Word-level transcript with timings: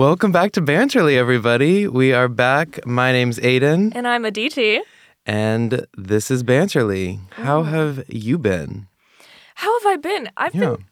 Welcome 0.00 0.32
back 0.32 0.52
to 0.52 0.62
Banterly, 0.62 1.18
everybody. 1.18 1.86
We 1.86 2.14
are 2.14 2.26
back. 2.26 2.86
My 2.86 3.12
name's 3.12 3.38
Aidan, 3.38 3.92
And 3.94 4.08
I'm 4.08 4.24
Aditi. 4.24 4.80
and 5.26 5.86
this 5.94 6.30
is 6.30 6.42
Banterly. 6.42 7.18
How 7.32 7.64
have 7.64 8.04
you 8.08 8.38
been? 8.38 8.86
How 9.56 9.78
have 9.78 9.86
I 9.92 9.96
been? 9.98 10.30
I've 10.38 10.54
Yeah. 10.54 10.60
been 10.76 10.84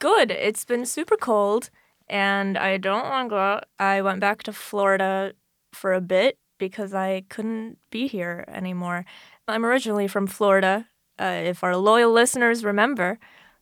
good. 0.00 0.32
It's 0.32 0.64
been 0.64 0.84
super 0.84 1.16
cold 1.16 1.70
and 2.08 2.58
I 2.58 2.76
don't 2.76 3.08
want 3.08 3.26
to 3.26 3.30
go 3.30 3.38
out. 3.38 3.64
I 3.78 4.02
went 4.02 4.18
back 4.18 4.42
to 4.42 4.52
Florida 4.52 5.34
for 5.72 5.92
a 5.92 6.00
bit 6.00 6.36
because 6.58 6.92
I 6.92 7.22
couldn't 7.28 7.78
be 7.92 8.08
here 8.08 8.44
anymore. 8.48 9.04
I'm 9.46 9.64
originally 9.64 10.08
from 10.08 10.26
Florida, 10.26 10.86
uh, 11.20 11.40
if 11.44 11.62
our 11.62 11.76
loyal 11.76 12.10
listeners 12.10 12.64
remember. 12.64 13.20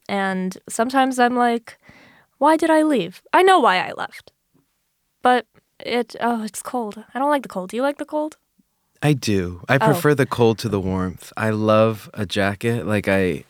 And 0.09 0.57
sometimes 0.66 1.19
I'm 1.19 1.37
like, 1.37 1.77
why 2.39 2.57
did 2.57 2.70
I 2.70 2.83
leave? 2.84 3.20
I 3.34 3.43
know 3.43 3.59
why 3.59 3.87
I 3.87 3.93
left. 3.93 4.33
But 5.23 5.47
it, 5.81 6.17
oh, 6.21 6.45
it's 6.45 6.63
cold. 6.63 7.05
I 7.15 7.19
don't 7.19 7.31
like 7.31 7.43
the 7.43 7.49
cold. 7.49 7.71
Do 7.71 7.77
you 7.77 7.83
like 7.83 7.99
the 7.99 8.05
cold? 8.05 8.37
I 9.03 9.13
do. 9.13 9.63
I 9.69 9.77
oh. 9.77 9.79
prefer 9.79 10.15
the 10.15 10.27
cold 10.27 10.59
to 10.61 10.69
the 10.69 10.81
warmth. 10.81 11.33
I 11.37 11.51
love 11.51 12.11
a 12.15 12.27
jacket. 12.27 12.87
Like 12.87 13.09
I 13.09 13.45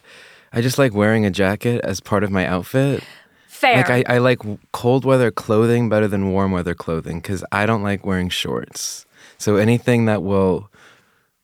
I 0.52 0.60
just 0.60 0.78
like 0.78 0.94
wearing 0.94 1.24
a 1.24 1.30
jacket 1.30 1.80
as 1.84 2.00
part 2.00 2.24
of 2.24 2.30
my 2.30 2.46
outfit. 2.46 3.02
Fair. 3.46 3.76
Like 3.76 3.90
I, 3.90 4.04
I 4.14 4.18
like 4.18 4.40
cold 4.72 5.04
weather 5.04 5.30
clothing 5.30 5.88
better 5.88 6.06
than 6.06 6.30
warm 6.30 6.52
weather 6.52 6.74
clothing 6.74 7.20
because 7.20 7.44
I 7.50 7.66
don't 7.66 7.82
like 7.82 8.06
wearing 8.06 8.28
shorts. 8.28 9.04
So 9.36 9.56
anything 9.56 10.04
that 10.04 10.22
will 10.22 10.70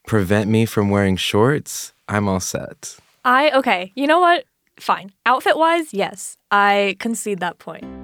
prevent 0.07 0.51
me 0.51 0.67
from 0.67 0.91
wearing 0.91 1.17
shorts, 1.17 1.93
I'm 2.09 2.29
all 2.29 2.41
set. 2.41 2.99
I 3.25 3.51
okay. 3.53 3.93
You 3.95 4.07
know 4.07 4.21
what? 4.21 4.45
Fine. 4.79 5.13
Outfit 5.25 5.57
wise, 5.57 5.95
yes, 5.95 6.37
I 6.51 6.97
concede 6.99 7.41
that 7.41 7.59
point. 7.59 8.04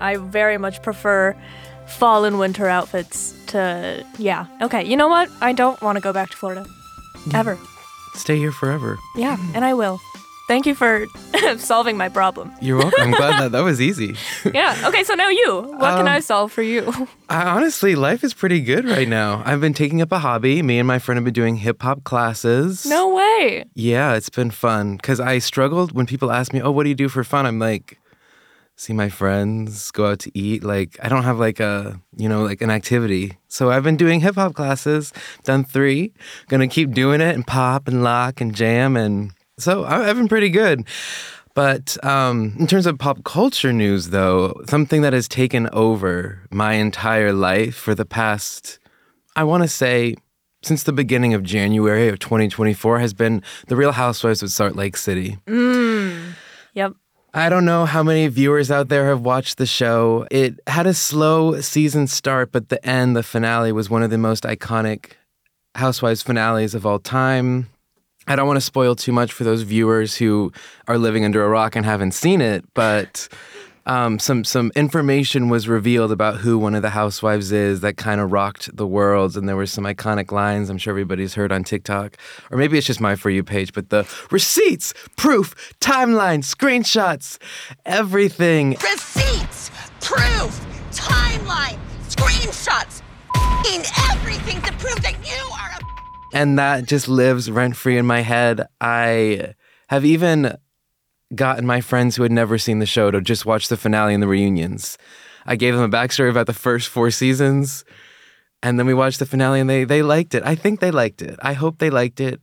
I 0.00 0.16
very 0.16 0.58
much 0.58 0.82
prefer 0.82 1.36
fall 1.86 2.24
and 2.24 2.38
winter 2.38 2.68
outfits 2.68 3.34
to 3.48 4.04
yeah. 4.18 4.46
Okay. 4.62 4.84
You 4.84 4.96
know 4.96 5.08
what? 5.08 5.28
I 5.40 5.52
don't 5.52 5.80
want 5.82 5.96
to 5.96 6.02
go 6.02 6.12
back 6.12 6.30
to 6.30 6.36
Florida 6.36 6.66
ever. 7.34 7.58
Stay 8.14 8.36
here 8.36 8.52
forever. 8.52 8.96
Yeah, 9.16 9.36
and 9.54 9.64
I 9.64 9.74
will. 9.74 9.98
Thank 10.48 10.64
you 10.64 10.74
for 10.74 11.04
solving 11.58 11.98
my 11.98 12.08
problem. 12.08 12.50
You're 12.62 12.78
welcome. 12.78 13.02
I'm 13.02 13.10
glad 13.10 13.38
that 13.38 13.52
that 13.52 13.60
was 13.60 13.80
easy. 13.82 14.16
Yeah. 14.54 14.74
Okay. 14.88 15.04
So 15.04 15.14
now 15.14 15.28
you. 15.28 15.60
What 15.76 15.90
can 15.96 16.00
Um, 16.00 16.08
I 16.08 16.20
solve 16.20 16.50
for 16.52 16.62
you? 16.62 16.90
I, 17.28 17.42
honestly, 17.44 17.94
life 17.94 18.24
is 18.24 18.32
pretty 18.32 18.60
good 18.62 18.86
right 18.86 19.06
now. 19.08 19.42
I've 19.44 19.60
been 19.60 19.74
taking 19.74 20.00
up 20.00 20.10
a 20.10 20.18
hobby. 20.20 20.62
Me 20.62 20.78
and 20.78 20.86
my 20.88 20.98
friend 20.98 21.16
have 21.18 21.24
been 21.24 21.34
doing 21.34 21.56
hip 21.56 21.82
hop 21.82 22.02
classes. 22.04 22.86
no 22.86 23.14
way. 23.14 23.64
Yeah, 23.74 24.14
it's 24.14 24.30
been 24.30 24.50
fun 24.50 24.96
because 24.96 25.20
I 25.20 25.38
struggled 25.38 25.92
when 25.92 26.06
people 26.06 26.32
ask 26.32 26.52
me, 26.54 26.62
"Oh, 26.62 26.70
what 26.70 26.84
do 26.84 26.88
you 26.88 26.94
do 26.96 27.10
for 27.10 27.22
fun?" 27.24 27.44
I'm 27.44 27.58
like, 27.58 27.98
see 28.78 28.92
my 28.94 29.08
friends, 29.10 29.90
go 29.90 30.06
out 30.06 30.20
to 30.20 30.38
eat. 30.38 30.62
Like 30.64 30.96
I 31.02 31.08
don't 31.10 31.24
have 31.24 31.38
like 31.38 31.60
a 31.60 32.00
you 32.16 32.28
know 32.28 32.44
like 32.44 32.62
an 32.62 32.70
activity. 32.70 33.36
So 33.48 33.70
I've 33.70 33.82
been 33.82 33.96
doing 33.96 34.20
hip 34.20 34.36
hop 34.36 34.54
classes. 34.54 35.12
Done 35.44 35.64
three. 35.64 36.14
Gonna 36.48 36.68
keep 36.68 36.92
doing 36.92 37.20
it 37.20 37.34
and 37.34 37.46
pop 37.46 37.88
and 37.88 38.02
lock 38.02 38.40
and 38.40 38.54
jam 38.54 38.96
and 38.96 39.32
so 39.58 39.84
I've 39.84 40.16
been 40.16 40.28
pretty 40.28 40.50
good. 40.50 40.86
But 41.54 42.02
um, 42.04 42.54
in 42.60 42.68
terms 42.68 42.86
of 42.86 42.98
pop 42.98 43.24
culture 43.24 43.72
news, 43.72 44.10
though, 44.10 44.62
something 44.68 45.02
that 45.02 45.12
has 45.12 45.26
taken 45.26 45.68
over 45.72 46.46
my 46.52 46.74
entire 46.74 47.32
life 47.32 47.74
for 47.74 47.96
the 47.96 48.04
past, 48.04 48.78
I 49.34 49.42
want 49.42 49.64
to 49.64 49.68
say, 49.68 50.14
since 50.62 50.84
the 50.84 50.92
beginning 50.92 51.34
of 51.34 51.42
January 51.42 52.06
of 52.06 52.20
2024 52.20 53.00
has 53.00 53.12
been 53.12 53.42
The 53.66 53.74
Real 53.74 53.90
Housewives 53.90 54.40
of 54.40 54.52
Salt 54.52 54.76
Lake 54.76 54.96
City. 54.96 55.38
Yep. 56.74 56.92
I 57.38 57.50
don't 57.50 57.64
know 57.64 57.86
how 57.86 58.02
many 58.02 58.26
viewers 58.26 58.68
out 58.68 58.88
there 58.88 59.06
have 59.06 59.20
watched 59.20 59.58
the 59.58 59.66
show. 59.66 60.26
It 60.28 60.58
had 60.66 60.88
a 60.88 60.92
slow 60.92 61.60
season 61.60 62.08
start, 62.08 62.50
but 62.50 62.68
the 62.68 62.84
end, 62.84 63.14
the 63.14 63.22
finale, 63.22 63.70
was 63.70 63.88
one 63.88 64.02
of 64.02 64.10
the 64.10 64.18
most 64.18 64.42
iconic 64.42 65.12
Housewives 65.76 66.20
finales 66.20 66.74
of 66.74 66.84
all 66.84 66.98
time. 66.98 67.68
I 68.26 68.34
don't 68.34 68.48
want 68.48 68.56
to 68.56 68.60
spoil 68.60 68.96
too 68.96 69.12
much 69.12 69.32
for 69.32 69.44
those 69.44 69.62
viewers 69.62 70.16
who 70.16 70.50
are 70.88 70.98
living 70.98 71.24
under 71.24 71.44
a 71.44 71.48
rock 71.48 71.76
and 71.76 71.86
haven't 71.86 72.10
seen 72.10 72.40
it, 72.40 72.64
but 72.74 73.28
um, 73.88 74.18
some 74.18 74.44
some 74.44 74.70
information 74.76 75.48
was 75.48 75.66
revealed 75.66 76.12
about 76.12 76.36
who 76.36 76.58
one 76.58 76.74
of 76.74 76.82
the 76.82 76.90
housewives 76.90 77.50
is 77.52 77.80
that 77.80 77.96
kind 77.96 78.20
of 78.20 78.30
rocked 78.30 78.76
the 78.76 78.86
world, 78.86 79.36
and 79.36 79.48
there 79.48 79.56
were 79.56 79.66
some 79.66 79.84
iconic 79.84 80.30
lines. 80.30 80.68
I'm 80.68 80.76
sure 80.76 80.92
everybody's 80.92 81.34
heard 81.34 81.50
on 81.50 81.64
TikTok, 81.64 82.16
or 82.50 82.58
maybe 82.58 82.76
it's 82.76 82.86
just 82.86 83.00
my 83.00 83.16
for 83.16 83.30
you 83.30 83.42
page. 83.42 83.72
But 83.72 83.88
the 83.88 84.06
receipts, 84.30 84.92
proof, 85.16 85.54
timeline, 85.80 86.44
screenshots, 86.44 87.38
everything. 87.86 88.76
receipts, 88.82 89.70
proof, 90.00 90.66
timeline, 90.92 91.78
screenshots, 92.08 93.00
in 93.74 93.82
everything 94.10 94.60
to 94.62 94.72
prove 94.74 95.00
that 95.02 95.16
you 95.26 95.50
are 95.52 95.70
a 95.80 95.88
and 96.34 96.58
that 96.58 96.84
just 96.84 97.08
lives 97.08 97.50
rent 97.50 97.74
free 97.74 97.96
in 97.96 98.04
my 98.04 98.20
head. 98.20 98.66
I 98.82 99.54
have 99.88 100.04
even 100.04 100.58
gotten 101.34 101.66
my 101.66 101.80
friends 101.80 102.16
who 102.16 102.22
had 102.22 102.32
never 102.32 102.58
seen 102.58 102.78
the 102.78 102.86
show 102.86 103.10
to 103.10 103.20
just 103.20 103.46
watch 103.46 103.68
the 103.68 103.76
finale 103.76 104.14
and 104.14 104.22
the 104.22 104.28
reunions. 104.28 104.96
I 105.46 105.56
gave 105.56 105.74
them 105.74 105.82
a 105.82 105.88
backstory 105.88 106.30
about 106.30 106.46
the 106.46 106.52
first 106.52 106.88
four 106.88 107.10
seasons, 107.10 107.84
and 108.62 108.78
then 108.78 108.86
we 108.86 108.94
watched 108.94 109.18
the 109.18 109.26
finale 109.26 109.60
and 109.60 109.68
they 109.68 109.84
they 109.84 110.02
liked 110.02 110.34
it. 110.34 110.42
I 110.44 110.54
think 110.54 110.80
they 110.80 110.90
liked 110.90 111.22
it. 111.22 111.38
I 111.42 111.52
hope 111.52 111.78
they 111.78 111.90
liked 111.90 112.20
it 112.20 112.40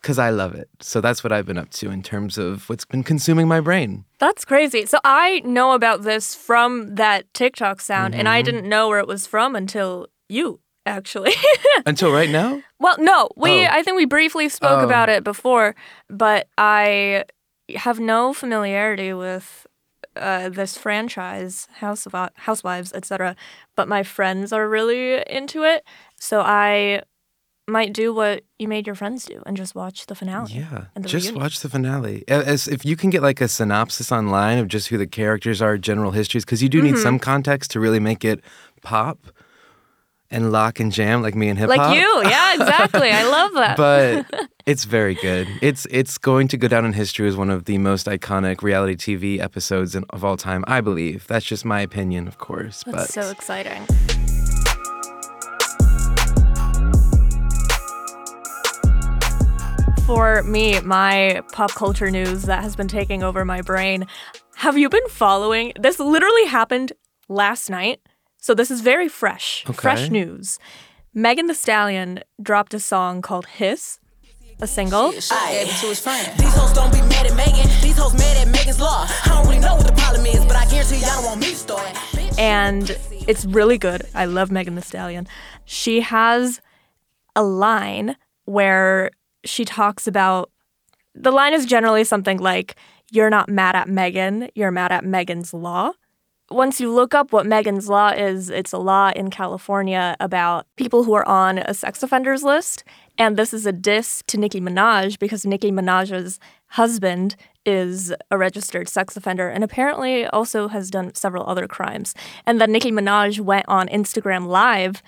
because 0.00 0.18
I 0.18 0.30
love 0.30 0.54
it. 0.54 0.68
So 0.80 1.00
that's 1.00 1.22
what 1.22 1.32
I've 1.32 1.46
been 1.46 1.58
up 1.58 1.70
to 1.70 1.90
in 1.90 2.02
terms 2.02 2.38
of 2.38 2.68
what's 2.68 2.84
been 2.84 3.04
consuming 3.04 3.48
my 3.48 3.60
brain. 3.60 4.04
That's 4.18 4.44
crazy. 4.44 4.86
So 4.86 4.98
I 5.04 5.40
know 5.44 5.72
about 5.72 6.02
this 6.02 6.34
from 6.34 6.94
that 6.96 7.32
TikTok 7.34 7.80
sound, 7.80 8.14
and 8.14 8.28
I 8.28 8.40
mm-hmm. 8.40 8.46
didn't 8.46 8.68
know 8.68 8.88
where 8.88 8.98
it 8.98 9.06
was 9.06 9.26
from 9.26 9.54
until 9.54 10.06
you 10.28 10.60
actually. 10.84 11.32
Until 11.86 12.12
right 12.12 12.28
now, 12.28 12.60
Well, 12.80 12.96
no, 12.98 13.28
we 13.36 13.64
Oh. 13.64 13.68
I 13.70 13.84
think 13.84 13.96
we 13.96 14.04
briefly 14.04 14.48
spoke 14.48 14.80
Oh. 14.80 14.84
about 14.84 15.08
it 15.08 15.22
before, 15.22 15.76
but 16.08 16.48
I 16.58 17.24
have 17.76 18.00
no 18.00 18.32
familiarity 18.32 19.12
with 19.12 19.66
uh, 20.16 20.48
this 20.48 20.76
franchise, 20.76 21.68
House 21.74 22.06
of 22.06 22.14
Housewives, 22.36 22.92
etc. 22.92 23.34
But 23.76 23.88
my 23.88 24.02
friends 24.02 24.52
are 24.52 24.68
really 24.68 25.22
into 25.28 25.64
it, 25.64 25.84
so 26.18 26.40
I 26.42 27.02
might 27.68 27.92
do 27.92 28.12
what 28.12 28.42
you 28.58 28.66
made 28.66 28.86
your 28.86 28.96
friends 28.96 29.24
do 29.24 29.40
and 29.46 29.56
just 29.56 29.74
watch 29.74 30.06
the 30.06 30.14
finale. 30.16 30.52
Yeah, 30.52 30.86
the 30.94 31.08
just 31.08 31.26
reunion. 31.26 31.42
watch 31.42 31.60
the 31.60 31.68
finale. 31.70 32.24
As 32.28 32.66
if 32.68 32.84
you 32.84 32.96
can 32.96 33.08
get 33.08 33.22
like 33.22 33.40
a 33.40 33.48
synopsis 33.48 34.10
online 34.12 34.58
of 34.58 34.68
just 34.68 34.88
who 34.88 34.98
the 34.98 35.06
characters 35.06 35.62
are, 35.62 35.78
general 35.78 36.10
histories, 36.10 36.44
because 36.44 36.62
you 36.62 36.68
do 36.68 36.82
need 36.82 36.94
Mm-hmm. 36.94 37.02
some 37.02 37.18
context 37.18 37.70
to 37.70 37.80
really 37.80 38.00
make 38.00 38.24
it 38.24 38.40
pop 38.82 39.18
and 40.30 40.50
lock 40.50 40.80
and 40.80 40.90
jam, 40.92 41.22
like 41.22 41.34
me 41.34 41.48
and 41.48 41.58
hip 41.58 41.68
hop. 41.70 41.78
Like 41.78 41.96
you, 41.98 42.22
yeah, 42.28 42.54
exactly. 42.54 43.10
I 43.10 43.22
love 43.28 43.52
that. 43.54 43.76
But 44.32 44.48
it's 44.66 44.84
very 44.84 45.14
good. 45.14 45.48
It's 45.60 45.86
it's 45.90 46.18
going 46.18 46.48
to 46.48 46.56
go 46.56 46.68
down 46.68 46.84
in 46.84 46.92
history 46.92 47.28
as 47.28 47.36
one 47.36 47.50
of 47.50 47.64
the 47.64 47.78
most 47.78 48.06
iconic 48.06 48.62
reality 48.62 48.96
TV 48.96 49.40
episodes 49.40 49.94
in, 49.94 50.04
of 50.10 50.24
all 50.24 50.36
time. 50.36 50.64
I 50.66 50.80
believe. 50.80 51.26
That's 51.26 51.44
just 51.44 51.64
my 51.64 51.80
opinion, 51.80 52.28
of 52.28 52.38
course. 52.38 52.84
but 52.84 52.94
That's 52.94 53.14
so 53.14 53.30
exciting. 53.30 53.84
For 60.06 60.42
me, 60.42 60.80
my 60.80 61.42
pop 61.52 61.72
culture 61.72 62.10
news 62.10 62.42
that 62.42 62.62
has 62.62 62.76
been 62.76 62.88
taking 62.88 63.22
over 63.22 63.44
my 63.44 63.62
brain. 63.62 64.06
Have 64.56 64.76
you 64.76 64.88
been 64.88 65.08
following? 65.08 65.72
This 65.78 65.98
literally 65.98 66.46
happened 66.46 66.92
last 67.28 67.70
night. 67.70 68.00
So 68.36 68.54
this 68.54 68.70
is 68.70 68.80
very 68.80 69.08
fresh. 69.08 69.64
Fresh 69.72 70.10
news. 70.10 70.58
Megan 71.14 71.46
Thee 71.46 71.54
Stallion 71.54 72.20
dropped 72.42 72.74
a 72.74 72.80
song 72.80 73.22
called 73.22 73.46
Hiss, 73.46 74.00
a 74.62 74.66
single. 74.66 75.10
These 75.10 75.28
hoes 76.54 76.72
don't 76.72 76.92
be 76.92 77.00
mad 77.02 77.26
at 77.26 77.36
Megan. 77.36 77.68
These 77.82 77.98
hoes 77.98 78.14
mad 78.14 78.46
at 78.46 78.48
Megan's 78.52 78.80
law. 78.80 79.06
I 79.24 79.28
don't 79.28 79.46
really 79.46 79.58
know 79.58 79.74
what 79.74 79.86
the 79.86 79.92
problem 79.92 80.24
is, 80.24 80.44
but 80.46 80.54
I 80.54 80.64
guarantee 80.66 80.98
y'all 80.98 81.16
don't 81.16 81.24
want 81.24 81.40
me 81.40 81.50
to 81.50 81.56
start. 81.56 82.38
and 82.38 82.96
it's 83.26 83.44
really 83.44 83.76
good. 83.76 84.06
I 84.14 84.24
love 84.24 84.50
Megan 84.52 84.76
Thee 84.76 84.82
Stallion. 84.82 85.26
She 85.64 86.00
has 86.00 86.60
a 87.34 87.42
line 87.42 88.16
where 88.44 89.10
she 89.44 89.64
talks 89.64 90.06
about 90.06 90.50
the 91.14 91.32
line 91.32 91.54
is 91.54 91.66
generally 91.66 92.04
something 92.04 92.38
like, 92.38 92.76
You're 93.10 93.30
not 93.30 93.48
mad 93.48 93.74
at 93.74 93.88
Megan, 93.88 94.48
you're 94.54 94.70
mad 94.70 94.92
at 94.92 95.04
Megan's 95.04 95.52
law. 95.52 95.92
Once 96.50 96.80
you 96.80 96.92
look 96.92 97.14
up 97.14 97.32
what 97.32 97.46
Megan's 97.46 97.88
law 97.88 98.10
is, 98.10 98.50
it's 98.50 98.72
a 98.72 98.78
law 98.78 99.10
in 99.16 99.30
California 99.30 100.14
about 100.20 100.66
people 100.76 101.02
who 101.04 101.14
are 101.14 101.26
on 101.26 101.58
a 101.58 101.72
sex 101.74 102.02
offenders 102.02 102.42
list. 102.42 102.84
And 103.18 103.36
this 103.36 103.52
is 103.52 103.66
a 103.66 103.72
diss 103.72 104.22
to 104.28 104.38
Nicki 104.38 104.60
Minaj 104.60 105.18
because 105.18 105.44
Nicki 105.44 105.70
Minaj's 105.70 106.40
husband 106.68 107.36
is 107.64 108.12
a 108.30 108.38
registered 108.38 108.88
sex 108.88 109.16
offender 109.16 109.48
and 109.48 109.62
apparently 109.62 110.26
also 110.26 110.68
has 110.68 110.90
done 110.90 111.14
several 111.14 111.46
other 111.46 111.68
crimes. 111.68 112.14
And 112.46 112.60
then 112.60 112.72
Nicki 112.72 112.90
Minaj 112.90 113.40
went 113.40 113.66
on 113.68 113.88
Instagram 113.88 114.46
Live 114.46 115.02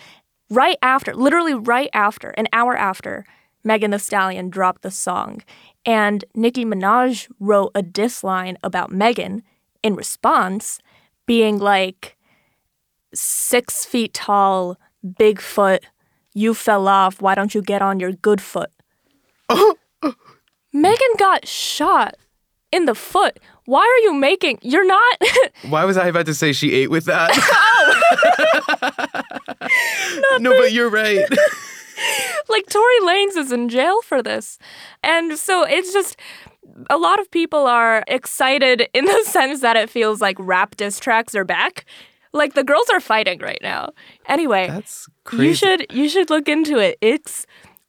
right 0.50 0.76
after, 0.82 1.14
literally 1.14 1.54
right 1.54 1.90
after, 1.94 2.30
an 2.30 2.46
hour 2.52 2.76
after 2.76 3.24
Megan 3.64 3.90
Thee 3.90 3.98
Stallion 3.98 4.50
dropped 4.50 4.82
the 4.82 4.90
song. 4.90 5.42
And 5.86 6.24
Nicki 6.34 6.64
Minaj 6.64 7.30
wrote 7.40 7.72
a 7.74 7.82
diss 7.82 8.22
line 8.22 8.58
about 8.62 8.92
Megan 8.92 9.42
in 9.82 9.94
response, 9.94 10.80
being 11.26 11.58
like, 11.58 12.16
six 13.14 13.84
feet 13.84 14.12
tall, 14.12 14.78
Bigfoot. 15.04 15.80
You 16.34 16.52
fell 16.52 16.88
off. 16.88 17.22
Why 17.22 17.34
don't 17.34 17.54
you 17.54 17.62
get 17.62 17.80
on 17.80 18.00
your 18.00 18.12
good 18.12 18.40
foot? 18.40 18.70
Megan 20.72 21.08
got 21.18 21.46
shot 21.46 22.16
in 22.72 22.86
the 22.86 22.94
foot. 22.94 23.38
Why 23.66 23.80
are 23.80 24.02
you 24.04 24.14
making? 24.14 24.58
You're 24.62 24.86
not. 24.86 25.18
Why 25.68 25.84
was 25.84 25.96
I 25.96 26.08
about 26.08 26.26
to 26.26 26.34
say 26.34 26.52
she 26.52 26.72
ate 26.74 26.90
with 26.90 27.04
that? 27.06 27.30
Oh. 29.66 30.38
no, 30.40 30.50
but 30.58 30.72
you're 30.72 30.90
right. 30.90 31.24
like 32.48 32.66
Tory 32.68 33.00
Lanez 33.02 33.36
is 33.36 33.52
in 33.52 33.68
jail 33.68 34.02
for 34.02 34.22
this. 34.22 34.58
And 35.02 35.38
so 35.38 35.64
it's 35.64 35.92
just 35.92 36.16
a 36.90 36.96
lot 36.96 37.20
of 37.20 37.30
people 37.30 37.66
are 37.66 38.04
excited 38.06 38.88
in 38.92 39.04
the 39.04 39.22
sense 39.24 39.60
that 39.60 39.76
it 39.76 39.90
feels 39.90 40.20
like 40.20 40.36
rap 40.38 40.76
diss 40.76 40.98
tracks 41.00 41.34
are 41.34 41.44
back. 41.44 41.84
Like 42.32 42.54
the 42.54 42.64
girls 42.64 42.88
are 42.90 43.00
fighting 43.00 43.38
right 43.40 43.60
now. 43.62 43.90
Anyway, 44.26 44.66
That's 44.68 45.08
crazy. 45.24 45.46
you 45.46 45.54
should 45.54 45.92
you 45.92 46.08
should 46.08 46.30
look 46.30 46.48
into 46.48 46.78
it. 46.78 46.98
It's 47.00 47.46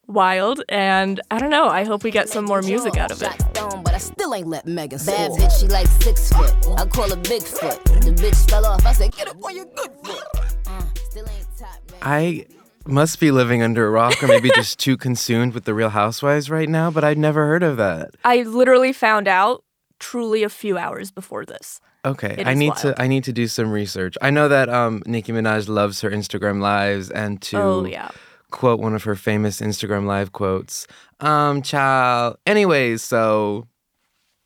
wild 0.08 0.62
and 0.70 1.20
I 1.32 1.40
don't 1.40 1.50
know, 1.50 1.68
I 1.68 1.84
hope 1.84 2.04
we 2.04 2.12
get 2.12 2.30
some 2.30 2.46
more 2.46 2.62
music 2.62 2.98
out 2.98 3.12
of 3.12 3.22
it. 3.22 3.32
But 3.54 3.94
I 3.94 3.98
still 3.98 4.34
ain't 4.34 4.48
let 4.48 4.66
Megan 4.66 5.00
Bad 5.06 5.32
bitch, 5.32 5.60
she 5.60 5.68
like 5.68 5.88
six 5.88 6.32
foot. 6.32 6.54
I 6.78 6.86
call 6.86 7.10
her 7.10 7.16
Bigfoot. 7.16 7.84
The 8.04 8.12
bitch 8.12 8.50
fell 8.50 8.66
off. 8.66 8.86
I 8.86 8.94
said, 8.94 9.12
get 9.14 9.28
up 9.28 9.44
on 9.44 9.56
your 9.56 9.66
good 9.66 9.92
foot. 10.04 10.24
Uh, 10.68 10.82
still 11.10 11.28
ain't 11.30 11.48
top, 11.58 11.80
man. 11.92 12.00
I 12.02 12.46
must 12.86 13.20
be 13.20 13.32
living 13.32 13.64
under 13.64 13.88
a 13.88 13.90
rock 13.90 14.22
or 14.22 14.28
maybe 14.28 14.52
just 14.54 14.78
too 14.80 14.96
consumed 14.96 15.54
with 15.54 15.66
the 15.66 15.74
Real 15.74 15.90
Housewives 15.90 16.50
right 16.50 16.70
now, 16.70 16.92
but 16.92 17.04
I'd 17.04 17.18
never 17.18 17.48
heard 17.48 17.64
of 17.64 17.78
that. 17.78 18.12
I 18.24 18.44
literally 18.44 18.94
found 18.94 19.28
out 19.28 19.64
truly 20.00 20.44
a 20.44 20.50
few 20.50 20.78
hours 20.78 21.10
before 21.10 21.46
this. 21.46 21.80
Okay, 22.06 22.44
I 22.46 22.54
need 22.54 22.70
wild. 22.70 22.78
to 22.80 23.02
I 23.02 23.08
need 23.08 23.24
to 23.26 23.34
do 23.34 23.48
some 23.48 23.72
research. 23.72 24.16
I 24.22 24.30
know 24.30 24.48
that 24.48 24.70
um, 24.70 25.02
Nicki 25.06 25.32
Minaj 25.32 25.68
loves 25.68 26.02
her 26.02 26.10
Instagram 26.12 26.62
lives 26.62 27.10
and 27.10 27.42
to 27.44 27.58
Oh 27.58 27.86
yeah. 27.86 28.10
quote 28.52 28.80
one 28.80 28.94
of 28.94 29.04
her 29.04 29.16
famous 29.16 29.60
Instagram 29.60 30.06
live 30.06 30.32
quotes. 30.32 30.86
Um, 31.20 31.62
child. 31.64 32.38
Anyways, 32.46 33.02
so 33.02 33.68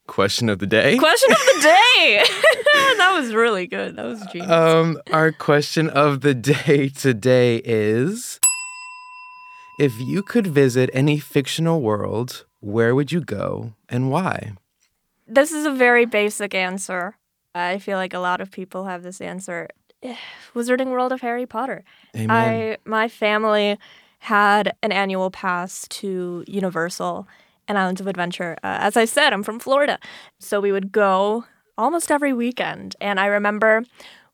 question 0.07 0.47
of 0.49 0.59
the 0.59 0.67
day. 0.67 0.97
Question 0.97 1.31
of 1.31 1.37
the 1.37 1.59
day. 1.97 2.23
that 2.97 3.11
was 3.19 3.33
really 3.33 3.67
good. 3.67 3.95
That 3.97 4.05
was 4.05 4.25
genius. 4.31 4.49
Um, 4.49 4.99
our 5.11 5.31
question 5.33 5.89
of 5.89 6.21
the 6.21 6.33
day 6.33 6.87
today 6.89 7.57
is 7.65 8.39
if 9.79 9.99
you 9.99 10.23
could 10.23 10.47
visit 10.47 10.89
any 10.93 11.19
fictional 11.19 11.81
world, 11.81 12.45
where 12.61 12.95
would 12.95 13.11
you 13.11 13.21
go 13.21 13.73
and 13.89 14.09
why? 14.09 14.53
This 15.27 15.51
is 15.51 15.65
a 15.65 15.71
very 15.71 16.05
basic 16.05 16.55
answer. 16.55 17.15
I 17.55 17.79
feel 17.79 17.97
like 17.97 18.13
a 18.13 18.19
lot 18.19 18.41
of 18.41 18.51
people 18.51 18.85
have 18.85 19.03
this 19.03 19.21
answer. 19.21 19.67
Wizarding 20.55 20.91
World 20.91 21.11
of 21.11 21.21
Harry 21.21 21.45
Potter. 21.45 21.83
Amen. 22.15 22.29
I 22.29 22.77
my 22.85 23.07
family 23.07 23.77
had 24.19 24.73
an 24.83 24.91
annual 24.91 25.31
pass 25.31 25.87
to 25.89 26.43
Universal 26.47 27.27
and 27.67 27.77
Islands 27.77 28.01
of 28.01 28.07
Adventure. 28.07 28.57
Uh, 28.63 28.77
as 28.79 28.97
I 28.97 29.05
said, 29.05 29.33
I'm 29.33 29.43
from 29.43 29.59
Florida, 29.59 29.99
so 30.39 30.59
we 30.59 30.71
would 30.71 30.91
go 30.91 31.45
almost 31.77 32.11
every 32.11 32.33
weekend. 32.33 32.95
And 32.99 33.19
I 33.19 33.27
remember 33.27 33.83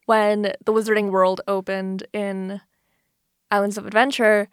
when 0.05 0.53
the 0.63 0.73
Wizarding 0.73 1.09
World 1.11 1.41
opened 1.47 2.05
in 2.13 2.61
Islands 3.51 3.77
of 3.77 3.85
Adventure, 3.85 4.49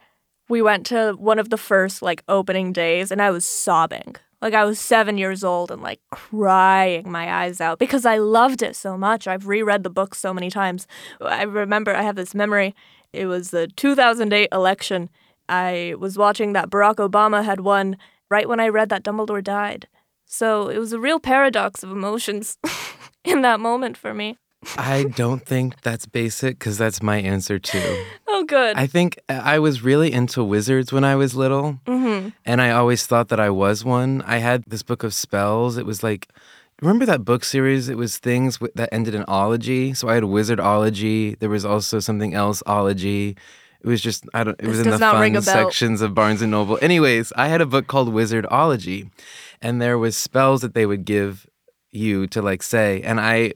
we 0.49 0.63
went 0.63 0.87
to 0.87 1.15
one 1.19 1.39
of 1.39 1.51
the 1.51 1.57
first 1.57 2.03
like 2.03 2.23
opening 2.29 2.73
days, 2.73 3.11
and 3.11 3.23
I 3.23 3.31
was 3.31 3.45
sobbing. 3.45 4.17
Like 4.43 4.55
I 4.55 4.65
was 4.65 4.81
seven 4.81 5.19
years 5.19 5.45
old 5.45 5.71
and 5.71 5.81
like 5.81 6.01
crying 6.11 7.11
my 7.11 7.33
eyes 7.33 7.61
out 7.61 7.79
because 7.79 8.05
I 8.05 8.19
loved 8.19 8.61
it 8.61 8.75
so 8.75 8.99
much. 8.99 9.29
I've 9.29 9.47
reread 9.47 9.85
the 9.85 9.91
book 9.91 10.17
so 10.17 10.35
many 10.35 10.51
times. 10.51 10.89
I 11.21 11.45
remember 11.45 11.95
I 11.95 12.03
have 12.03 12.17
this 12.17 12.35
memory. 12.35 12.75
It 13.13 13.27
was 13.27 13.51
the 13.51 13.69
2008 13.69 14.49
election. 14.51 15.09
I 15.49 15.95
was 15.97 16.19
watching 16.19 16.55
that 16.55 16.71
Barack 16.71 16.97
Obama 16.97 17.45
had 17.45 17.61
won 17.61 17.97
right 18.31 18.49
when 18.49 18.59
I 18.59 18.69
read 18.69 18.89
that 18.89 19.05
Dumbledore 19.05 19.45
died. 19.45 19.87
So 20.27 20.69
it 20.69 20.79
was 20.79 20.93
a 20.93 20.99
real 20.99 21.21
paradox 21.21 21.85
of 21.85 21.93
emotions 21.93 22.59
in 23.25 23.43
that 23.43 23.61
moment 23.61 23.97
for 23.97 24.13
me. 24.13 24.39
I 24.77 25.05
don't 25.05 25.45
think 25.45 25.81
that's 25.83 26.07
basic 26.07 26.59
because 26.59 26.79
that's 26.79 27.03
my 27.03 27.17
answer 27.19 27.59
too. 27.59 28.05
Oh, 28.29 28.45
good. 28.45 28.77
I 28.77 28.87
think 28.87 29.19
I 29.29 29.59
was 29.59 29.83
really 29.83 30.13
into 30.13 30.43
wizards 30.45 30.93
when 30.93 31.05
I 31.05 31.17
was 31.17 31.35
little, 31.35 31.81
mm-hmm. 31.87 32.29
and 32.45 32.63
I 32.63 32.71
always 32.71 33.07
thought 33.07 33.29
that 33.29 33.41
I 33.41 33.51
was 33.51 33.85
one. 33.85 34.23
I 34.23 34.39
had 34.39 34.65
this 34.67 34.83
book 34.83 35.03
of 35.03 35.13
spells. 35.15 35.77
It 35.77 35.85
was 35.85 36.03
like, 36.03 36.29
remember 36.81 37.05
that 37.07 37.25
book 37.25 37.45
series? 37.45 37.89
It 37.89 37.97
was 37.97 38.19
things 38.19 38.59
wi- 38.59 38.73
that 38.77 38.89
ended 38.93 39.15
in 39.15 39.25
ology. 39.29 39.95
So 39.95 40.09
I 40.09 40.15
had 40.15 40.25
wizardology. 40.25 41.39
There 41.39 41.51
was 41.51 41.65
also 41.65 42.01
something 42.01 42.35
else 42.35 42.63
ology. 42.67 43.37
It 43.81 43.87
was 43.87 44.01
just 44.01 44.25
I 44.33 44.45
don't. 44.45 44.59
It 44.61 44.69
was 44.69 44.79
This 44.79 44.87
in 44.87 44.93
the 44.93 44.99
fun 44.99 45.43
sections 45.43 46.03
of 46.03 46.15
Barnes 46.15 46.41
and 46.41 46.53
Noble. 46.53 46.79
Anyways, 46.81 47.33
I 47.37 47.49
had 47.49 47.61
a 47.61 47.67
book 47.67 47.89
called 47.89 48.09
Wizardology, 48.09 49.11
and 49.61 49.83
there 49.83 49.99
was 49.99 50.17
spells 50.17 50.63
that 50.63 50.75
they 50.75 50.87
would 50.87 51.05
give 51.05 51.47
you 51.91 52.27
to 52.29 52.41
like 52.41 52.63
say, 52.63 53.03
and 53.03 53.21
I 53.21 53.55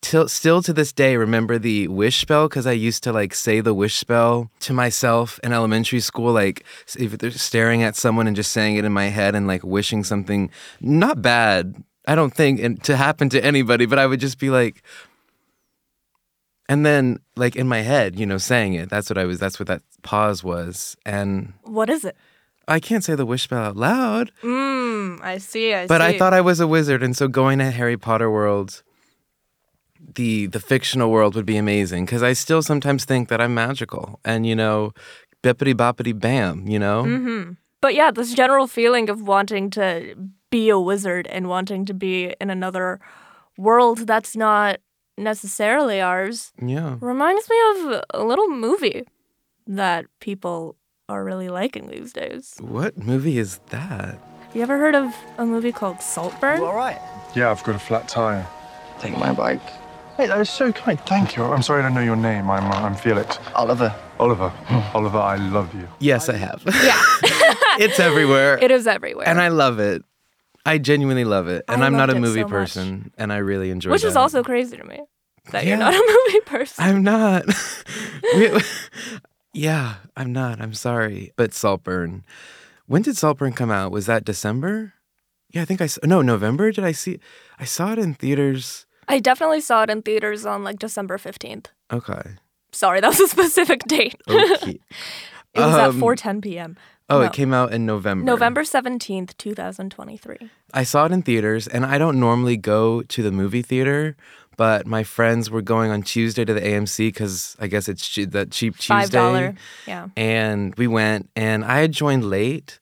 till 0.00 0.28
still 0.28 0.62
to 0.62 0.72
this 0.72 0.92
day 0.92 1.16
remember 1.16 1.58
the 1.58 1.88
wish 1.88 2.20
spell 2.20 2.48
because 2.48 2.66
I 2.66 2.72
used 2.72 3.02
to 3.04 3.12
like 3.12 3.34
say 3.34 3.60
the 3.60 3.74
wish 3.74 3.96
spell 3.96 4.50
to 4.60 4.72
myself 4.72 5.40
in 5.42 5.52
elementary 5.52 6.00
school, 6.00 6.32
like 6.32 6.64
if 6.98 7.18
they're 7.18 7.30
staring 7.30 7.82
at 7.82 7.96
someone 7.96 8.26
and 8.26 8.36
just 8.36 8.52
saying 8.52 8.76
it 8.76 8.84
in 8.84 8.92
my 8.92 9.06
head 9.06 9.34
and 9.34 9.46
like 9.46 9.64
wishing 9.64 10.04
something 10.04 10.50
not 10.80 11.22
bad. 11.22 11.82
I 12.06 12.14
don't 12.14 12.34
think 12.34 12.60
and 12.60 12.82
to 12.84 12.96
happen 12.96 13.28
to 13.30 13.44
anybody, 13.44 13.84
but 13.86 13.98
I 13.98 14.06
would 14.06 14.20
just 14.20 14.38
be 14.38 14.50
like, 14.50 14.82
and 16.68 16.84
then 16.84 17.18
like 17.36 17.56
in 17.56 17.68
my 17.68 17.80
head, 17.80 18.18
you 18.18 18.26
know, 18.26 18.38
saying 18.38 18.74
it. 18.74 18.88
That's 18.88 19.10
what 19.10 19.18
I 19.18 19.24
was. 19.24 19.38
That's 19.38 19.58
what 19.58 19.66
that 19.68 19.82
pause 20.02 20.42
was, 20.44 20.96
and 21.04 21.52
What 21.64 21.90
is 21.90 22.04
it? 22.04 22.16
I 22.66 22.80
can't 22.80 23.02
say 23.02 23.14
the 23.14 23.24
wish 23.24 23.44
spell 23.44 23.62
out 23.62 23.76
loud. 23.76 24.30
Mm, 24.42 25.22
I 25.22 25.38
see. 25.38 25.72
I 25.72 25.84
see. 25.84 25.88
But 25.88 26.00
see. 26.00 26.06
I 26.06 26.18
thought 26.18 26.34
I 26.34 26.42
was 26.42 26.60
a 26.60 26.66
wizard, 26.66 27.02
and 27.02 27.16
so 27.16 27.26
going 27.26 27.58
to 27.58 27.70
Harry 27.70 27.96
Potter 27.96 28.30
world, 28.30 28.82
the 30.14 30.46
the 30.46 30.60
fictional 30.60 31.10
world 31.10 31.34
would 31.34 31.46
be 31.46 31.56
amazing 31.56 32.04
because 32.06 32.22
I 32.22 32.32
still 32.32 32.62
sometimes 32.62 33.04
think 33.04 33.28
that 33.28 33.40
I'm 33.40 33.54
magical, 33.54 34.20
and 34.24 34.46
you 34.46 34.56
know, 34.56 34.92
bippity 35.42 35.74
boppity 35.74 36.18
bam, 36.18 36.66
you 36.66 36.78
know. 36.78 37.04
Mm-hmm. 37.04 37.52
But 37.80 37.94
yeah, 37.94 38.10
this 38.10 38.34
general 38.34 38.66
feeling 38.66 39.08
of 39.10 39.22
wanting 39.22 39.70
to 39.70 40.14
be 40.50 40.68
a 40.68 40.78
wizard 40.80 41.26
and 41.28 41.48
wanting 41.48 41.84
to 41.86 41.94
be 41.94 42.34
in 42.40 42.50
another 42.50 43.00
world 43.56 44.06
that's 44.06 44.34
not 44.36 44.78
necessarily 45.16 46.00
ours 46.00 46.52
Yeah. 46.62 46.96
reminds 47.00 47.48
me 47.50 47.56
of 47.70 48.02
a 48.14 48.24
little 48.24 48.48
movie 48.48 49.02
that 49.66 50.06
people 50.20 50.76
are 51.08 51.24
really 51.24 51.48
liking 51.48 51.88
these 51.88 52.12
days. 52.12 52.54
What 52.60 52.96
movie 52.96 53.38
is 53.38 53.58
that? 53.70 54.18
You 54.54 54.62
ever 54.62 54.78
heard 54.78 54.94
of 54.94 55.14
a 55.36 55.44
movie 55.44 55.72
called 55.72 56.00
Saltburn? 56.00 56.60
All 56.62 56.74
right. 56.74 56.98
Yeah, 57.34 57.50
I've 57.50 57.62
got 57.64 57.74
a 57.74 57.78
flat 57.78 58.08
tire. 58.08 58.46
Take 59.00 59.16
my 59.18 59.32
bike. 59.32 59.60
Hey, 60.18 60.26
that 60.26 60.40
is 60.40 60.50
so 60.50 60.72
kind. 60.72 60.98
Thank 61.06 61.36
you. 61.36 61.44
I'm 61.44 61.62
sorry 61.62 61.80
I 61.80 61.84
don't 61.84 61.94
know 61.94 62.00
your 62.00 62.16
name. 62.16 62.50
I'm, 62.50 62.64
uh, 62.70 62.74
I'm 62.86 62.96
Felix. 62.96 63.38
Oliver. 63.54 63.94
Oliver. 64.18 64.52
Oliver, 64.92 65.18
I 65.18 65.36
love 65.36 65.72
you. 65.74 65.86
Yes, 66.00 66.28
I 66.28 66.36
have. 66.36 66.60
Yeah, 66.66 67.00
it's 67.78 68.00
everywhere, 68.00 68.58
it 68.60 68.72
is 68.72 68.88
everywhere. 68.88 69.28
and 69.28 69.40
I 69.40 69.46
love 69.48 69.78
it. 69.78 70.02
I 70.66 70.78
genuinely 70.78 71.24
love 71.24 71.46
it, 71.46 71.64
and 71.68 71.84
I 71.84 71.86
I'm 71.86 71.92
not 71.92 72.10
a 72.10 72.16
movie 72.18 72.40
so 72.40 72.48
much. 72.48 72.50
person, 72.50 73.12
and 73.16 73.32
I 73.32 73.36
really 73.36 73.70
enjoy. 73.70 73.92
Which 73.92 74.02
is 74.04 74.16
also 74.16 74.42
crazy 74.42 74.76
to 74.76 74.84
me 74.84 75.00
that 75.52 75.64
you're 75.64 75.76
not 75.76 75.94
a 75.94 76.18
movie 76.26 76.40
person. 76.44 76.84
I'm 76.84 77.02
not. 77.04 77.44
We- 78.34 78.60
yeah, 79.54 79.94
I'm 80.16 80.32
not. 80.32 80.60
I'm 80.60 80.74
sorry. 80.74 81.32
But 81.36 81.54
Saltburn. 81.54 82.24
When 82.86 83.02
did 83.02 83.16
Saltburn 83.16 83.52
come 83.52 83.70
out? 83.70 83.92
Was 83.92 84.06
that 84.06 84.24
December? 84.24 84.94
Yeah, 85.50 85.62
I 85.62 85.64
think 85.64 85.80
I 85.80 85.84
s- 85.84 85.98
no 86.02 86.20
November. 86.22 86.72
Did 86.72 86.84
I 86.84 86.92
see? 86.92 87.20
I 87.58 87.64
saw 87.64 87.92
it 87.92 87.98
in 88.00 88.14
theaters. 88.14 88.84
I 89.08 89.18
definitely 89.20 89.60
saw 89.60 89.82
it 89.84 89.90
in 89.90 90.02
theaters 90.02 90.44
on 90.46 90.62
like 90.64 90.78
December 90.78 91.18
15th. 91.18 91.66
Okay. 91.92 92.22
Sorry, 92.72 93.00
that 93.02 93.08
was 93.08 93.20
a 93.20 93.28
specific 93.28 93.80
date. 93.84 94.16
Okay. 94.28 94.78
It 95.54 95.60
was 95.60 95.74
at 95.74 95.88
Um, 95.90 96.00
4:10 96.00 96.42
p.m. 96.42 96.76
Oh, 97.08 97.20
No. 97.20 97.24
it 97.24 97.32
came 97.32 97.54
out 97.54 97.72
in 97.72 97.86
November. 97.86 98.22
November 98.24 98.62
17th, 98.64 99.34
2023. 99.38 100.36
I 100.74 100.82
saw 100.84 101.06
it 101.06 101.12
in 101.12 101.22
theaters, 101.22 101.66
and 101.66 101.86
I 101.86 101.96
don't 101.96 102.20
normally 102.20 102.58
go 102.58 103.00
to 103.02 103.22
the 103.22 103.32
movie 103.32 103.62
theater, 103.62 104.14
but 104.58 104.86
my 104.86 105.02
friends 105.04 105.50
were 105.50 105.62
going 105.62 105.90
on 105.90 106.02
Tuesday 106.02 106.44
to 106.44 106.52
the 106.52 106.60
AMC 106.60 107.08
because 107.08 107.56
I 107.58 107.66
guess 107.66 107.88
it's 107.88 108.06
che- 108.06 108.26
that 108.26 108.50
cheap 108.50 108.76
Tuesday. 108.76 109.18
$5. 109.18 109.56
Yeah. 109.86 110.08
and 110.16 110.74
we 110.76 110.86
went 110.86 111.30
and 111.34 111.64
i 111.64 111.78
had 111.78 111.92
joined 111.92 112.24
late 112.28 112.78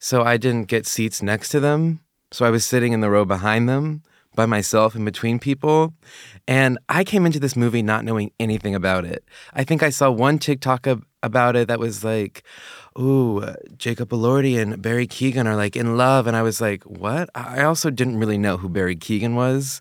so 0.00 0.22
i 0.22 0.36
didn't 0.36 0.66
get 0.68 0.86
seats 0.86 1.22
next 1.22 1.48
to 1.50 1.60
them 1.60 2.00
so 2.32 2.44
i 2.46 2.50
was 2.50 2.64
sitting 2.66 2.92
in 2.92 3.00
the 3.00 3.08
row 3.10 3.24
behind 3.24 3.68
them 3.68 4.02
by 4.38 4.46
myself 4.46 4.94
in 4.94 5.04
between 5.04 5.40
people 5.40 5.92
and 6.46 6.78
i 6.88 7.02
came 7.02 7.26
into 7.26 7.40
this 7.40 7.56
movie 7.56 7.82
not 7.82 8.04
knowing 8.04 8.30
anything 8.38 8.72
about 8.72 9.04
it 9.04 9.24
i 9.52 9.64
think 9.64 9.82
i 9.82 9.90
saw 9.90 10.08
one 10.08 10.38
tiktok 10.38 10.86
ab- 10.86 11.04
about 11.24 11.56
it 11.56 11.66
that 11.66 11.80
was 11.80 12.04
like 12.04 12.44
ooh 12.96 13.42
jacob 13.76 14.10
elordi 14.10 14.56
and 14.56 14.80
barry 14.80 15.08
keoghan 15.08 15.44
are 15.44 15.56
like 15.56 15.74
in 15.74 15.96
love 15.96 16.28
and 16.28 16.36
i 16.36 16.42
was 16.42 16.60
like 16.60 16.84
what 16.84 17.28
i 17.34 17.64
also 17.64 17.90
didn't 17.90 18.20
really 18.20 18.38
know 18.38 18.56
who 18.56 18.68
barry 18.68 18.94
keoghan 18.94 19.34
was 19.34 19.80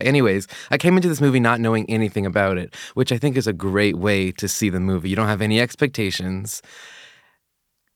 Anyways, 0.00 0.48
I 0.72 0.76
came 0.76 0.96
into 0.96 1.08
this 1.08 1.20
movie 1.20 1.38
not 1.38 1.60
knowing 1.60 1.88
anything 1.88 2.26
about 2.26 2.58
it, 2.58 2.74
which 2.94 3.12
I 3.12 3.16
think 3.16 3.36
is 3.36 3.46
a 3.46 3.52
great 3.52 3.96
way 3.96 4.32
to 4.32 4.48
see 4.48 4.68
the 4.68 4.80
movie. 4.80 5.08
You 5.08 5.14
don't 5.14 5.28
have 5.28 5.40
any 5.40 5.60
expectations. 5.60 6.60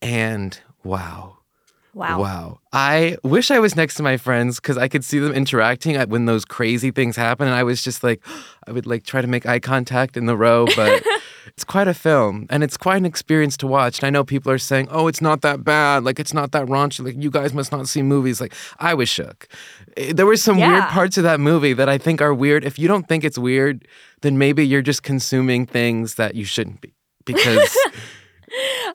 And 0.00 0.58
wow. 0.84 1.37
Wow. 1.94 2.20
Wow. 2.20 2.60
I 2.72 3.16
wish 3.24 3.50
I 3.50 3.58
was 3.58 3.74
next 3.74 3.94
to 3.96 4.02
my 4.02 4.16
friends 4.18 4.60
because 4.60 4.76
I 4.78 4.88
could 4.88 5.04
see 5.04 5.18
them 5.18 5.32
interacting 5.32 5.98
when 6.10 6.26
those 6.26 6.44
crazy 6.44 6.90
things 6.90 7.16
happen. 7.16 7.46
And 7.48 7.54
I 7.56 7.62
was 7.64 7.82
just 7.82 8.04
like, 8.04 8.22
I 8.66 8.72
would 8.72 8.86
like 8.86 9.04
try 9.04 9.20
to 9.20 9.26
make 9.26 9.46
eye 9.46 9.58
contact 9.58 10.16
in 10.16 10.26
the 10.26 10.36
row, 10.36 10.66
but 10.76 11.02
it's 11.46 11.64
quite 11.64 11.88
a 11.88 11.94
film 11.94 12.46
and 12.50 12.62
it's 12.62 12.76
quite 12.76 12.98
an 12.98 13.06
experience 13.06 13.56
to 13.58 13.66
watch. 13.66 13.98
And 13.98 14.06
I 14.06 14.10
know 14.10 14.22
people 14.22 14.52
are 14.52 14.58
saying, 14.58 14.88
oh, 14.90 15.08
it's 15.08 15.20
not 15.20 15.40
that 15.40 15.64
bad. 15.64 16.04
Like, 16.04 16.20
it's 16.20 16.34
not 16.34 16.52
that 16.52 16.66
raunchy. 16.66 17.04
Like, 17.04 17.20
you 17.20 17.30
guys 17.30 17.52
must 17.54 17.72
not 17.72 17.88
see 17.88 18.02
movies. 18.02 18.40
Like, 18.40 18.54
I 18.78 18.94
was 18.94 19.08
shook. 19.08 19.48
Eh, 19.96 20.12
There 20.12 20.26
were 20.26 20.36
some 20.36 20.58
weird 20.58 20.84
parts 20.84 21.16
of 21.16 21.24
that 21.24 21.40
movie 21.40 21.72
that 21.72 21.88
I 21.88 21.98
think 21.98 22.20
are 22.20 22.34
weird. 22.34 22.64
If 22.64 22.78
you 22.78 22.86
don't 22.86 23.08
think 23.08 23.24
it's 23.24 23.38
weird, 23.38 23.88
then 24.20 24.36
maybe 24.38 24.64
you're 24.66 24.82
just 24.82 25.02
consuming 25.02 25.66
things 25.66 26.14
that 26.16 26.34
you 26.34 26.44
shouldn't 26.44 26.80
be 26.80 26.92
because. 27.24 27.76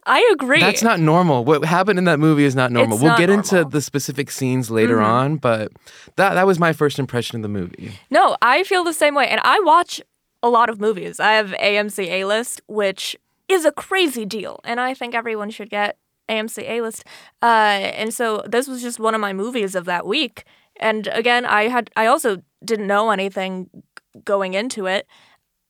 I 0.05 0.29
agree. 0.33 0.59
That's 0.59 0.83
not 0.83 0.99
normal. 0.99 1.45
What 1.45 1.65
happened 1.65 1.99
in 1.99 2.05
that 2.05 2.19
movie 2.19 2.43
is 2.43 2.55
not 2.55 2.71
normal. 2.71 2.95
It's 2.95 3.03
we'll 3.03 3.11
not 3.11 3.19
get 3.19 3.29
into 3.29 3.55
normal. 3.55 3.69
Mm-hmm. 3.69 3.77
the 3.77 3.81
specific 3.81 4.31
scenes 4.31 4.69
later 4.71 5.01
on, 5.01 5.37
but 5.37 5.71
that 6.15 6.33
that 6.33 6.47
was 6.47 6.59
my 6.59 6.73
first 6.73 6.99
impression 6.99 7.37
of 7.37 7.41
the 7.43 7.49
movie. 7.49 7.99
No, 8.09 8.37
I 8.41 8.63
feel 8.63 8.83
the 8.83 8.93
same 8.93 9.15
way. 9.15 9.27
And 9.27 9.41
I 9.43 9.59
watch 9.61 10.01
a 10.41 10.49
lot 10.49 10.69
of 10.69 10.79
movies. 10.79 11.19
I 11.19 11.33
have 11.33 11.51
AMC 11.51 12.05
A 12.07 12.25
list, 12.25 12.61
which 12.67 13.15
is 13.47 13.65
a 13.65 13.71
crazy 13.71 14.25
deal. 14.25 14.59
And 14.63 14.79
I 14.79 14.93
think 14.93 15.15
everyone 15.15 15.49
should 15.49 15.69
get 15.69 15.97
AMC 16.29 16.69
A 16.69 16.81
list. 16.81 17.05
Uh, 17.41 17.45
and 17.45 18.13
so 18.13 18.43
this 18.47 18.67
was 18.67 18.81
just 18.81 18.99
one 18.99 19.15
of 19.15 19.21
my 19.21 19.33
movies 19.33 19.75
of 19.75 19.85
that 19.85 20.05
week. 20.05 20.45
And 20.79 21.07
again, 21.07 21.45
I 21.45 21.67
had 21.67 21.89
I 21.95 22.07
also 22.07 22.41
didn't 22.63 22.87
know 22.87 23.11
anything 23.11 23.69
going 24.25 24.53
into 24.53 24.85
it. 24.85 25.07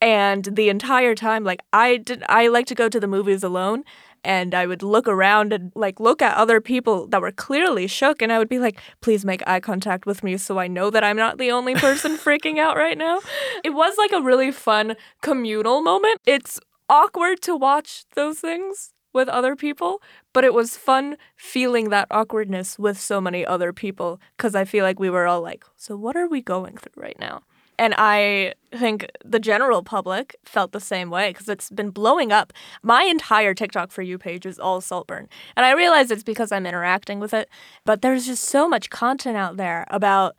And 0.03 0.43
the 0.43 0.67
entire 0.67 1.15
time, 1.15 1.45
like 1.45 1.61
I 1.71 1.95
did 1.95 2.23
I 2.27 2.49
like 2.49 2.65
to 2.65 2.75
go 2.75 2.89
to 2.89 2.99
the 2.99 3.07
movies 3.07 3.41
alone 3.41 3.85
and 4.21 4.53
I 4.53 4.67
would 4.67 4.83
look 4.83 5.07
around 5.07 5.53
and 5.53 5.71
like 5.75 5.97
look 5.97 6.21
at 6.21 6.35
other 6.35 6.59
people 6.59 7.07
that 7.07 7.21
were 7.21 7.31
clearly 7.31 7.87
shook 7.87 8.21
and 8.21 8.29
I 8.29 8.37
would 8.37 8.49
be 8.49 8.59
like, 8.59 8.81
please 8.99 9.23
make 9.23 9.41
eye 9.47 9.61
contact 9.61 10.05
with 10.05 10.21
me 10.21 10.35
so 10.35 10.59
I 10.59 10.67
know 10.67 10.89
that 10.89 11.05
I'm 11.05 11.15
not 11.15 11.37
the 11.37 11.51
only 11.51 11.73
person 11.75 12.17
freaking 12.25 12.59
out 12.59 12.75
right 12.75 12.97
now. 12.97 13.21
It 13.63 13.69
was 13.69 13.97
like 13.97 14.11
a 14.11 14.21
really 14.21 14.51
fun 14.51 14.97
communal 15.21 15.81
moment. 15.81 16.19
It's 16.25 16.59
awkward 16.89 17.41
to 17.43 17.55
watch 17.55 18.03
those 18.13 18.39
things 18.39 18.91
with 19.13 19.29
other 19.29 19.55
people, 19.55 20.01
but 20.33 20.43
it 20.43 20.53
was 20.53 20.75
fun 20.75 21.15
feeling 21.37 21.91
that 21.91 22.09
awkwardness 22.11 22.77
with 22.77 22.99
so 22.99 23.21
many 23.21 23.45
other 23.45 23.71
people 23.71 24.19
because 24.35 24.53
I 24.53 24.65
feel 24.65 24.83
like 24.83 24.99
we 24.99 25.09
were 25.09 25.27
all 25.27 25.39
like, 25.39 25.63
so 25.77 25.95
what 25.95 26.17
are 26.17 26.27
we 26.27 26.41
going 26.41 26.75
through 26.75 27.01
right 27.01 27.19
now? 27.21 27.43
And 27.83 27.93
I 27.97 28.53
think 28.71 29.11
the 29.25 29.41
general 29.41 29.83
public 29.83 30.37
felt 30.45 30.71
the 30.71 30.79
same 30.79 31.09
way 31.09 31.31
because 31.31 31.49
it's 31.49 31.69
been 31.69 31.89
blowing 31.89 32.31
up. 32.31 32.53
My 32.81 33.03
entire 33.03 33.53
TikTok 33.53 33.91
for 33.91 34.01
you 34.01 34.17
page 34.17 34.45
is 34.45 34.57
all 34.57 34.79
Saltburn. 34.79 35.27
And 35.57 35.65
I 35.65 35.73
realize 35.73 36.09
it's 36.09 36.23
because 36.23 36.53
I'm 36.53 36.65
interacting 36.65 37.19
with 37.19 37.33
it, 37.33 37.49
but 37.83 38.01
there's 38.01 38.25
just 38.25 38.45
so 38.45 38.69
much 38.69 38.89
content 38.89 39.35
out 39.35 39.57
there 39.57 39.85
about 39.89 40.33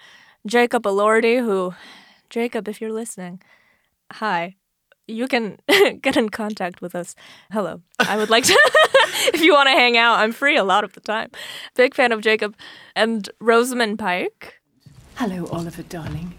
Jacob 0.47 0.85
Elordi, 0.85 1.37
who, 1.37 1.75
Jacob, 2.31 2.67
if 2.67 2.81
you're 2.81 2.95
listening, 2.95 3.43
hi. 4.11 4.57
You 5.07 5.29
can 5.29 5.59
get 6.01 6.17
in 6.17 6.31
contact 6.31 6.81
with 6.81 6.95
us. 6.95 7.15
Hello. 7.53 7.83
I 8.01 8.17
would 8.17 8.31
like 8.31 8.45
to, 8.45 8.55
if 9.35 9.43
you 9.43 9.53
want 9.53 9.67
to 9.67 9.73
hang 9.73 9.99
out, 9.99 10.19
I'm 10.19 10.33
free 10.33 10.57
a 10.57 10.65
lot 10.65 10.83
of 10.83 10.95
the 10.95 11.01
time. 11.01 11.31
Big 11.75 11.95
fan 11.95 12.11
of 12.11 12.23
Jacob 12.23 12.57
and 12.97 13.29
Rosamund 13.39 13.99
Pike. 13.99 14.63
Hello, 15.17 15.47
Oliver, 15.53 15.83
darling. 15.83 16.33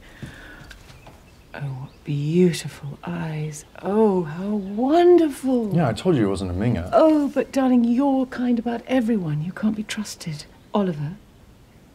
Oh, 1.55 1.59
what 1.81 2.03
beautiful 2.03 3.00
eyes. 3.03 3.65
Oh, 3.81 4.24
how 4.24 4.50
wonderful. 4.50 5.74
Yeah, 5.75 5.88
I 5.89 5.93
told 5.93 6.15
you 6.17 6.25
it 6.25 6.29
wasn't 6.29 6.51
a 6.51 6.53
minger. 6.53 6.89
Oh, 6.91 7.29
but 7.29 7.51
darling, 7.51 7.83
you're 7.83 8.25
kind 8.25 8.59
about 8.59 8.81
everyone. 8.88 9.41
You 9.41 9.51
can't 9.51 9.75
be 9.75 9.83
trusted. 9.83 10.45
Oliver, 10.74 11.13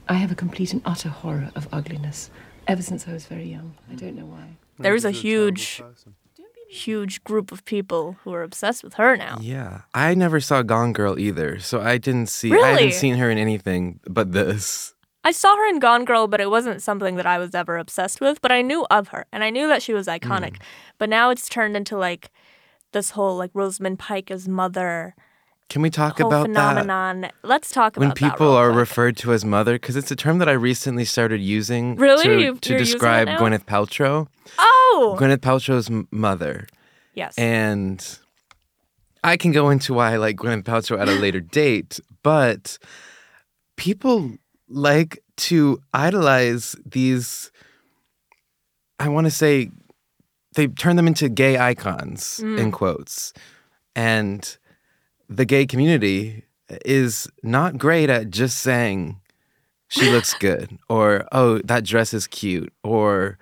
I 0.09 0.15
have 0.15 0.33
a 0.33 0.35
complete 0.35 0.73
and 0.73 0.83
utter 0.85 1.11
horror 1.11 1.51
of 1.55 1.69
ugliness 1.73 2.31
ever 2.67 2.83
since 2.83 3.07
I 3.07 3.13
was 3.13 3.27
very 3.27 3.45
young. 3.45 3.75
I 3.91 3.95
don't 3.95 4.17
know 4.17 4.25
why. 4.25 4.57
There's 4.79 5.05
a 5.05 5.11
huge, 5.11 5.83
huge 6.69 7.23
group 7.25 7.53
of 7.53 7.65
people 7.67 8.17
who 8.25 8.33
are 8.33 8.43
obsessed 8.43 8.83
with 8.83 8.95
her 8.95 9.17
now. 9.17 9.37
Yeah, 9.41 9.83
I 9.93 10.15
never 10.15 10.41
saw 10.41 10.63
Gone 10.63 10.93
Girl 10.95 11.19
either, 11.19 11.59
so 11.59 11.81
I 11.83 11.99
didn't 11.99 12.29
see. 12.29 12.51
really? 12.51 12.65
I 12.65 12.71
haven't 12.73 12.95
seen 12.95 13.17
her 13.17 13.31
in 13.31 13.37
anything 13.39 14.01
but 14.09 14.33
this. 14.33 14.95
I 15.23 15.33
saw 15.33 15.55
her 15.57 15.69
in 15.69 15.79
Gone 15.81 16.05
Girl, 16.05 16.27
but 16.29 16.41
it 16.41 16.51
wasn't 16.51 16.81
something 16.83 17.17
that 17.17 17.27
I 17.27 17.39
was 17.39 17.55
ever 17.55 17.77
obsessed 17.77 18.21
with. 18.21 18.41
But 18.41 18.53
I 18.53 18.63
knew 18.63 18.87
of 18.91 19.09
her, 19.09 19.27
and 19.33 19.45
I 19.45 19.51
knew 19.51 19.69
that 19.69 19.83
she 19.83 19.93
was 19.93 20.07
iconic. 20.07 20.53
Mm. 20.57 20.61
But 20.99 21.09
now 21.11 21.31
it's 21.31 21.49
turned 21.49 21.77
into 21.77 21.97
like 21.99 22.31
this 22.93 23.11
whole 23.11 23.37
like 23.37 23.51
Rosamund 23.55 23.99
Pike 23.99 24.31
as 24.31 24.49
mother 24.49 25.15
Can 25.69 25.83
we 25.83 25.91
talk 25.91 26.19
about 26.21 26.31
that? 26.31 26.43
phenomenon. 26.47 27.31
Let's 27.43 27.71
talk 27.71 27.97
When 27.97 28.09
about 28.09 28.17
that 28.19 28.23
When 28.23 28.31
people 28.33 28.51
are 28.57 28.71
quick. 28.71 28.79
referred 28.79 29.17
to 29.19 29.33
as 29.33 29.45
mother, 29.45 29.75
because 29.75 29.95
it's 29.97 30.11
a 30.11 30.17
term 30.17 30.39
that 30.39 30.49
I 30.49 30.53
recently 30.53 31.05
started 31.05 31.41
using 31.41 31.97
Really? 31.97 32.25
to, 32.25 32.41
You- 32.41 32.55
to 32.57 32.79
describe? 32.79 33.29
Gwyneth 33.29 33.67
Paltrow. 33.67 34.27
Oh, 34.59 35.17
Gwyneth 35.21 35.39
Paltrow's 35.39 35.89
mother. 36.11 36.67
yes. 37.15 37.37
And 37.39 38.19
I 39.23 39.37
can 39.37 39.53
go 39.53 39.69
into 39.71 39.93
why 39.95 40.15
I 40.15 40.17
like 40.17 40.37
Gwyneth 40.37 40.65
Paltrow 40.65 40.99
at 40.99 41.09
a 41.09 41.13
later 41.13 41.41
date, 41.41 42.01
but 42.23 42.79
people 43.77 44.33
like 44.71 45.23
to 45.37 45.83
idolize 45.93 46.77
these. 46.87 47.51
I 48.99 49.09
want 49.09 49.27
to 49.27 49.31
say 49.31 49.71
they 50.55 50.67
turn 50.69 50.97
them 50.97 51.07
into 51.07 51.29
gay 51.29 51.59
icons 51.59 52.41
mm. 52.43 52.59
in 52.59 52.71
quotes, 52.71 53.33
and 53.95 54.57
the 55.29 55.45
gay 55.45 55.67
community 55.67 56.45
is 56.85 57.29
not 57.43 57.79
great 57.79 58.11
at 58.11 58.31
just 58.31 58.59
saying 58.59 59.21
she 59.89 60.11
looks 60.13 60.35
good 60.35 60.79
or 60.89 61.27
oh 61.33 61.59
that 61.59 61.85
dress 61.85 62.15
is 62.15 62.27
cute 62.27 62.73
or 62.83 63.39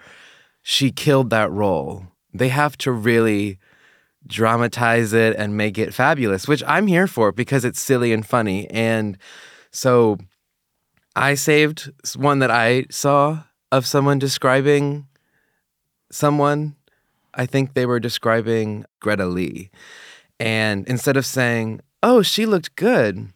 she 0.62 0.90
killed 0.90 1.30
that 1.30 1.50
role. 1.50 2.04
They 2.34 2.48
have 2.48 2.76
to 2.78 2.92
really 2.92 3.58
dramatize 4.26 5.14
it 5.14 5.34
and 5.36 5.56
make 5.56 5.78
it 5.78 5.94
fabulous, 5.94 6.46
which 6.46 6.62
I'm 6.66 6.86
here 6.86 7.06
for 7.06 7.32
because 7.32 7.64
it's 7.64 7.80
silly 7.80 8.12
and 8.12 8.24
funny. 8.24 8.68
And 8.70 9.16
so 9.70 10.18
I 11.18 11.34
saved 11.34 11.90
one 12.16 12.38
that 12.38 12.50
I 12.50 12.86
saw 12.90 13.44
of 13.72 13.86
someone 13.86 14.18
describing 14.18 15.06
someone. 16.10 16.76
I 17.34 17.46
think 17.46 17.74
they 17.74 17.86
were 17.86 18.00
describing 18.00 18.84
Greta 19.00 19.26
Lee. 19.26 19.70
And 20.40 20.86
instead 20.86 21.16
of 21.16 21.26
saying, 21.26 21.80
oh, 22.02 22.22
she 22.22 22.46
looked 22.46 22.76
good, 22.76 23.28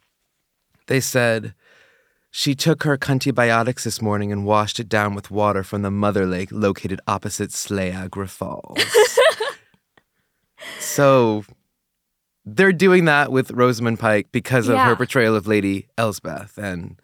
they 0.87 0.99
said, 0.99 1.53
she 2.31 2.55
took 2.55 2.83
her 2.83 2.97
antibiotics 3.07 3.83
this 3.83 4.01
morning 4.01 4.31
and 4.31 4.45
washed 4.45 4.79
it 4.79 4.89
down 4.89 5.13
with 5.13 5.29
water 5.29 5.63
from 5.63 5.83
the 5.83 5.91
mother 5.91 6.25
lake 6.25 6.49
located 6.51 6.99
opposite 7.07 7.51
Slayagra 7.51 8.27
Falls. 8.29 8.79
so 10.79 11.43
they're 12.45 12.73
doing 12.73 13.05
that 13.05 13.31
with 13.31 13.51
Rosamund 13.51 13.99
Pike 13.99 14.27
because 14.31 14.67
of 14.67 14.75
Yeah. 14.75 14.87
her 14.87 14.95
portrayal 14.95 15.35
of 15.35 15.47
Lady 15.47 15.87
Elspeth. 15.97 16.57
And 16.57 16.99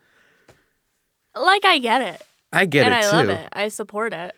like 1.41 1.65
I 1.65 1.77
get 1.79 2.01
it, 2.01 2.21
I 2.51 2.65
get 2.65 2.85
and 2.85 2.93
it 2.93 2.97
And 2.97 3.05
I 3.05 3.09
too. 3.09 3.15
love 3.17 3.29
it. 3.39 3.49
I 3.53 3.67
support 3.69 4.13
it. 4.13 4.33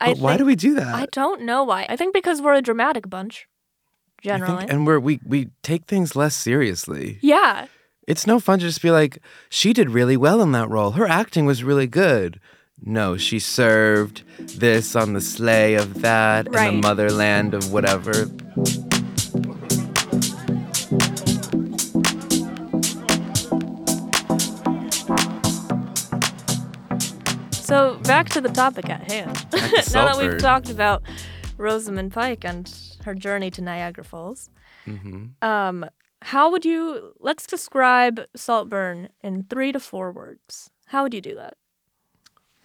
I 0.00 0.12
why 0.14 0.32
think- 0.32 0.38
do 0.40 0.44
we 0.46 0.56
do 0.56 0.74
that? 0.74 0.94
I 0.94 1.06
don't 1.12 1.42
know 1.42 1.62
why. 1.64 1.86
I 1.88 1.96
think 1.96 2.12
because 2.14 2.42
we're 2.42 2.54
a 2.54 2.62
dramatic 2.62 3.08
bunch, 3.08 3.46
I 3.46 4.28
think- 4.36 4.44
generally. 4.44 4.66
and 4.68 4.86
we're, 4.86 4.98
we, 4.98 5.20
we 5.24 5.50
take 5.62 5.84
things 5.86 6.16
less 6.16 6.34
seriously. 6.34 7.18
yeah. 7.22 7.66
It's 8.06 8.26
no 8.26 8.38
fun 8.38 8.58
to 8.58 8.66
just 8.66 8.82
be 8.82 8.90
like, 8.90 9.18
she 9.48 9.72
did 9.72 9.88
really 9.88 10.16
well 10.18 10.42
in 10.42 10.52
that 10.52 10.68
role. 10.68 10.90
Her 10.90 11.06
acting 11.06 11.46
was 11.46 11.64
really 11.64 11.86
good. 11.86 12.38
No, 12.84 13.16
she 13.16 13.38
served 13.38 14.24
this 14.38 14.94
on 14.94 15.14
the 15.14 15.22
sleigh 15.22 15.72
of 15.76 16.02
that 16.02 16.52
Right. 16.52 16.70
the 16.70 16.76
motherland 16.82 17.54
of 17.54 17.72
whatever. 17.72 18.26
So 27.64 27.98
back 28.00 28.28
to 28.30 28.42
the 28.42 28.50
topic 28.50 28.90
at 28.90 29.10
hand. 29.10 29.46
now 29.94 30.04
that 30.04 30.16
we've 30.18 30.38
talked 30.38 30.68
about 30.68 31.02
Rosamund 31.56 32.12
Pike 32.12 32.44
and 32.44 32.70
her 33.04 33.14
journey 33.14 33.50
to 33.52 33.62
Niagara 33.62 34.04
Falls, 34.04 34.50
hmm 34.84 35.26
um, 35.40 35.86
how 36.20 36.50
would 36.50 36.64
you 36.64 37.12
let's 37.20 37.46
describe 37.46 38.20
Saltburn 38.36 39.08
in 39.22 39.44
three 39.44 39.72
to 39.72 39.80
four 39.80 40.12
words? 40.12 40.70
How 40.86 41.02
would 41.02 41.14
you 41.14 41.20
do 41.22 41.34
that? 41.36 41.54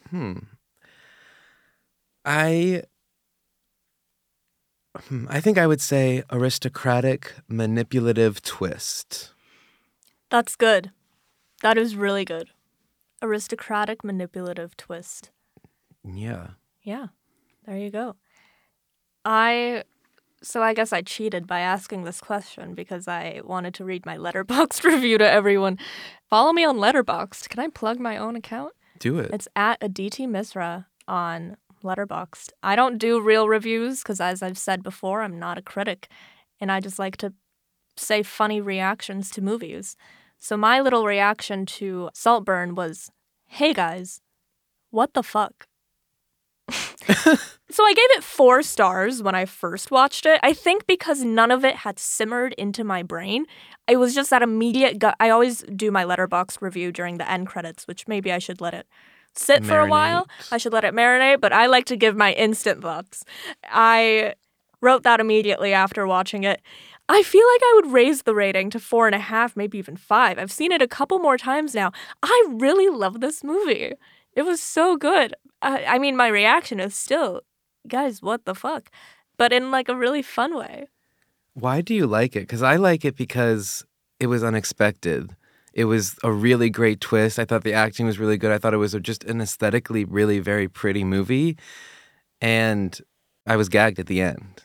Hmm. 0.10 0.40
I 2.26 2.84
hmm, 5.08 5.28
I 5.30 5.40
think 5.40 5.58
I 5.58 5.66
would 5.68 5.82
say 5.82 6.24
aristocratic 6.30 7.36
manipulative 7.48 8.42
twist. 8.42 9.34
That's 10.30 10.58
good. 10.58 10.92
That 11.62 11.78
is 11.78 11.96
really 11.96 12.26
good. 12.26 12.50
Aristocratic 13.22 14.04
manipulative 14.04 14.78
twist. 14.78 15.32
Yeah. 16.04 16.52
Yeah, 16.84 17.08
there 17.66 17.78
you 17.78 17.90
go. 17.90 18.16
I 19.26 19.84
so 20.42 20.64
I 20.64 20.74
guess 20.74 20.94
I 20.94 21.02
cheated 21.02 21.48
by 21.48 21.60
asking 21.60 22.04
this 22.04 22.22
question 22.22 22.74
because 22.74 23.08
I 23.08 23.42
wanted 23.44 23.74
to 23.76 23.86
read 23.86 24.06
my 24.06 24.18
Letterboxd 24.18 24.84
review 24.92 25.18
to 25.18 25.30
everyone. 25.30 25.78
Follow 26.30 26.54
me 26.54 26.64
on 26.64 26.78
Letterboxd. 26.78 27.50
Can 27.50 27.60
I 27.60 27.68
plug 27.68 28.00
my 28.00 28.18
own 28.18 28.36
account? 28.36 28.74
Do 29.00 29.20
it. 29.20 29.32
It's 29.34 29.48
at 29.56 29.78
Aditi 29.82 30.28
Misra 30.28 30.86
on 31.08 31.58
Letterboxd. 31.84 32.50
I 32.64 32.76
don't 32.76 32.98
do 32.98 33.22
real 33.22 33.48
reviews 33.48 34.02
because, 34.02 34.22
as 34.22 34.42
I've 34.42 34.58
said 34.58 34.84
before, 34.84 35.22
I'm 35.22 35.40
not 35.40 35.58
a 35.58 35.62
critic, 35.62 36.10
and 36.60 36.72
I 36.72 36.80
just 36.80 37.00
like 37.00 37.18
to 37.18 37.34
say 37.96 38.24
funny 38.24 38.62
reactions 38.62 39.30
to 39.32 39.42
movies. 39.42 39.96
So 40.40 40.58
my 40.58 40.80
little 40.80 41.06
reaction 41.06 41.66
to 41.78 42.10
Saltburn 42.14 42.76
was, 42.76 43.12
"Hey 43.46 43.74
guys, 43.74 44.22
what 44.90 45.14
the 45.14 45.24
fuck?" 45.24 45.68
so 46.70 47.84
I 47.86 47.94
gave 47.94 48.12
it 48.18 48.24
four 48.24 48.62
stars 48.62 49.22
when 49.24 49.36
I 49.36 49.46
first 49.46 49.92
watched 49.92 50.26
it. 50.26 50.40
I 50.44 50.54
think 50.54 50.86
because 50.88 51.24
none 51.24 51.52
of 51.52 51.66
it 51.66 51.78
had 51.78 52.00
simmered 52.00 52.54
into 52.54 52.84
my 52.84 53.04
brain. 53.04 53.46
It 53.88 53.98
was 53.98 54.14
just 54.14 54.30
that 54.30 54.42
immediate 54.42 55.00
gut. 55.00 55.16
I 55.20 55.30
always 55.30 55.62
do 55.76 55.92
my 55.92 56.04
Letterboxd 56.06 56.62
review 56.62 56.92
during 56.92 57.18
the 57.18 57.30
end 57.30 57.48
credits, 57.48 57.88
which 57.88 58.08
maybe 58.08 58.32
I 58.32 58.38
should 58.40 58.62
let 58.62 58.74
it 58.74 58.88
sit 59.36 59.66
for 59.66 59.80
a 59.80 59.86
while. 59.88 60.28
I 60.52 60.58
should 60.58 60.74
let 60.74 60.84
it 60.84 60.94
marinate, 60.94 61.42
but 61.42 61.52
I 61.54 61.66
like 61.66 61.86
to 61.86 61.96
give 61.96 62.16
my 62.16 62.34
instant 62.34 62.82
thoughts. 62.82 63.24
I 63.64 64.36
wrote 64.82 65.04
that 65.04 65.20
immediately 65.20 65.74
after 65.74 66.06
watching 66.08 66.44
it. 66.44 66.62
I 67.12 67.24
feel 67.24 67.46
like 67.54 67.62
I 67.64 67.74
would 67.76 67.92
raise 67.92 68.22
the 68.22 68.36
rating 68.36 68.70
to 68.70 68.80
four 68.80 69.08
and 69.08 69.16
a 69.16 69.20
half, 69.20 69.58
maybe 69.58 69.80
even 69.80 69.98
five. 69.98 70.38
I've 70.38 70.52
seen 70.52 70.72
it 70.72 70.82
a 70.82 70.88
couple 70.88 71.18
more 71.18 71.38
times 71.38 71.74
now. 71.74 71.92
I 72.22 72.48
really 72.52 72.88
love 72.88 73.20
this 73.20 73.44
movie. 73.44 73.94
It 74.34 74.44
was 74.44 74.62
so 74.62 74.96
good. 74.96 75.34
I, 75.64 75.86
I 75.86 75.98
mean, 75.98 76.16
my 76.16 76.28
reaction 76.28 76.80
is 76.80 76.94
still, 76.94 77.42
guys, 77.88 78.22
what 78.22 78.46
the 78.46 78.54
fuck? 78.54 78.92
But 79.38 79.52
in 79.52 79.72
like 79.72 79.90
a 79.90 79.96
really 79.96 80.22
fun 80.22 80.56
way. 80.56 80.88
Why 81.56 81.82
do 81.82 81.96
you 81.96 82.06
like 82.06 82.36
it? 82.36 82.42
Because 82.42 82.62
I 82.62 82.76
like 82.76 83.04
it 83.04 83.18
because 83.18 83.84
it 84.20 84.28
was 84.28 84.44
unexpected. 84.44 85.36
It 85.74 85.86
was 85.86 86.16
a 86.24 86.32
really 86.32 86.70
great 86.70 87.02
twist. 87.02 87.40
I 87.40 87.46
thought 87.46 87.64
the 87.64 87.74
acting 87.74 88.06
was 88.06 88.20
really 88.20 88.38
good. 88.38 88.52
I 88.52 88.60
thought 88.60 88.76
it 88.76 88.78
was 88.78 88.94
just 89.02 89.24
an 89.24 89.42
aesthetically 89.42 90.06
really 90.06 90.40
very 90.40 90.68
pretty 90.68 91.04
movie. 91.04 91.58
And 92.40 93.00
I 93.48 93.56
was 93.56 93.68
gagged 93.68 93.98
at 93.98 94.06
the 94.06 94.22
end. 94.22 94.64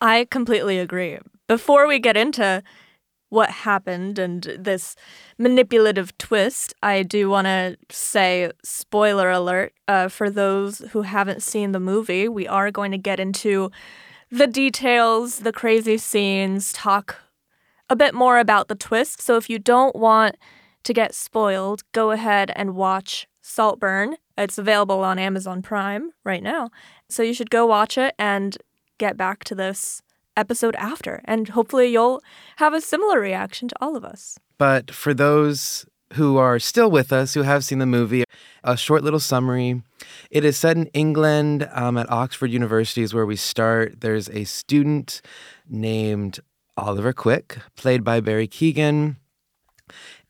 I 0.00 0.26
completely 0.30 0.78
agree. 0.78 1.18
Before 1.46 1.86
we 1.86 1.98
get 1.98 2.16
into 2.16 2.62
what 3.28 3.50
happened 3.50 4.18
and 4.18 4.42
this 4.58 4.96
manipulative 5.38 6.16
twist, 6.16 6.72
I 6.82 7.02
do 7.02 7.28
want 7.28 7.46
to 7.46 7.76
say 7.90 8.50
spoiler 8.62 9.30
alert 9.30 9.74
uh, 9.88 10.08
for 10.08 10.30
those 10.30 10.78
who 10.92 11.02
haven't 11.02 11.42
seen 11.42 11.72
the 11.72 11.80
movie. 11.80 12.28
We 12.28 12.46
are 12.46 12.70
going 12.70 12.92
to 12.92 12.98
get 12.98 13.20
into 13.20 13.70
the 14.30 14.46
details, 14.46 15.40
the 15.40 15.52
crazy 15.52 15.98
scenes, 15.98 16.72
talk 16.72 17.16
a 17.90 17.96
bit 17.96 18.14
more 18.14 18.38
about 18.38 18.68
the 18.68 18.74
twist. 18.74 19.20
So 19.20 19.36
if 19.36 19.50
you 19.50 19.58
don't 19.58 19.94
want 19.94 20.36
to 20.84 20.92
get 20.92 21.14
spoiled, 21.14 21.82
go 21.92 22.10
ahead 22.10 22.52
and 22.56 22.74
watch 22.74 23.26
Saltburn. 23.42 24.16
It's 24.38 24.58
available 24.58 25.02
on 25.04 25.18
Amazon 25.18 25.60
Prime 25.60 26.10
right 26.24 26.42
now. 26.42 26.70
So 27.08 27.22
you 27.22 27.34
should 27.34 27.50
go 27.50 27.66
watch 27.66 27.98
it 27.98 28.14
and 28.18 28.56
get 28.98 29.16
back 29.16 29.44
to 29.44 29.54
this 29.54 30.02
episode 30.36 30.74
after. 30.76 31.20
And 31.24 31.48
hopefully 31.48 31.88
you'll 31.88 32.22
have 32.56 32.74
a 32.74 32.80
similar 32.80 33.20
reaction 33.20 33.68
to 33.68 33.74
all 33.80 33.96
of 33.96 34.04
us. 34.04 34.38
But 34.58 34.90
for 34.90 35.14
those 35.14 35.86
who 36.14 36.36
are 36.36 36.58
still 36.58 36.90
with 36.90 37.12
us, 37.12 37.34
who 37.34 37.42
have 37.42 37.64
seen 37.64 37.78
the 37.78 37.86
movie, 37.86 38.24
a 38.62 38.76
short 38.76 39.02
little 39.02 39.20
summary. 39.20 39.82
It 40.30 40.44
is 40.44 40.56
set 40.56 40.76
in 40.76 40.86
England 40.88 41.68
um, 41.72 41.98
at 41.98 42.10
Oxford 42.10 42.50
University, 42.50 43.02
is 43.02 43.12
where 43.12 43.26
we 43.26 43.36
start. 43.36 44.00
There's 44.00 44.28
a 44.30 44.44
student 44.44 45.20
named 45.68 46.40
Oliver 46.76 47.12
Quick, 47.12 47.58
played 47.76 48.04
by 48.04 48.20
Barry 48.20 48.48
Keoghan. 48.48 49.16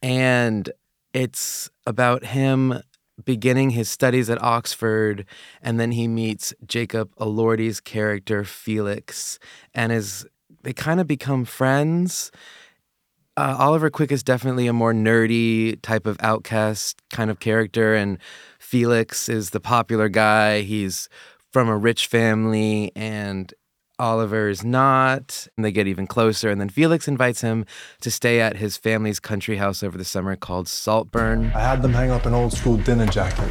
And 0.03 0.71
it's 1.13 1.71
about 1.87 2.25
him 2.25 2.83
beginning 3.23 3.71
his 3.71 3.89
studies 3.89 4.29
at 4.29 4.43
Oxford, 4.43 5.25
and 5.63 5.79
then 5.79 5.93
he 5.93 6.09
meets 6.09 6.53
Jacob 6.67 7.15
Elordi's 7.17 7.81
character 7.81 8.45
Felix, 8.45 9.39
and 9.75 9.93
is 9.93 10.27
they 10.63 10.73
kind 10.73 11.01
of 11.01 11.07
become 11.07 11.45
friends. 11.45 12.31
Uh, 13.37 13.57
Oliver 13.59 13.91
Quick 13.91 14.13
is 14.13 14.23
definitely 14.23 14.67
a 14.67 14.73
more 14.73 14.93
nerdy 14.93 15.81
type 15.83 16.07
of 16.07 16.17
outcast 16.21 17.03
kind 17.11 17.31
of 17.31 17.41
character, 17.41 17.95
and 17.95 18.19
Felix 18.59 19.29
is 19.29 19.51
the 19.51 19.61
popular 19.61 20.09
guy. 20.09 20.63
He's 20.63 21.09
from 21.53 21.69
a 21.69 21.77
rich 21.77 22.07
family, 22.07 22.91
and 22.97 23.53
Oliver 23.99 24.49
is 24.49 24.65
not. 24.65 25.47
And 25.57 25.65
they 25.65 25.73
get 25.73 25.87
even 25.87 26.07
closer, 26.07 26.51
and 26.51 26.61
then 26.61 26.69
Felix 26.69 27.07
invites 27.09 27.41
him 27.41 27.65
to 28.01 28.11
stay 28.11 28.41
at 28.41 28.57
his 28.57 28.77
family's 28.77 29.21
country 29.21 29.57
house 29.57 29.83
over 29.83 29.97
the 29.97 30.05
summer 30.05 30.37
called 30.37 30.69
Saltburn. 30.69 31.53
I 31.55 31.61
had 31.61 31.83
them 31.83 31.93
hang 31.93 32.11
up 32.11 32.27
an 32.27 32.35
old 32.35 32.53
school 32.53 32.77
dinner 32.77 33.07
jacket. 33.07 33.49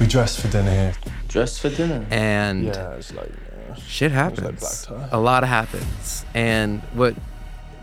We 0.00 0.06
dressed 0.06 0.40
for 0.40 0.48
dinner 0.48 0.70
here. 0.70 0.94
Dressed 1.28 1.60
for 1.60 1.70
dinner. 1.70 2.06
And 2.10 2.64
Yeah, 2.64 2.92
it's 2.92 3.12
like 3.14 3.30
uh, 3.70 3.74
shit 3.74 4.12
happens. 4.12 4.86
black 4.86 5.00
tie. 5.00 5.08
a 5.12 5.20
lot 5.20 5.42
happens. 5.44 6.24
And 6.34 6.80
what 6.92 7.14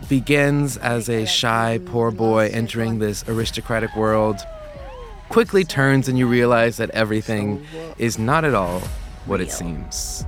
begins 0.08 0.76
as 0.76 1.08
a 1.08 1.24
shy, 1.26 1.80
poor 1.86 2.10
boy 2.10 2.50
entering 2.52 2.98
this 2.98 3.24
aristocratic 3.28 3.94
world 3.96 4.38
quickly 5.28 5.64
turns 5.64 6.08
and 6.08 6.18
you 6.18 6.26
realize 6.26 6.76
that 6.76 6.90
everything 6.90 7.64
is 7.98 8.18
not 8.18 8.44
at 8.44 8.54
all 8.54 8.80
what 9.26 9.40
it 9.40 9.50
seems. 9.50 10.24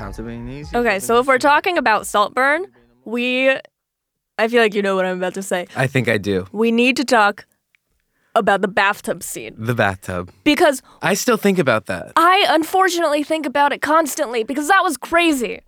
Counterbeing 0.00 0.50
easy. 0.50 0.74
Okay, 0.74 0.98
so 0.98 1.18
if 1.20 1.26
we're 1.26 1.36
talking 1.38 1.76
about 1.76 2.06
Saltburn, 2.06 2.66
we. 3.04 3.50
I 4.38 4.48
feel 4.48 4.62
like 4.62 4.74
you 4.74 4.80
know 4.80 4.96
what 4.96 5.04
I'm 5.04 5.18
about 5.18 5.34
to 5.34 5.42
say. 5.42 5.66
I 5.76 5.86
think 5.86 6.08
I 6.08 6.16
do. 6.16 6.46
We 6.52 6.72
need 6.72 6.96
to 6.96 7.04
talk 7.04 7.44
about 8.34 8.62
the 8.62 8.68
bathtub 8.68 9.22
scene 9.22 9.54
The 9.58 9.74
bathtub. 9.74 10.30
because 10.44 10.80
I 11.02 11.12
still 11.12 11.36
think 11.36 11.58
about 11.58 11.86
that. 11.86 12.12
I 12.16 12.46
unfortunately 12.48 13.22
think 13.24 13.44
about 13.44 13.72
it 13.72 13.82
constantly 13.82 14.42
because 14.42 14.68
that 14.68 14.80
was 14.82 14.96
crazy. 14.96 15.60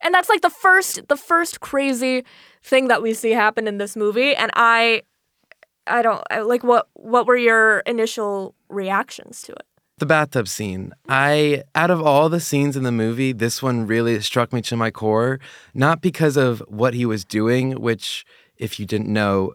And 0.00 0.12
that's 0.12 0.28
like 0.28 0.40
the 0.40 0.50
first 0.50 1.06
the 1.06 1.16
first 1.16 1.60
crazy 1.60 2.24
thing 2.64 2.88
that 2.88 3.00
we 3.00 3.14
see 3.14 3.30
happen 3.30 3.68
in 3.68 3.78
this 3.78 3.94
movie 3.94 4.34
and 4.34 4.50
I 4.54 5.02
I 5.86 6.02
don't 6.02 6.22
I, 6.30 6.40
like 6.40 6.64
what 6.64 6.88
what 6.94 7.26
were 7.26 7.36
your 7.36 7.80
initial 7.80 8.56
reactions 8.68 9.42
to 9.42 9.52
it? 9.52 9.66
The 9.98 10.06
bathtub 10.06 10.46
scene. 10.46 10.92
I, 11.08 11.64
out 11.74 11.90
of 11.90 12.00
all 12.00 12.28
the 12.28 12.38
scenes 12.38 12.76
in 12.76 12.84
the 12.84 12.92
movie, 12.92 13.32
this 13.32 13.60
one 13.60 13.84
really 13.84 14.20
struck 14.20 14.52
me 14.52 14.62
to 14.62 14.76
my 14.76 14.92
core. 14.92 15.40
Not 15.74 16.00
because 16.00 16.36
of 16.36 16.60
what 16.68 16.94
he 16.94 17.04
was 17.04 17.24
doing, 17.24 17.80
which, 17.80 18.24
if 18.56 18.78
you 18.78 18.86
didn't 18.86 19.12
know, 19.12 19.54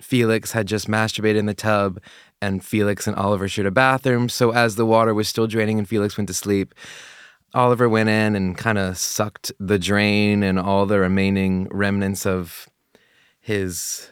Felix 0.00 0.52
had 0.52 0.66
just 0.66 0.88
masturbated 0.88 1.36
in 1.36 1.44
the 1.46 1.52
tub, 1.52 2.00
and 2.40 2.64
Felix 2.64 3.06
and 3.06 3.14
Oliver 3.16 3.48
shared 3.48 3.66
a 3.66 3.70
bathroom. 3.70 4.30
So, 4.30 4.52
as 4.52 4.76
the 4.76 4.86
water 4.86 5.12
was 5.12 5.28
still 5.28 5.46
draining 5.46 5.78
and 5.78 5.86
Felix 5.86 6.16
went 6.16 6.28
to 6.28 6.34
sleep, 6.34 6.74
Oliver 7.52 7.86
went 7.86 8.08
in 8.08 8.34
and 8.34 8.56
kind 8.56 8.78
of 8.78 8.96
sucked 8.96 9.52
the 9.60 9.78
drain 9.78 10.42
and 10.42 10.58
all 10.58 10.86
the 10.86 11.00
remaining 11.00 11.68
remnants 11.70 12.24
of 12.24 12.66
his 13.40 14.10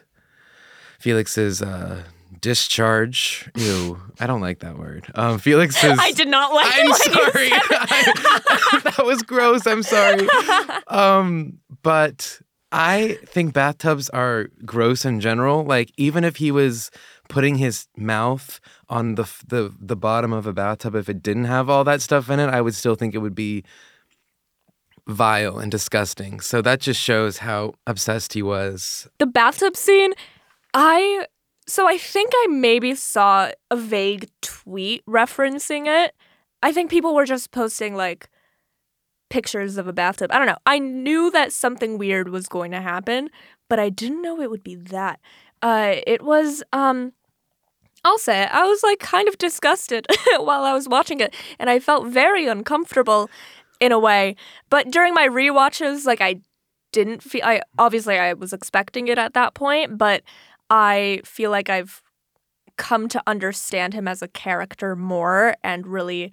Felix's 0.99 1.63
uh, 1.63 2.03
discharge. 2.41 3.49
Ew, 3.55 3.99
I 4.19 4.27
don't 4.27 4.41
like 4.41 4.59
that 4.59 4.77
word. 4.77 5.09
Um, 5.15 5.39
Felix's. 5.39 5.97
I 5.99 6.11
did 6.11 6.27
not 6.27 6.53
like 6.53 6.67
I'm 6.73 6.87
it 6.87 6.89
when 6.89 6.89
you 6.89 7.31
sorry. 7.31 7.49
said 7.49 8.81
that 8.91 9.03
was 9.05 9.21
gross. 9.23 9.65
I'm 9.67 9.83
sorry. 9.83 10.27
Um, 10.87 11.59
but 11.83 12.41
I 12.71 13.17
think 13.25 13.53
bathtubs 13.53 14.09
are 14.09 14.47
gross 14.65 15.05
in 15.05 15.19
general. 15.19 15.63
Like 15.63 15.91
even 15.97 16.23
if 16.23 16.37
he 16.37 16.51
was 16.51 16.89
putting 17.29 17.55
his 17.55 17.87
mouth 17.95 18.59
on 18.89 19.15
the 19.15 19.23
the 19.47 19.73
the 19.79 19.95
bottom 19.95 20.33
of 20.33 20.45
a 20.47 20.53
bathtub, 20.53 20.95
if 20.95 21.07
it 21.09 21.21
didn't 21.23 21.45
have 21.45 21.69
all 21.69 21.83
that 21.85 22.01
stuff 22.01 22.29
in 22.29 22.39
it, 22.39 22.47
I 22.49 22.61
would 22.61 22.75
still 22.75 22.95
think 22.95 23.13
it 23.15 23.19
would 23.19 23.35
be 23.35 23.63
vile 25.07 25.59
and 25.59 25.71
disgusting. 25.71 26.39
So 26.39 26.61
that 26.61 26.79
just 26.79 26.99
shows 27.01 27.39
how 27.39 27.73
obsessed 27.87 28.33
he 28.33 28.41
was. 28.43 29.07
the 29.19 29.25
bathtub 29.25 29.75
scene, 29.75 30.13
I 30.73 31.25
so 31.71 31.87
I 31.87 31.97
think 31.97 32.33
I 32.35 32.47
maybe 32.47 32.95
saw 32.95 33.49
a 33.69 33.77
vague 33.77 34.29
tweet 34.41 35.05
referencing 35.05 35.87
it. 35.87 36.13
I 36.61 36.73
think 36.73 36.91
people 36.91 37.15
were 37.15 37.23
just 37.23 37.51
posting 37.51 37.95
like 37.95 38.29
pictures 39.29 39.77
of 39.77 39.87
a 39.87 39.93
bathtub. 39.93 40.31
I 40.33 40.37
don't 40.37 40.47
know. 40.47 40.57
I 40.65 40.79
knew 40.79 41.31
that 41.31 41.53
something 41.53 41.97
weird 41.97 42.27
was 42.27 42.47
going 42.47 42.71
to 42.71 42.81
happen, 42.81 43.29
but 43.69 43.79
I 43.79 43.87
didn't 43.87 44.21
know 44.21 44.41
it 44.41 44.51
would 44.51 44.65
be 44.65 44.75
that. 44.75 45.21
Uh 45.61 45.95
it 46.05 46.23
was 46.23 46.61
um 46.73 47.13
I'll 48.03 48.17
say 48.17 48.43
it, 48.43 48.53
I 48.53 48.65
was 48.65 48.83
like 48.83 48.99
kind 48.99 49.29
of 49.29 49.37
disgusted 49.37 50.07
while 50.39 50.63
I 50.63 50.73
was 50.73 50.89
watching 50.89 51.21
it 51.21 51.33
and 51.57 51.69
I 51.69 51.79
felt 51.79 52.05
very 52.05 52.47
uncomfortable 52.47 53.29
in 53.79 53.93
a 53.93 53.99
way. 53.99 54.35
But 54.69 54.91
during 54.91 55.13
my 55.13 55.25
rewatches 55.29 56.05
like 56.05 56.19
I 56.19 56.41
didn't 56.91 57.23
feel 57.23 57.45
I 57.45 57.61
obviously 57.77 58.19
I 58.19 58.33
was 58.33 58.51
expecting 58.51 59.07
it 59.07 59.17
at 59.17 59.33
that 59.35 59.53
point, 59.53 59.97
but 59.97 60.21
I 60.71 61.21
feel 61.25 61.51
like 61.51 61.69
I've 61.69 62.01
come 62.77 63.07
to 63.09 63.21
understand 63.27 63.93
him 63.93 64.07
as 64.07 64.21
a 64.23 64.27
character 64.29 64.95
more 64.95 65.55
and 65.63 65.85
really 65.85 66.31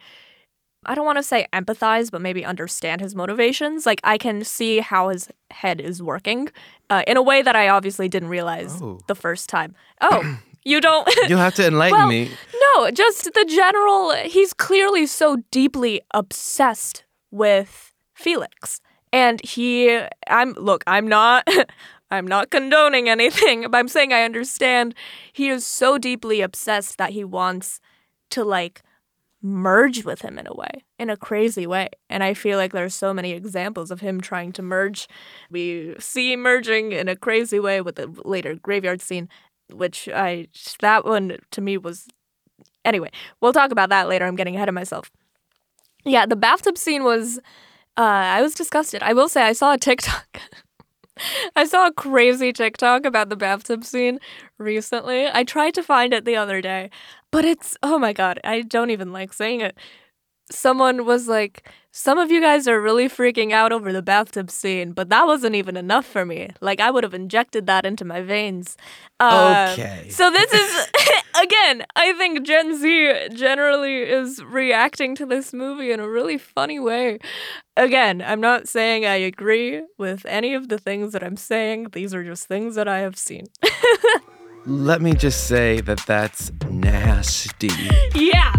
I 0.87 0.95
don't 0.95 1.05
want 1.05 1.19
to 1.19 1.25
say 1.25 1.47
empathize, 1.53 2.09
but 2.11 2.23
maybe 2.23 2.45
understand 2.45 3.01
his 3.01 3.15
motivations. 3.15 3.85
Like 3.85 4.01
I 4.05 4.17
can 4.17 4.45
see 4.45 4.79
how 4.79 5.09
his 5.09 5.29
head 5.51 5.81
is 5.81 6.01
working 6.01 6.49
uh, 6.89 7.03
in 7.07 7.17
a 7.17 7.23
way 7.23 7.43
that 7.43 7.57
I 7.57 7.69
obviously 7.69 8.09
didn't 8.09 8.29
realize 8.29 8.81
Oh. 8.81 9.01
the 9.09 9.17
first 9.17 9.49
time. 9.51 9.75
Oh, 10.01 10.39
you 10.65 10.81
don't. 10.81 11.07
You'll 11.29 11.41
have 11.41 11.57
to 11.57 11.67
enlighten 11.67 11.99
well, 11.99 12.07
me. 12.09 12.31
no, 12.77 12.91
just 12.93 13.25
the 13.25 13.45
general. 13.49 14.13
He's 14.25 14.53
clearly 14.55 15.05
so 15.07 15.39
deeply 15.51 16.01
obsessed 16.15 17.05
with 17.33 17.93
Felix, 18.15 18.81
and 19.13 19.45
he. 19.45 20.01
I'm 20.29 20.53
look. 20.53 20.85
I'm 20.87 21.09
not. 21.09 21.47
I'm 22.11 22.27
not 22.27 22.51
condoning 22.51 23.09
anything, 23.09 23.63
but 23.71 23.77
I'm 23.77 23.89
saying 23.89 24.13
I 24.13 24.23
understand. 24.23 24.95
He 25.33 25.49
is 25.49 25.67
so 25.67 25.99
deeply 25.99 26.41
obsessed 26.41 26.99
that 26.99 27.11
he 27.11 27.25
wants 27.25 27.81
to 28.31 28.45
like 28.45 28.83
merge 29.41 30.05
with 30.05 30.23
him 30.23 30.39
in 30.39 30.47
a 30.47 30.55
way, 30.55 30.85
in 30.99 31.11
a 31.11 31.17
crazy 31.17 31.67
way. 31.67 31.89
And 32.11 32.25
I 32.25 32.35
feel 32.35 32.59
like 32.59 32.73
there's 32.73 32.95
so 32.95 33.15
many 33.15 33.33
examples 33.33 33.91
of 33.91 34.01
him 34.01 34.21
trying 34.21 34.53
to 34.53 34.63
merge. 34.63 35.09
We 35.51 35.95
see 35.99 36.35
merging 36.37 36.93
in 36.93 37.09
a 37.09 37.17
crazy 37.17 37.61
way 37.61 37.81
with 37.81 37.97
the 37.97 38.09
later 38.25 38.55
graveyard 38.55 39.01
scene, 39.01 39.29
which 39.73 40.09
I 40.09 40.49
that 40.81 41.05
one 41.05 41.37
to 41.53 41.61
me 41.61 41.79
was 41.79 42.09
anyway, 42.85 43.11
we'll 43.41 43.53
talk 43.53 43.71
about 43.71 43.91
that 43.91 44.09
later. 44.09 44.25
I'm 44.27 44.37
getting 44.37 44.57
ahead 44.57 44.69
of 44.69 44.75
myself. 44.75 45.11
Yeah, 46.05 46.27
the 46.27 46.37
bathtub 46.37 46.77
scene 46.77 47.05
was 47.05 47.39
uh 47.97 48.01
I 48.01 48.43
was 48.43 48.55
disgusted. 48.55 49.03
I 49.03 49.13
will 49.13 49.29
say 49.29 49.43
I 49.43 49.53
saw 49.53 49.75
a 49.75 49.79
TikTok. 49.79 50.41
I 51.57 51.65
saw 51.65 51.87
a 51.87 51.93
crazy 51.93 52.53
TikTok 52.53 53.05
about 53.05 53.29
the 53.29 53.37
bathtub 53.37 53.85
scene 53.85 54.19
recently. 54.59 55.27
I 55.27 55.45
tried 55.45 55.75
to 55.75 55.83
find 55.83 56.13
it 56.13 56.25
the 56.25 56.37
other 56.37 56.61
day, 56.61 56.91
but 57.31 57.45
it's 57.45 57.77
oh 57.83 57.99
my 57.99 58.13
god, 58.13 58.41
I 58.45 58.63
don't 58.63 58.91
even 58.91 59.13
like 59.13 59.33
saying 59.33 59.61
it. 59.61 59.77
Someone 60.51 61.05
was 61.05 61.29
like, 61.29 61.69
"Some 61.91 62.19
of 62.19 62.31
you 62.31 62.41
guys 62.41 62.67
are 62.69 62.81
really 62.81 63.09
freaking 63.09 63.53
out 63.53 63.73
over 63.73 63.93
the 63.93 64.03
bathtub 64.03 64.51
scene, 64.51 64.93
but 64.93 65.09
that 65.11 65.27
wasn't 65.27 65.55
even 65.55 65.77
enough 65.77 66.07
for 66.07 66.25
me. 66.25 66.51
Like 66.61 66.81
I 66.81 66.91
would 66.91 67.05
have 67.05 67.15
injected 67.15 67.67
that 67.67 67.85
into 67.87 68.05
my 68.05 68.21
veins." 68.23 68.77
Uh, 69.21 69.71
Okay. 69.73 70.09
So 70.11 70.31
this 70.31 70.53
is 70.53 70.87
again, 71.43 71.85
I 71.97 72.13
think 72.15 72.45
Gen 72.47 72.79
Z 72.79 73.29
generally 73.35 74.03
is 74.03 74.43
reacting 74.45 75.15
to 75.17 75.27
this 75.27 75.53
movie 75.53 75.91
in 75.93 76.01
a 76.01 76.09
really 76.09 76.39
funny 76.39 76.79
way. 76.79 77.19
Again, 77.77 78.23
I'm 78.27 78.41
not 78.41 78.69
saying 78.69 79.05
I 79.07 79.17
agree 79.17 79.83
with 79.99 80.25
any 80.27 80.55
of 80.55 80.69
the 80.69 80.79
things 80.79 81.13
that 81.13 81.23
I'm 81.23 81.37
saying. 81.37 81.89
These 81.93 82.13
are 82.15 82.25
just 82.25 82.47
things 82.47 82.75
that 82.75 82.89
I 82.89 82.99
have 83.01 83.17
seen. 83.17 83.47
Let 84.67 85.01
me 85.01 85.15
just 85.15 85.47
say 85.47 85.81
that 85.83 86.01
that's 86.07 86.51
nasty. 86.69 87.71
yeah. 88.15 88.53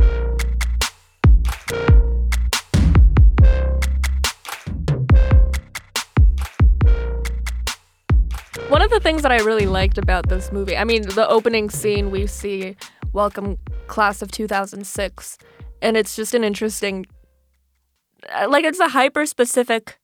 One 8.70 8.82
of 8.82 8.90
the 8.90 9.00
things 9.02 9.24
that 9.24 9.32
I 9.32 9.38
really 9.40 9.66
liked 9.66 9.98
about 9.98 10.30
this 10.30 10.52
movie, 10.52 10.78
I 10.78 10.84
mean, 10.84 11.02
the 11.02 11.28
opening 11.28 11.70
scene 11.70 12.12
we 12.12 12.28
see 12.28 12.76
welcome 13.14 13.58
class 13.88 14.22
of 14.22 14.32
2006 14.32 15.38
and 15.82 15.98
it's 15.98 16.16
just 16.16 16.34
an 16.34 16.44
interesting 16.44 17.06
uh, 18.34 18.48
like 18.50 18.66
it's 18.66 18.80
a 18.80 18.90
hyper 18.90 19.26
specific 19.26 20.00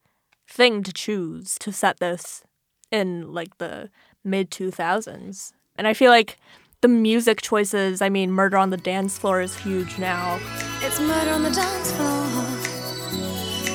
thing 0.48 0.84
to 0.84 0.94
choose 0.94 1.58
to 1.60 1.72
set 1.72 2.00
this 2.00 2.44
in 2.92 3.34
like 3.34 3.58
the 3.58 3.90
mid 4.24 4.50
2000s. 4.52 5.52
And 5.78 5.88
I 5.88 5.94
feel 5.94 6.12
like 6.12 6.38
the 6.82 6.88
music 6.88 7.42
choices, 7.42 8.02
I 8.02 8.10
mean, 8.10 8.32
Murder 8.32 8.58
on 8.58 8.70
the 8.70 8.78
Dance 8.78 9.18
Floor 9.18 9.42
is 9.42 9.56
huge 9.58 9.98
now. 9.98 10.40
It's 10.82 11.00
murder 11.00 11.32
on 11.32 11.44
the 11.44 11.52
dance 11.52 11.92
floor. 11.92 12.28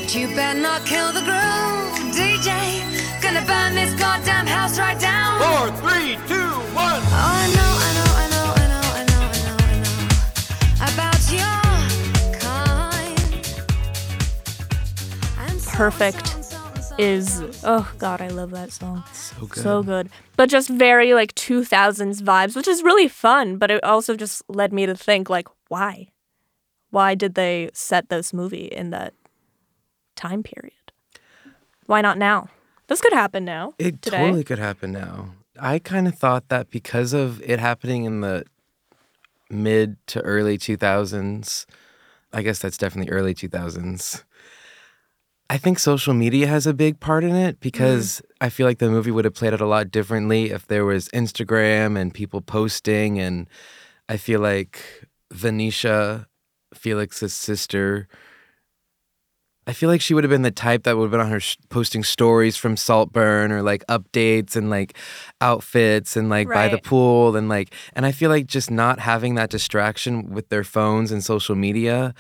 But 0.01 0.15
you 0.15 0.29
better 0.35 0.61
not 0.61 0.85
kill 0.87 1.13
the 1.13 1.21
groove, 1.21 2.15
DJ. 2.15 2.83
Gonna 3.23 3.45
burn 3.47 3.75
this 3.75 3.93
goddamn 3.99 4.47
house 4.47 4.79
right 4.79 4.99
down. 5.01 5.41
Four, 5.41 5.71
three, 5.79 6.17
two, 6.29 6.51
one. 6.75 7.03
Oh, 7.03 7.11
I 7.13 7.47
know, 7.57 7.73
I 7.77 7.93
know, 7.97 8.11
I 8.15 8.27
know, 8.31 8.47
I 8.55 8.65
know, 8.71 8.85
I 8.95 9.05
know, 9.11 9.25
I 9.31 9.43
know, 9.45 9.57
I 9.67 9.75
know 9.83 10.95
about 10.95 11.23
your 11.33 11.61
kind. 12.39 13.19
And 15.39 15.61
so 15.61 15.71
Perfect 15.73 16.40
Is 16.99 17.35
so 17.35 17.45
and 17.45 17.55
so. 17.55 17.69
oh 17.69 17.93
god, 17.99 18.21
I 18.21 18.29
love 18.29 18.51
that 18.51 18.73
song. 18.73 19.05
So 19.13 19.47
good. 19.47 19.63
So 19.63 19.83
good. 19.83 20.11
But 20.37 20.49
just 20.49 20.69
very 20.69 21.15
like 21.15 21.35
2000s 21.35 22.21
vibes, 22.23 22.57
which 22.57 22.69
is 22.69 22.83
really 22.83 23.09
fun, 23.09 23.57
but 23.57 23.71
it 23.71 23.83
also 23.85 24.17
just 24.17 24.43
led 24.49 24.73
me 24.73 24.87
to 24.87 24.95
think 24.95 25.31
like 25.31 25.49
why? 25.69 26.09
Why 26.91 27.15
did 27.15 27.35
they 27.35 27.71
set 27.73 28.09
this 28.09 28.33
movie 28.33 28.67
in 28.67 28.91
that 28.91 29.15
time 30.17 30.43
period? 30.43 30.75
Why 31.87 32.01
not 32.01 32.19
now? 32.19 32.49
This 32.89 33.01
could 33.01 33.13
happen 33.13 33.45
now. 33.45 33.75
It 33.79 34.03
today. 34.03 34.19
totally 34.19 34.45
could 34.45 34.59
happen 34.59 34.93
now. 34.93 35.35
I 35.61 35.79
kind 35.79 36.09
of 36.09 36.17
thought 36.17 36.49
that 36.49 36.71
because 36.71 37.13
of 37.13 37.41
it 37.43 37.61
happening 37.61 38.05
in 38.05 38.21
the 38.21 38.45
mid 39.49 39.97
to 40.09 40.21
early 40.23 40.59
2000s, 40.59 41.67
I 42.33 42.43
guess 42.43 42.59
that's 42.59 42.79
definitely 42.79 43.13
early 43.13 43.35
2000s. 43.35 44.25
I 45.51 45.59
think 45.59 45.81
social 45.81 46.15
media 46.15 46.47
has 46.47 46.69
a 46.69 46.73
big 46.73 47.01
part 47.01 47.25
in 47.25 47.35
it 47.35 47.57
mm-hmm. 47.57 47.61
because 47.61 48.23
I 48.41 48.51
feel 48.51 48.69
like 48.69 48.79
the 48.79 48.89
movie 48.89 49.11
would 49.11 49.25
have 49.25 49.35
played 49.35 49.53
out 49.53 49.61
a 49.61 49.67
lot 49.67 49.91
differently 49.91 50.51
if 50.51 50.69
there 50.69 50.85
was 50.85 51.09
Instagram 51.09 51.99
and 51.99 52.15
people 52.15 52.41
posting. 52.41 53.19
And 53.19 53.49
I 54.09 54.17
feel 54.17 54.39
like 54.39 54.81
Venetia, 55.33 56.29
Felix's 56.73 57.35
sister, 57.35 58.07
I 59.67 59.73
feel 59.73 59.89
like 59.89 60.01
she 60.01 60.15
would 60.15 60.23
have 60.23 60.31
been 60.31 60.43
the 60.43 60.53
type 60.53 60.85
that 60.85 60.97
would 60.97 61.05
have 61.05 61.11
been 61.11 61.21
on 61.21 61.31
her 61.31 61.41
sh- 61.41 61.57
posting 61.69 62.05
stories 62.05 62.57
from 62.57 62.77
Saltburn 62.77 63.51
or 63.51 63.61
like 63.61 63.85
updates 63.89 64.55
and 64.55 64.71
like 64.71 64.97
outfits 65.41 66.17
and 66.17 66.29
like 66.29 66.47
by 66.49 66.69
the 66.69 66.79
pool 66.79 67.37
and 67.37 67.49
like 67.49 67.75
and 67.95 68.07
I 68.07 68.13
feel 68.13 68.31
like 68.31 68.47
just 68.47 68.71
not 68.71 69.01
having 69.01 69.35
that 69.35 69.51
distraction 69.51 70.31
with 70.31 70.49
their 70.49 70.65
phones 70.65 71.11
and 71.11 71.25
social 71.25 71.57
media 71.57 72.15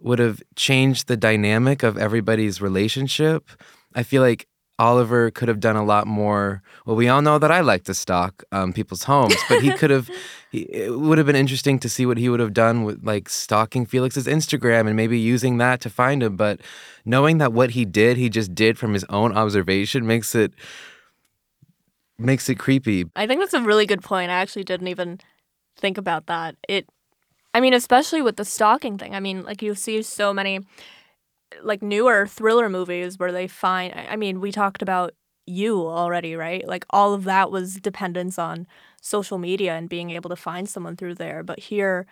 would 0.00 0.18
have 0.18 0.42
changed 0.56 1.08
the 1.08 1.16
dynamic 1.16 1.82
of 1.82 1.96
everybody's 1.98 2.60
relationship. 2.60 3.50
I 3.94 4.02
feel 4.02 4.22
like 4.22 4.46
Oliver 4.78 5.30
could 5.32 5.48
have 5.48 5.58
done 5.58 5.74
a 5.74 5.84
lot 5.84 6.06
more. 6.06 6.62
Well, 6.86 6.94
we 6.94 7.08
all 7.08 7.20
know 7.20 7.38
that 7.38 7.50
I 7.50 7.60
like 7.60 7.82
to 7.84 7.94
stalk 7.94 8.44
um, 8.52 8.72
people's 8.72 9.02
homes, 9.04 9.34
but 9.48 9.60
he 9.60 9.70
could 9.72 9.90
have. 9.90 10.10
He, 10.50 10.60
it 10.60 10.98
would 10.98 11.18
have 11.18 11.26
been 11.26 11.36
interesting 11.36 11.78
to 11.80 11.90
see 11.90 12.06
what 12.06 12.16
he 12.16 12.30
would 12.30 12.40
have 12.40 12.54
done 12.54 12.84
with 12.84 13.04
like 13.04 13.28
stalking 13.28 13.84
Felix's 13.84 14.26
Instagram 14.26 14.86
and 14.86 14.96
maybe 14.96 15.18
using 15.18 15.58
that 15.58 15.82
to 15.82 15.90
find 15.90 16.22
him. 16.22 16.38
But 16.38 16.62
knowing 17.04 17.36
that 17.36 17.52
what 17.52 17.72
he 17.72 17.84
did, 17.84 18.16
he 18.16 18.30
just 18.30 18.54
did 18.54 18.78
from 18.78 18.94
his 18.94 19.04
own 19.10 19.36
observation, 19.36 20.06
makes 20.06 20.34
it 20.34 20.54
makes 22.18 22.48
it 22.48 22.54
creepy. 22.54 23.04
I 23.14 23.26
think 23.26 23.40
that's 23.42 23.52
a 23.52 23.60
really 23.60 23.84
good 23.84 24.02
point. 24.02 24.30
I 24.30 24.36
actually 24.36 24.64
didn't 24.64 24.88
even 24.88 25.20
think 25.76 25.98
about 25.98 26.28
that. 26.28 26.56
It 26.66 26.88
I 27.54 27.60
mean, 27.60 27.74
especially 27.74 28.22
with 28.22 28.36
the 28.36 28.44
stalking 28.44 28.98
thing. 28.98 29.14
I 29.14 29.20
mean, 29.20 29.42
like 29.42 29.62
you 29.62 29.74
see 29.74 30.02
so 30.02 30.32
many 30.32 30.60
like 31.62 31.82
newer 31.82 32.26
thriller 32.26 32.68
movies 32.68 33.18
where 33.18 33.32
they 33.32 33.46
find 33.48 33.94
I 33.94 34.16
mean, 34.16 34.40
we 34.40 34.52
talked 34.52 34.82
about 34.82 35.14
you 35.46 35.86
already, 35.86 36.36
right? 36.36 36.66
Like 36.66 36.84
all 36.90 37.14
of 37.14 37.24
that 37.24 37.50
was 37.50 37.76
dependence 37.76 38.38
on 38.38 38.66
social 39.00 39.38
media 39.38 39.74
and 39.74 39.88
being 39.88 40.10
able 40.10 40.28
to 40.30 40.36
find 40.36 40.68
someone 40.68 40.96
through 40.96 41.14
there. 41.14 41.42
But 41.42 41.58
here 41.60 42.06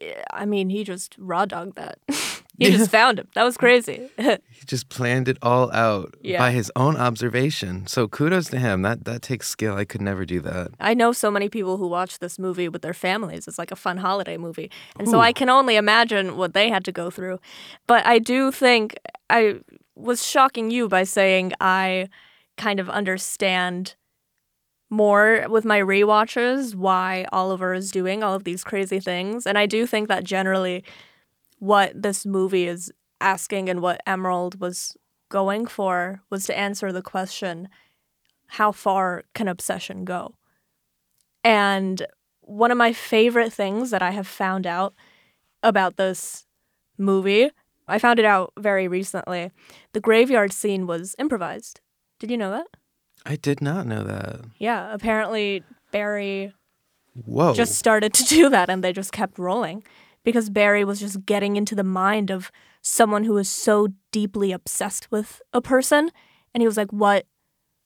eh, 0.00 0.22
I 0.32 0.46
mean, 0.46 0.70
he 0.70 0.84
just 0.84 1.16
raw 1.18 1.46
dogged 1.46 1.76
that. 1.76 1.98
he 2.58 2.70
just 2.70 2.90
found 2.90 3.18
him. 3.18 3.28
That 3.34 3.44
was 3.44 3.56
crazy. 3.56 4.08
He 4.62 4.66
just 4.66 4.88
planned 4.88 5.26
it 5.26 5.38
all 5.42 5.72
out 5.72 6.14
Yeah. 6.22 6.38
by 6.38 6.52
his 6.52 6.70
own 6.76 6.96
observation. 6.96 7.88
So 7.88 8.06
kudos 8.06 8.48
to 8.50 8.58
him. 8.60 8.82
That 8.82 9.04
that 9.06 9.20
takes 9.20 9.48
skill. 9.48 9.74
I 9.74 9.84
could 9.84 10.00
never 10.00 10.24
do 10.24 10.38
that. 10.42 10.70
I 10.78 10.94
know 10.94 11.10
so 11.12 11.32
many 11.32 11.48
people 11.48 11.78
who 11.78 11.88
watch 11.88 12.20
this 12.20 12.38
movie 12.38 12.68
with 12.68 12.82
their 12.82 12.94
families. 12.94 13.48
It's 13.48 13.58
like 13.58 13.72
a 13.72 13.76
fun 13.76 13.96
holiday 13.96 14.36
movie. 14.36 14.70
And 15.00 15.08
so 15.08 15.18
I 15.18 15.32
can 15.32 15.48
only 15.48 15.74
imagine 15.74 16.36
what 16.36 16.54
they 16.54 16.68
had 16.70 16.84
to 16.84 16.92
go 16.92 17.10
through. 17.10 17.40
But 17.88 18.06
I 18.06 18.20
do 18.20 18.52
think 18.52 18.94
I 19.28 19.56
was 19.96 20.24
shocking 20.24 20.70
you 20.70 20.88
by 20.88 21.02
saying 21.04 21.54
I 21.60 22.08
kind 22.56 22.78
of 22.78 22.88
understand 22.88 23.96
more 24.90 25.46
with 25.48 25.64
my 25.64 25.80
rewatches 25.80 26.74
why 26.74 27.26
Oliver 27.32 27.74
is 27.74 27.90
doing 27.90 28.22
all 28.22 28.34
of 28.34 28.44
these 28.44 28.62
crazy 28.62 29.00
things. 29.00 29.46
And 29.46 29.56
I 29.58 29.66
do 29.66 29.86
think 29.86 30.08
that 30.08 30.22
generally 30.22 30.84
what 31.62 31.92
this 31.94 32.26
movie 32.26 32.66
is 32.66 32.90
asking 33.20 33.68
and 33.68 33.80
what 33.80 34.02
Emerald 34.04 34.60
was 34.60 34.96
going 35.28 35.64
for 35.64 36.20
was 36.28 36.44
to 36.44 36.58
answer 36.58 36.90
the 36.90 37.02
question 37.02 37.68
how 38.48 38.72
far 38.72 39.22
can 39.32 39.46
obsession 39.46 40.04
go? 40.04 40.34
And 41.44 42.04
one 42.40 42.72
of 42.72 42.76
my 42.76 42.92
favorite 42.92 43.52
things 43.52 43.90
that 43.90 44.02
I 44.02 44.10
have 44.10 44.26
found 44.26 44.66
out 44.66 44.92
about 45.62 45.96
this 45.96 46.46
movie, 46.98 47.52
I 47.86 48.00
found 48.00 48.18
it 48.18 48.24
out 48.24 48.52
very 48.58 48.88
recently. 48.88 49.52
The 49.92 50.00
graveyard 50.00 50.52
scene 50.52 50.88
was 50.88 51.14
improvised. 51.16 51.80
Did 52.18 52.32
you 52.32 52.36
know 52.36 52.50
that? 52.50 52.66
I 53.24 53.36
did 53.36 53.62
not 53.62 53.86
know 53.86 54.02
that. 54.02 54.40
Yeah, 54.58 54.92
apparently 54.92 55.62
Barry 55.92 56.54
Whoa. 57.24 57.54
just 57.54 57.76
started 57.76 58.12
to 58.14 58.24
do 58.24 58.48
that 58.48 58.68
and 58.68 58.82
they 58.82 58.92
just 58.92 59.12
kept 59.12 59.38
rolling 59.38 59.84
because 60.24 60.50
Barry 60.50 60.84
was 60.84 61.00
just 61.00 61.24
getting 61.26 61.56
into 61.56 61.74
the 61.74 61.84
mind 61.84 62.30
of 62.30 62.50
someone 62.80 63.24
who 63.24 63.36
is 63.38 63.48
so 63.48 63.88
deeply 64.10 64.52
obsessed 64.52 65.10
with 65.10 65.40
a 65.52 65.60
person. 65.60 66.10
And 66.54 66.62
he 66.62 66.66
was 66.66 66.76
like 66.76 66.92
what 66.92 67.26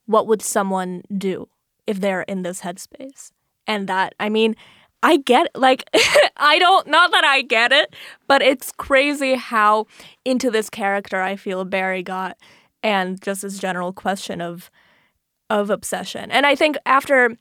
what 0.07 0.27
would 0.27 0.43
someone 0.43 1.03
do 1.17 1.49
if 1.87 2.01
they're 2.01 2.23
in 2.23 2.43
this 2.43 2.61
headspace? 2.61 3.33
And 3.67 3.89
that 3.89 4.15
i 4.21 4.29
mean 4.29 4.55
i 5.03 5.17
get 5.17 5.49
like 5.55 5.85
i 6.37 6.59
don't 6.59 6.87
not 6.87 7.11
that 7.11 7.25
i 7.25 7.43
get 7.43 7.73
it 7.73 7.95
but 8.29 8.43
it's 8.43 8.71
crazy 8.73 9.35
how 9.35 9.87
into 10.25 10.53
this 10.53 10.71
character 10.71 11.21
i 11.21 11.35
feel 11.35 11.65
barry 11.65 12.03
got 12.03 12.39
and 12.87 13.21
just 13.21 13.43
this 13.43 13.59
general 13.59 13.93
question 13.93 14.41
of 14.41 14.71
of 15.51 15.71
obsession. 15.71 16.31
And 16.31 16.47
i 16.47 16.55
think 16.55 16.77
after 16.87 17.37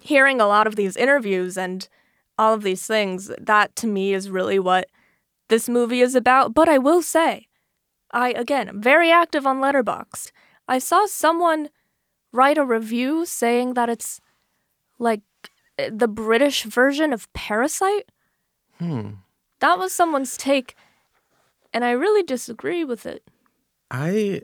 hearing 0.00 0.40
a 0.40 0.46
lot 0.46 0.66
of 0.66 0.76
these 0.76 0.96
interviews 0.96 1.56
and 1.56 1.88
all 2.42 2.52
of 2.54 2.62
these 2.62 2.84
things 2.94 3.30
that 3.52 3.74
to 3.80 3.86
me 3.86 4.12
is 4.18 4.28
really 4.38 4.58
what 4.58 4.88
this 5.48 5.68
movie 5.68 6.00
is 6.06 6.14
about 6.22 6.52
but 6.58 6.68
i 6.68 6.78
will 6.86 7.02
say 7.02 7.46
i 8.10 8.28
again 8.44 8.68
am 8.68 8.80
very 8.82 9.10
active 9.22 9.46
on 9.46 9.60
letterboxd 9.64 10.30
i 10.66 10.78
saw 10.78 11.06
someone 11.06 11.68
write 12.32 12.58
a 12.58 12.64
review 12.76 13.24
saying 13.24 13.74
that 13.74 13.88
it's 13.94 14.20
like 14.98 15.22
the 16.02 16.08
british 16.08 16.64
version 16.64 17.12
of 17.12 17.32
parasite 17.32 18.08
Hmm. 18.78 19.08
that 19.60 19.78
was 19.78 19.92
someone's 19.92 20.36
take 20.36 20.74
and 21.72 21.84
i 21.84 21.92
really 22.04 22.24
disagree 22.34 22.84
with 22.84 23.06
it 23.14 23.22
I 23.94 24.40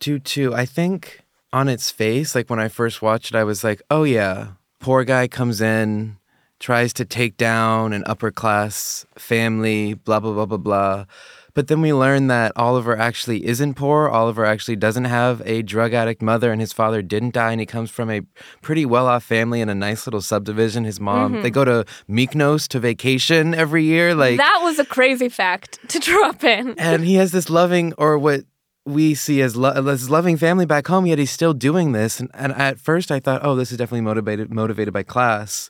do 0.00 0.18
too. 0.18 0.52
I 0.62 0.66
think 0.66 1.20
on 1.52 1.68
its 1.68 1.92
face, 1.92 2.34
like 2.34 2.50
when 2.50 2.58
I 2.58 2.66
first 2.68 3.02
watched 3.02 3.30
it, 3.32 3.38
I 3.38 3.44
was 3.44 3.62
like, 3.62 3.80
oh 3.88 4.02
yeah, 4.02 4.58
poor 4.80 5.04
guy 5.04 5.28
comes 5.28 5.60
in, 5.60 6.16
tries 6.60 6.92
to 6.92 7.04
take 7.04 7.36
down 7.36 7.92
an 7.92 8.04
upper 8.06 8.30
class 8.30 9.04
family, 9.16 9.94
blah, 9.94 10.20
blah, 10.20 10.32
blah, 10.32 10.46
blah, 10.46 10.58
blah. 10.58 11.04
But 11.52 11.66
then 11.66 11.80
we 11.80 11.92
learn 11.92 12.28
that 12.28 12.52
Oliver 12.54 12.96
actually 12.96 13.44
isn't 13.44 13.74
poor. 13.74 14.08
Oliver 14.08 14.44
actually 14.46 14.76
doesn't 14.76 15.06
have 15.06 15.42
a 15.44 15.62
drug 15.62 15.92
addict 15.92 16.22
mother, 16.22 16.52
and 16.52 16.60
his 16.60 16.72
father 16.72 17.02
didn't 17.02 17.34
die, 17.34 17.50
and 17.50 17.58
he 17.60 17.66
comes 17.66 17.90
from 17.90 18.08
a 18.08 18.20
pretty 18.62 18.86
well 18.86 19.06
off 19.08 19.24
family 19.24 19.60
in 19.60 19.68
a 19.68 19.74
nice 19.74 20.06
little 20.06 20.20
subdivision. 20.20 20.84
His 20.84 21.00
mom, 21.00 21.34
Mhm. 21.34 21.42
they 21.42 21.50
go 21.50 21.64
to 21.64 21.84
Mykonos 22.08 22.68
to 22.68 22.78
vacation 22.78 23.52
every 23.52 23.82
year. 23.82 24.14
Like, 24.14 24.36
that 24.36 24.60
was 24.62 24.78
a 24.78 24.84
crazy 24.84 25.28
fact 25.28 25.80
to 25.88 25.98
drop 26.10 26.44
in 26.44 26.78
and 26.78 27.04
he 27.04 27.14
has 27.16 27.32
this 27.32 27.50
loving 27.50 27.94
or 27.98 28.16
what 28.16 28.44
we 28.86 29.14
see 29.14 29.42
as, 29.42 29.56
lo- 29.56 29.72
as 29.88 30.08
loving 30.08 30.36
family 30.36 30.66
back 30.66 30.86
home 30.86 31.04
yet 31.04 31.18
he's 31.18 31.30
still 31.30 31.52
doing 31.52 31.92
this 31.92 32.18
and, 32.18 32.30
and 32.32 32.50
at 32.54 32.78
first 32.78 33.10
i 33.12 33.20
thought 33.20 33.40
oh 33.44 33.54
this 33.54 33.70
is 33.70 33.76
definitely 33.76 34.00
motivated 34.00 34.52
motivated 34.52 34.92
by 34.94 35.02
class 35.02 35.68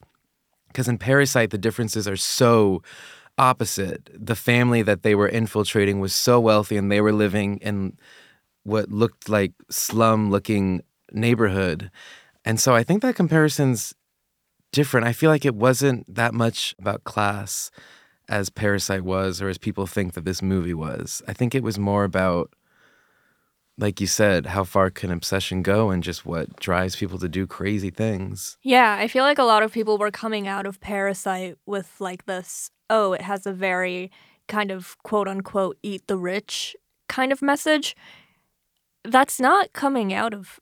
because 0.70 0.88
in 0.88 0.98
parasite 0.98 1.50
the 1.50 1.59
differences 1.59 2.09
are 2.09 2.16
so 2.16 2.83
opposite. 3.38 4.11
The 4.14 4.37
family 4.37 4.83
that 4.83 5.02
they 5.02 5.14
were 5.14 5.28
infiltrating 5.28 6.00
was 6.00 6.14
so 6.14 6.38
wealthy 6.40 6.76
and 6.76 6.90
they 6.90 7.00
were 7.00 7.12
living 7.12 7.59
in 7.59 7.96
what 8.64 8.90
looked 8.90 9.28
like 9.28 9.52
slum 9.70 10.30
looking 10.30 10.83
neighborhood. 11.12 11.90
And 12.44 12.61
so 12.61 12.74
i 12.74 12.83
think 12.83 13.02
that 13.02 13.16
comparison's 13.16 13.94
different. 14.72 15.06
I 15.06 15.12
feel 15.12 15.30
like 15.30 15.44
it 15.44 15.54
wasn't 15.54 16.12
that 16.14 16.35
much 16.35 16.74
about 16.78 17.04
class 17.04 17.70
as 18.28 18.48
Parasite 18.48 19.02
was, 19.02 19.42
or 19.42 19.48
as 19.48 19.59
people 19.59 19.87
think 19.87 20.12
that 20.14 20.24
this 20.24 20.40
movie 20.40 20.74
was. 20.74 21.20
I 21.26 21.33
think 21.33 21.54
it 21.54 21.64
was 21.64 21.78
more 21.78 22.04
about, 22.04 22.52
like 23.80 24.00
you 24.00 24.06
said, 24.06 24.46
how 24.46 24.62
far 24.62 24.90
can 24.90 25.10
obsession 25.10 25.62
go 25.62 25.90
and 25.90 26.02
just 26.02 26.26
what 26.26 26.54
drives 26.60 26.96
people 26.96 27.18
to 27.18 27.28
do 27.28 27.46
crazy 27.46 27.90
things. 27.90 28.58
Yeah, 28.62 28.96
I 28.98 29.08
feel 29.08 29.24
like 29.24 29.38
a 29.38 29.44
lot 29.44 29.62
of 29.62 29.72
people 29.72 29.96
were 29.96 30.10
coming 30.10 30.46
out 30.46 30.66
of 30.66 30.80
Parasite 30.80 31.56
with 31.64 31.90
like 31.98 32.26
this, 32.26 32.70
oh, 32.90 33.14
it 33.14 33.22
has 33.22 33.46
a 33.46 33.52
very 33.52 34.10
kind 34.48 34.70
of 34.70 34.98
quote 35.02 35.28
unquote 35.28 35.78
eat 35.82 36.06
the 36.08 36.18
rich 36.18 36.76
kind 37.08 37.32
of 37.32 37.40
message. 37.40 37.96
That's 39.04 39.40
not 39.40 39.72
coming 39.72 40.12
out 40.12 40.34
of 40.34 40.60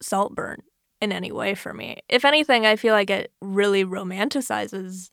Saltburn 0.00 0.62
in 1.00 1.10
any 1.10 1.32
way 1.32 1.56
for 1.56 1.74
me. 1.74 1.98
If 2.08 2.24
anything, 2.24 2.64
I 2.64 2.76
feel 2.76 2.94
like 2.94 3.10
it 3.10 3.32
really 3.40 3.84
romanticizes 3.84 5.10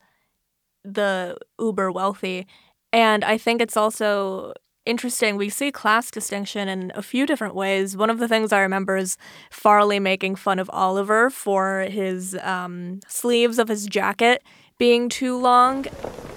the 0.84 1.36
uber 1.60 1.92
wealthy. 1.92 2.46
And 2.94 3.24
I 3.24 3.40
think 3.40 3.60
it's 3.60 3.76
also 3.76 4.54
interesting. 4.90 5.38
We 5.38 5.50
see 5.50 5.72
class 5.72 6.10
distinction 6.10 6.68
in 6.68 6.92
a 6.96 7.02
few 7.02 7.26
different 7.26 7.56
ways. 7.56 7.96
One 7.96 8.10
of 8.10 8.18
the 8.18 8.28
things 8.28 8.52
I 8.52 8.62
remember 8.62 8.98
is 8.98 9.18
Farleigh 9.52 10.02
making 10.02 10.36
fun 10.36 10.60
of 10.60 10.70
Oliver 10.74 11.30
for 11.30 11.82
his 11.82 12.36
um, 12.42 13.00
sleeves 13.08 13.60
of 13.60 13.68
his 13.68 13.86
jacket 13.86 14.44
being 14.78 15.08
too 15.08 15.38
long. 15.38 15.86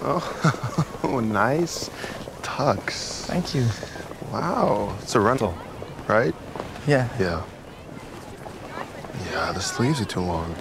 Oh, 0.01 1.19
nice 1.23 1.89
tux. 2.43 3.25
Thank 3.25 3.55
you. 3.55 3.65
Wow, 4.31 4.95
it's 5.01 5.15
a 5.15 5.19
rental, 5.19 5.57
right? 6.07 6.35
Yeah. 6.87 7.09
Yeah. 7.19 7.43
Yeah, 9.31 9.51
the 9.51 9.61
sleeves 9.61 9.99
are 9.99 10.05
too 10.05 10.19
long. 10.19 10.55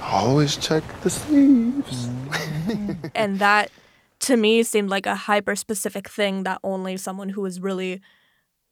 Always 0.00 0.56
check 0.56 0.82
the 1.02 1.10
sleeves. 1.10 2.08
and 3.14 3.38
that 3.40 3.70
to 4.20 4.36
me 4.36 4.62
seemed 4.62 4.90
like 4.90 5.06
a 5.06 5.14
hyper 5.14 5.56
specific 5.56 6.08
thing 6.08 6.42
that 6.44 6.60
only 6.64 6.96
someone 6.96 7.30
who 7.30 7.42
was 7.42 7.60
really 7.60 8.00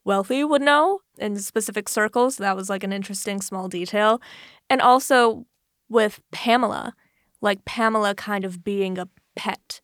wealthy 0.04 0.44
would 0.44 0.62
know 0.62 1.00
in 1.18 1.36
specific 1.38 1.88
circles. 1.88 2.36
That 2.36 2.56
was 2.56 2.68
like 2.68 2.84
an 2.84 2.92
interesting 2.92 3.40
small 3.40 3.68
detail. 3.68 4.20
And 4.68 4.80
also 4.80 5.46
with 5.88 6.20
Pamela, 6.30 6.94
like 7.40 7.64
Pamela 7.64 8.14
kind 8.14 8.44
of 8.44 8.64
being 8.64 8.98
a 8.98 9.08
pet 9.36 9.80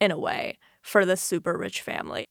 in 0.00 0.10
a 0.10 0.18
way 0.18 0.58
for 0.80 1.04
the 1.04 1.16
super 1.16 1.56
rich 1.56 1.80
family. 1.80 2.26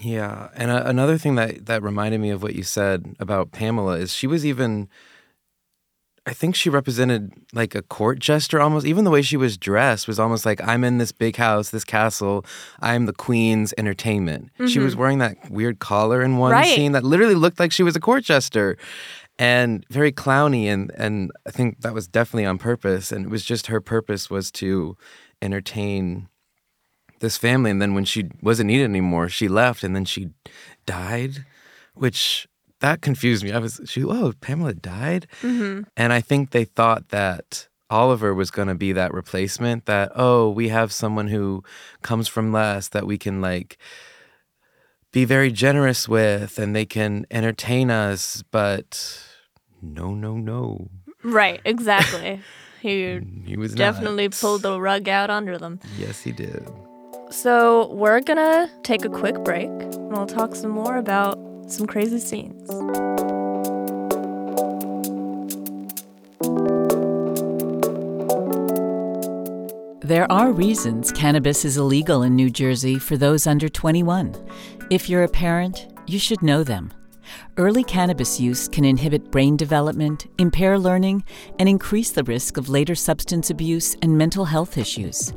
Yeah, 0.00 0.48
and 0.54 0.70
a- 0.70 0.88
another 0.88 1.18
thing 1.18 1.36
that 1.36 1.66
that 1.66 1.82
reminded 1.82 2.20
me 2.20 2.30
of 2.30 2.42
what 2.42 2.54
you 2.54 2.62
said 2.62 3.14
about 3.20 3.52
Pamela 3.52 3.96
is 3.96 4.12
she 4.12 4.26
was 4.26 4.44
even 4.44 4.88
I 6.26 6.32
think 6.32 6.54
she 6.54 6.70
represented 6.70 7.32
like 7.52 7.74
a 7.74 7.82
court 7.82 8.18
jester 8.18 8.58
almost. 8.60 8.86
Even 8.86 9.04
the 9.04 9.10
way 9.10 9.20
she 9.20 9.36
was 9.36 9.58
dressed 9.58 10.08
was 10.08 10.18
almost 10.18 10.46
like 10.46 10.58
I'm 10.66 10.82
in 10.82 10.96
this 10.98 11.12
big 11.12 11.36
house, 11.36 11.68
this 11.70 11.84
castle. 11.84 12.46
I'm 12.80 13.04
the 13.04 13.12
queen's 13.12 13.74
entertainment. 13.76 14.50
She 14.66 14.78
was 14.78 14.94
Mhm. 14.94 14.98
wearing 14.98 15.18
that 15.18 15.50
weird 15.50 15.80
collar 15.80 16.22
in 16.22 16.38
one 16.38 16.52
Right. 16.52 16.74
scene 16.74 16.92
that 16.92 17.04
literally 17.04 17.34
looked 17.34 17.60
like 17.60 17.72
she 17.72 17.82
was 17.82 17.94
a 17.94 18.00
court 18.00 18.24
jester. 18.24 18.78
And 19.38 19.84
very 19.90 20.12
clowny 20.12 20.66
and 20.66 20.90
and 20.96 21.30
I 21.46 21.50
think 21.50 21.80
that 21.82 21.92
was 21.92 22.06
definitely 22.08 22.46
on 22.46 22.56
purpose 22.56 23.12
and 23.12 23.26
it 23.26 23.30
was 23.30 23.44
just 23.44 23.66
her 23.66 23.80
purpose 23.80 24.30
was 24.30 24.50
to 24.52 24.96
entertain 25.42 26.28
this 27.20 27.36
family 27.36 27.70
and 27.70 27.82
then 27.82 27.94
when 27.94 28.04
she 28.04 28.30
wasn't 28.42 28.68
needed 28.68 28.84
anymore 28.84 29.28
she 29.28 29.48
left 29.48 29.82
and 29.84 29.94
then 29.94 30.04
she 30.04 30.28
died 30.86 31.44
which 31.94 32.46
that 32.84 33.00
confused 33.08 33.42
me 33.44 33.50
i 33.52 33.58
was 33.58 33.80
she 33.86 34.04
oh 34.04 34.32
pamela 34.46 34.74
died 34.74 35.26
Mhm. 35.42 35.86
and 35.96 36.12
i 36.12 36.20
think 36.28 36.50
they 36.50 36.64
thought 36.78 37.08
that 37.08 37.68
oliver 37.90 38.32
was 38.34 38.50
going 38.50 38.68
to 38.68 38.74
be 38.86 38.92
that 38.92 39.12
replacement 39.14 39.86
that 39.86 40.08
oh 40.26 40.50
we 40.50 40.68
have 40.68 40.90
someone 40.92 41.28
who 41.28 41.62
comes 42.02 42.26
from 42.34 42.52
less 42.52 42.88
that 42.94 43.06
we 43.06 43.16
can 43.16 43.40
like 43.50 43.78
be 45.12 45.24
very 45.24 45.50
generous 45.52 46.08
with 46.08 46.58
and 46.58 46.74
they 46.74 46.84
can 46.96 47.24
entertain 47.30 47.90
us 47.90 48.42
but 48.50 48.88
no 49.80 50.14
no 50.14 50.36
no 50.36 50.88
Right, 51.26 51.60
exactly. 51.64 52.42
he 52.82 52.96
he 53.46 53.56
was 53.56 53.72
definitely 53.74 54.28
not. 54.28 54.38
pulled 54.40 54.62
the 54.62 54.78
rug 54.78 55.08
out 55.08 55.30
under 55.30 55.56
them. 55.56 55.80
yes 55.98 56.16
he 56.26 56.32
did 56.32 56.62
So 57.30 57.88
we're 58.00 58.20
gonna 58.20 58.68
take 58.82 59.04
a 59.06 59.08
quick 59.20 59.36
break 59.48 59.70
and 59.70 60.10
we'll 60.12 60.26
talk 60.26 60.54
some 60.54 60.70
more 60.82 60.96
about 61.06 61.38
some 61.68 61.86
crazy 61.86 62.18
scenes. 62.18 62.68
There 70.04 70.30
are 70.30 70.52
reasons 70.52 71.10
cannabis 71.10 71.64
is 71.64 71.78
illegal 71.78 72.22
in 72.22 72.36
New 72.36 72.50
Jersey 72.50 72.98
for 72.98 73.16
those 73.16 73.46
under 73.46 73.70
21. 73.70 74.34
If 74.90 75.08
you're 75.08 75.24
a 75.24 75.28
parent, 75.28 75.86
you 76.06 76.18
should 76.18 76.42
know 76.42 76.62
them. 76.62 76.92
Early 77.56 77.84
cannabis 77.84 78.38
use 78.38 78.68
can 78.68 78.84
inhibit 78.84 79.30
brain 79.30 79.56
development, 79.56 80.26
impair 80.38 80.78
learning, 80.78 81.24
and 81.58 81.68
increase 81.68 82.10
the 82.10 82.24
risk 82.24 82.56
of 82.56 82.68
later 82.68 82.94
substance 82.94 83.48
abuse 83.48 83.96
and 84.02 84.18
mental 84.18 84.44
health 84.44 84.76
issues. 84.76 85.32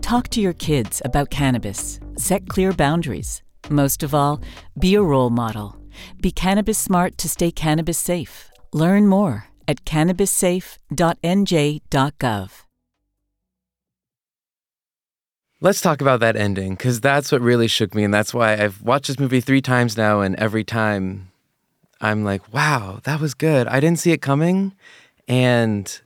Talk 0.00 0.28
to 0.28 0.40
your 0.40 0.52
kids 0.52 1.02
about 1.04 1.30
cannabis. 1.30 1.98
Set 2.16 2.48
clear 2.48 2.72
boundaries. 2.72 3.42
Most 3.70 4.02
of 4.02 4.14
all, 4.14 4.40
be 4.78 4.94
a 4.94 5.02
role 5.02 5.30
model. 5.30 5.76
Be 6.20 6.30
cannabis 6.30 6.78
smart 6.78 7.18
to 7.18 7.28
stay 7.28 7.50
cannabis 7.50 7.98
safe. 7.98 8.50
Learn 8.72 9.06
more 9.06 9.48
at 9.68 9.84
cannabissafe.nj.gov. 9.84 12.50
Let's 15.60 15.80
talk 15.80 16.00
about 16.00 16.18
that 16.18 16.34
ending 16.34 16.74
because 16.74 17.00
that's 17.00 17.30
what 17.30 17.40
really 17.40 17.68
shook 17.68 17.94
me. 17.94 18.02
And 18.02 18.12
that's 18.12 18.34
why 18.34 18.54
I've 18.54 18.82
watched 18.82 19.06
this 19.06 19.20
movie 19.20 19.40
three 19.40 19.62
times 19.62 19.96
now. 19.96 20.20
And 20.20 20.34
every 20.34 20.64
time 20.64 21.30
I'm 22.00 22.24
like, 22.24 22.52
wow, 22.52 22.98
that 23.04 23.20
was 23.20 23.34
good. 23.34 23.68
I 23.68 23.78
didn't 23.78 24.00
see 24.00 24.10
it 24.10 24.20
coming. 24.20 24.74
And 25.28 26.00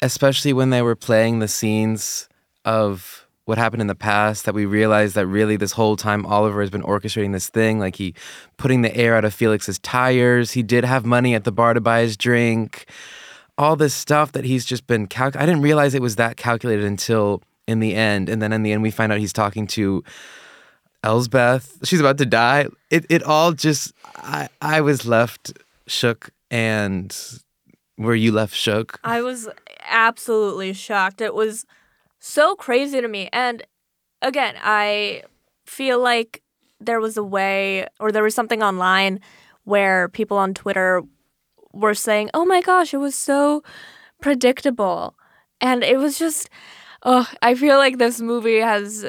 especially 0.00 0.54
when 0.54 0.70
they 0.70 0.80
were 0.80 0.96
playing 0.96 1.40
the 1.40 1.48
scenes 1.48 2.26
of 2.64 3.25
what 3.46 3.58
happened 3.58 3.80
in 3.80 3.86
the 3.86 3.94
past 3.94 4.44
that 4.44 4.54
we 4.54 4.66
realized 4.66 5.14
that 5.14 5.26
really 5.26 5.56
this 5.56 5.72
whole 5.72 5.96
time 5.96 6.26
Oliver 6.26 6.60
has 6.60 6.68
been 6.68 6.82
orchestrating 6.82 7.32
this 7.32 7.48
thing. 7.48 7.78
Like 7.78 7.94
he 7.94 8.12
putting 8.56 8.82
the 8.82 8.94
air 8.94 9.14
out 9.14 9.24
of 9.24 9.32
Felix's 9.32 9.78
tires. 9.78 10.50
He 10.50 10.62
did 10.62 10.84
have 10.84 11.06
money 11.06 11.34
at 11.34 11.44
the 11.44 11.52
bar 11.52 11.72
to 11.72 11.80
buy 11.80 12.00
his 12.00 12.16
drink. 12.16 12.86
All 13.56 13.76
this 13.76 13.94
stuff 13.94 14.32
that 14.32 14.44
he's 14.44 14.64
just 14.64 14.86
been 14.88 15.06
calc- 15.06 15.36
I 15.36 15.46
didn't 15.46 15.62
realize 15.62 15.94
it 15.94 16.02
was 16.02 16.16
that 16.16 16.36
calculated 16.36 16.84
until 16.84 17.40
in 17.68 17.78
the 17.78 17.94
end. 17.94 18.28
And 18.28 18.42
then 18.42 18.52
in 18.52 18.64
the 18.64 18.72
end 18.72 18.82
we 18.82 18.90
find 18.90 19.12
out 19.12 19.20
he's 19.20 19.32
talking 19.32 19.68
to 19.68 20.02
Elspeth. 21.04 21.78
She's 21.84 22.00
about 22.00 22.18
to 22.18 22.26
die. 22.26 22.66
It 22.90 23.06
it 23.08 23.22
all 23.22 23.52
just 23.52 23.92
I 24.16 24.48
I 24.60 24.80
was 24.80 25.06
left 25.06 25.52
shook 25.86 26.30
and 26.50 27.16
were 27.96 28.16
you 28.16 28.32
left 28.32 28.56
shook? 28.56 28.98
I 29.04 29.22
was 29.22 29.48
absolutely 29.86 30.72
shocked. 30.72 31.20
It 31.20 31.32
was 31.32 31.64
so 32.26 32.56
crazy 32.56 33.00
to 33.00 33.08
me. 33.08 33.28
And 33.32 33.62
again, 34.20 34.56
I 34.62 35.22
feel 35.66 36.00
like 36.00 36.42
there 36.80 37.00
was 37.00 37.16
a 37.16 37.22
way 37.22 37.86
or 38.00 38.12
there 38.12 38.22
was 38.22 38.34
something 38.34 38.62
online 38.62 39.20
where 39.64 40.08
people 40.08 40.36
on 40.36 40.52
Twitter 40.52 41.02
were 41.72 41.94
saying, 41.94 42.30
"Oh 42.34 42.44
my 42.44 42.60
gosh, 42.60 42.92
it 42.92 42.98
was 42.98 43.14
so 43.14 43.62
predictable." 44.20 45.14
And 45.60 45.82
it 45.84 45.98
was 45.98 46.18
just 46.18 46.50
oh, 47.02 47.30
I 47.42 47.54
feel 47.54 47.78
like 47.78 47.98
this 47.98 48.20
movie 48.20 48.58
has 48.60 49.06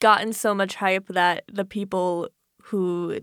gotten 0.00 0.32
so 0.32 0.54
much 0.54 0.76
hype 0.76 1.08
that 1.08 1.44
the 1.52 1.64
people 1.64 2.28
who 2.64 3.20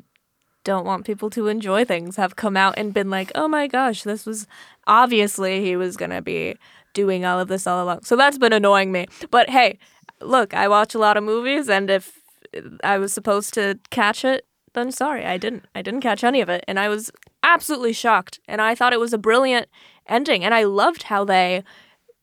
don't 0.64 0.86
want 0.86 1.06
people 1.06 1.30
to 1.30 1.48
enjoy 1.48 1.86
things 1.86 2.18
have 2.18 2.36
come 2.36 2.58
out 2.58 2.76
and 2.78 2.94
been 2.94 3.10
like, 3.10 3.32
"Oh 3.36 3.48
my 3.48 3.68
gosh, 3.68 4.04
this 4.04 4.26
was 4.26 4.48
obviously 4.86 5.64
he 5.64 5.76
was 5.78 5.98
going 5.98 6.12
to 6.12 6.22
be 6.22 6.56
doing 6.98 7.24
all 7.24 7.40
of 7.40 7.48
this 7.48 7.68
all 7.68 7.84
along." 7.84 8.04
So 8.04 8.16
that's 8.16 8.40
been 8.40 8.54
annoying 8.54 8.92
me. 8.92 9.06
But 9.30 9.50
hey, 9.50 9.78
look, 10.20 10.54
I 10.54 10.68
watch 10.68 10.96
a 10.96 11.00
lot 11.00 11.16
of 11.16 11.24
movies 11.24 11.70
and 11.70 11.90
if 11.90 12.20
I 12.84 12.98
was 12.98 13.14
supposed 13.14 13.54
to 13.54 13.80
catch 13.92 14.26
it, 14.26 14.46
then 14.74 14.92
sorry, 14.92 15.26
I 15.26 15.38
didn't. 15.38 15.66
I 15.76 15.82
didn't 15.82 16.02
catch 16.02 16.24
any 16.24 16.42
of 16.42 16.50
it 16.50 16.64
and 16.68 16.80
I 16.80 16.90
was 16.90 17.12
absolutely 17.44 17.94
shocked 17.94 18.40
and 18.48 18.62
I 18.62 18.76
thought 18.76 18.94
it 18.94 19.00
was 19.00 19.14
a 19.14 19.18
brilliant 19.18 19.68
ending 20.08 20.44
and 20.44 20.54
I 20.54 20.64
loved 20.64 21.04
how 21.04 21.24
they 21.24 21.64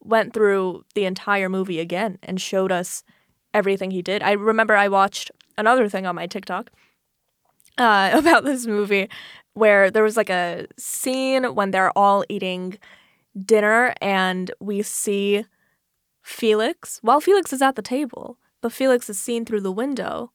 went 0.01 0.35
through 0.35 0.85
the 0.95 1.05
entire 1.05 1.49
movie 1.49 1.81
again 1.81 2.19
and 2.23 2.41
showed 2.41 2.73
us 2.73 3.05
everything 3.53 3.91
he 3.91 4.03
did. 4.03 4.23
I 4.23 4.33
remember 4.33 4.75
I 4.75 4.89
watched 4.89 5.31
another 5.57 5.89
thing 5.89 6.07
on 6.07 6.17
my 6.17 6.27
TikTok 6.27 6.71
uh, 7.79 8.11
about 8.15 8.45
this 8.45 8.67
movie 8.67 9.09
where 9.55 9.91
there 9.91 10.03
was 10.03 10.17
like 10.17 10.31
a 10.31 10.67
scene 10.77 11.55
when 11.55 11.71
they're 11.71 11.97
all 11.97 12.25
eating 12.29 12.79
dinner 13.41 13.95
and 14.01 14.51
we 14.61 14.83
see 14.83 15.45
Felix 16.23 16.99
while 17.03 17.21
Felix 17.21 17.53
is 17.53 17.63
at 17.63 17.77
the 17.77 17.83
table, 17.83 18.39
but 18.61 18.73
Felix 18.73 19.11
is 19.11 19.19
seen 19.19 19.45
through 19.45 19.61
the 19.61 19.73
window 19.73 20.33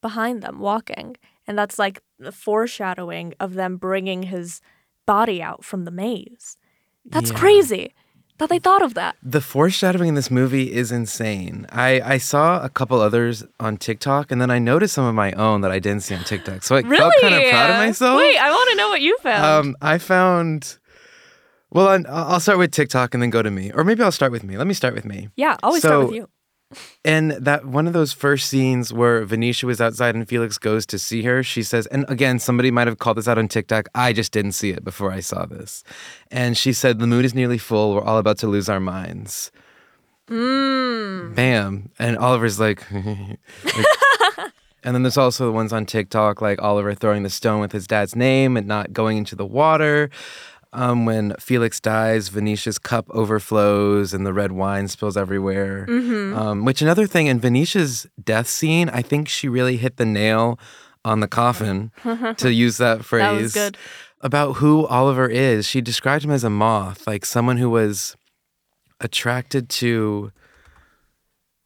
behind 0.00 0.42
them 0.42 0.58
walking. 0.58 1.16
And 1.46 1.58
that's 1.58 1.78
like 1.78 2.00
the 2.18 2.32
foreshadowing 2.32 3.34
of 3.40 3.54
them 3.54 3.76
bringing 3.76 4.24
his 4.24 4.60
body 5.06 5.42
out 5.42 5.64
from 5.64 5.84
the 5.84 5.90
maze. 5.90 6.56
That's 7.04 7.30
Yeah. 7.30 7.38
crazy 7.38 7.94
that 8.38 8.48
they 8.48 8.58
thought 8.58 8.82
of 8.82 8.94
that. 8.94 9.16
The 9.22 9.40
foreshadowing 9.40 10.08
in 10.10 10.14
this 10.14 10.30
movie 10.30 10.72
is 10.72 10.90
insane. 10.90 11.66
I, 11.70 12.00
I 12.00 12.18
saw 12.18 12.62
a 12.64 12.68
couple 12.68 13.00
others 13.00 13.44
on 13.60 13.76
TikTok, 13.76 14.32
and 14.32 14.40
then 14.40 14.50
I 14.50 14.58
noticed 14.58 14.94
some 14.94 15.04
of 15.04 15.14
my 15.14 15.32
own 15.32 15.60
that 15.60 15.70
I 15.70 15.78
didn't 15.78 16.02
see 16.02 16.14
on 16.14 16.24
TikTok. 16.24 16.62
So 16.64 16.74
I 16.76 16.80
Really? 16.80 16.96
felt 16.96 17.12
kind 17.20 17.34
of 17.34 17.50
proud 17.50 17.70
of 17.70 17.76
myself. 17.76 18.18
Wait, 18.18 18.36
I 18.38 18.50
want 18.50 18.70
to 18.70 18.76
know 18.76 18.88
what 18.88 19.00
you 19.00 19.16
found. 19.18 19.44
Um, 19.68 19.76
I 19.82 19.98
found. 19.98 20.78
Well, 21.72 22.04
I'll 22.08 22.40
start 22.40 22.58
with 22.58 22.70
TikTok 22.70 23.14
and 23.14 23.22
then 23.22 23.30
go 23.30 23.42
to 23.42 23.50
me, 23.50 23.72
or 23.72 23.82
maybe 23.82 24.02
I'll 24.02 24.12
start 24.12 24.30
with 24.30 24.44
me. 24.44 24.56
Let 24.58 24.66
me 24.66 24.74
start 24.74 24.94
with 24.94 25.04
me. 25.04 25.28
yeah, 25.36 25.56
always 25.62 25.82
start 25.82 26.04
with 26.06 26.14
you. 26.14 26.28
And 27.04 27.32
that 27.32 27.66
one 27.66 27.86
of 27.86 27.92
those 27.92 28.12
first 28.14 28.48
scenes 28.48 28.92
where 28.94 29.24
Venetia 29.26 29.66
was 29.66 29.78
outside 29.80 30.14
and 30.14 30.26
Felix 30.26 30.56
goes 30.56 30.86
to 30.86 30.98
see 30.98 31.22
her, 31.22 31.42
she 31.42 31.62
says, 31.62 31.86
and 31.88 32.06
again, 32.08 32.38
somebody 32.38 32.70
might 32.70 32.86
have 32.86 32.98
called 32.98 33.18
this 33.18 33.28
out 33.28 33.36
on 33.36 33.46
TikTok. 33.48 33.88
I 33.94 34.14
just 34.14 34.32
didn't 34.32 34.52
see 34.52 34.70
it 34.70 34.82
before 34.82 35.12
I 35.12 35.20
saw 35.20 35.44
this. 35.44 35.84
And 36.30 36.56
she 36.56 36.72
said, 36.72 36.98
The 36.98 37.06
mood 37.06 37.26
is 37.26 37.34
nearly 37.34 37.58
full. 37.58 37.94
We're 37.94 38.02
all 38.02 38.16
about 38.16 38.38
to 38.38 38.46
lose 38.46 38.70
our 38.70 38.80
minds. 38.80 39.50
Mm. 40.28 41.34
Bam. 41.34 41.90
And 41.98 42.16
Oliver's 42.16 42.58
like, 42.60 42.90
like- 42.92 43.86
and 44.82 44.94
then 44.94 45.02
there's 45.02 45.18
also 45.18 45.44
the 45.46 45.52
ones 45.52 45.72
on 45.72 45.84
TikTok, 45.84 46.40
like 46.40 46.60
Oliver 46.62 46.94
throwing 46.94 47.22
the 47.22 47.30
stone 47.30 47.60
with 47.60 47.72
his 47.72 47.86
dad's 47.86 48.16
name 48.16 48.56
and 48.56 48.66
not 48.66 48.92
going 48.92 49.18
into 49.18 49.36
the 49.36 49.46
water. 49.46 50.08
Um, 50.74 51.04
when 51.04 51.34
Felix 51.38 51.80
dies, 51.80 52.28
Venetia's 52.28 52.78
cup 52.78 53.06
overflows 53.10 54.14
and 54.14 54.24
the 54.24 54.32
red 54.32 54.52
wine 54.52 54.88
spills 54.88 55.16
everywhere. 55.18 55.86
Mhm. 55.88 56.34
Um, 56.36 56.64
which 56.64 56.80
another 56.80 57.06
thing 57.06 57.26
in 57.26 57.38
Venetia's 57.40 58.06
death 58.22 58.46
scene, 58.48 58.88
I 58.88 59.02
think 59.02 59.28
she 59.28 59.48
really 59.48 59.76
hit 59.76 59.98
the 59.98 60.06
nail 60.06 60.58
on 61.04 61.20
the 61.20 61.28
coffin 61.28 61.90
to 62.38 62.52
use 62.52 62.78
that 62.78 63.04
phrase 63.04 63.22
That 63.22 63.42
was 63.42 63.52
good. 63.52 63.76
about 64.22 64.54
who 64.54 64.86
Oliver 64.86 65.28
is. 65.28 65.66
She 65.66 65.80
described 65.82 66.24
him 66.24 66.30
as 66.30 66.44
a 66.44 66.48
moth, 66.50 67.06
like 67.06 67.26
someone 67.26 67.58
who 67.58 67.68
was 67.68 68.16
attracted 69.00 69.68
to 69.68 70.32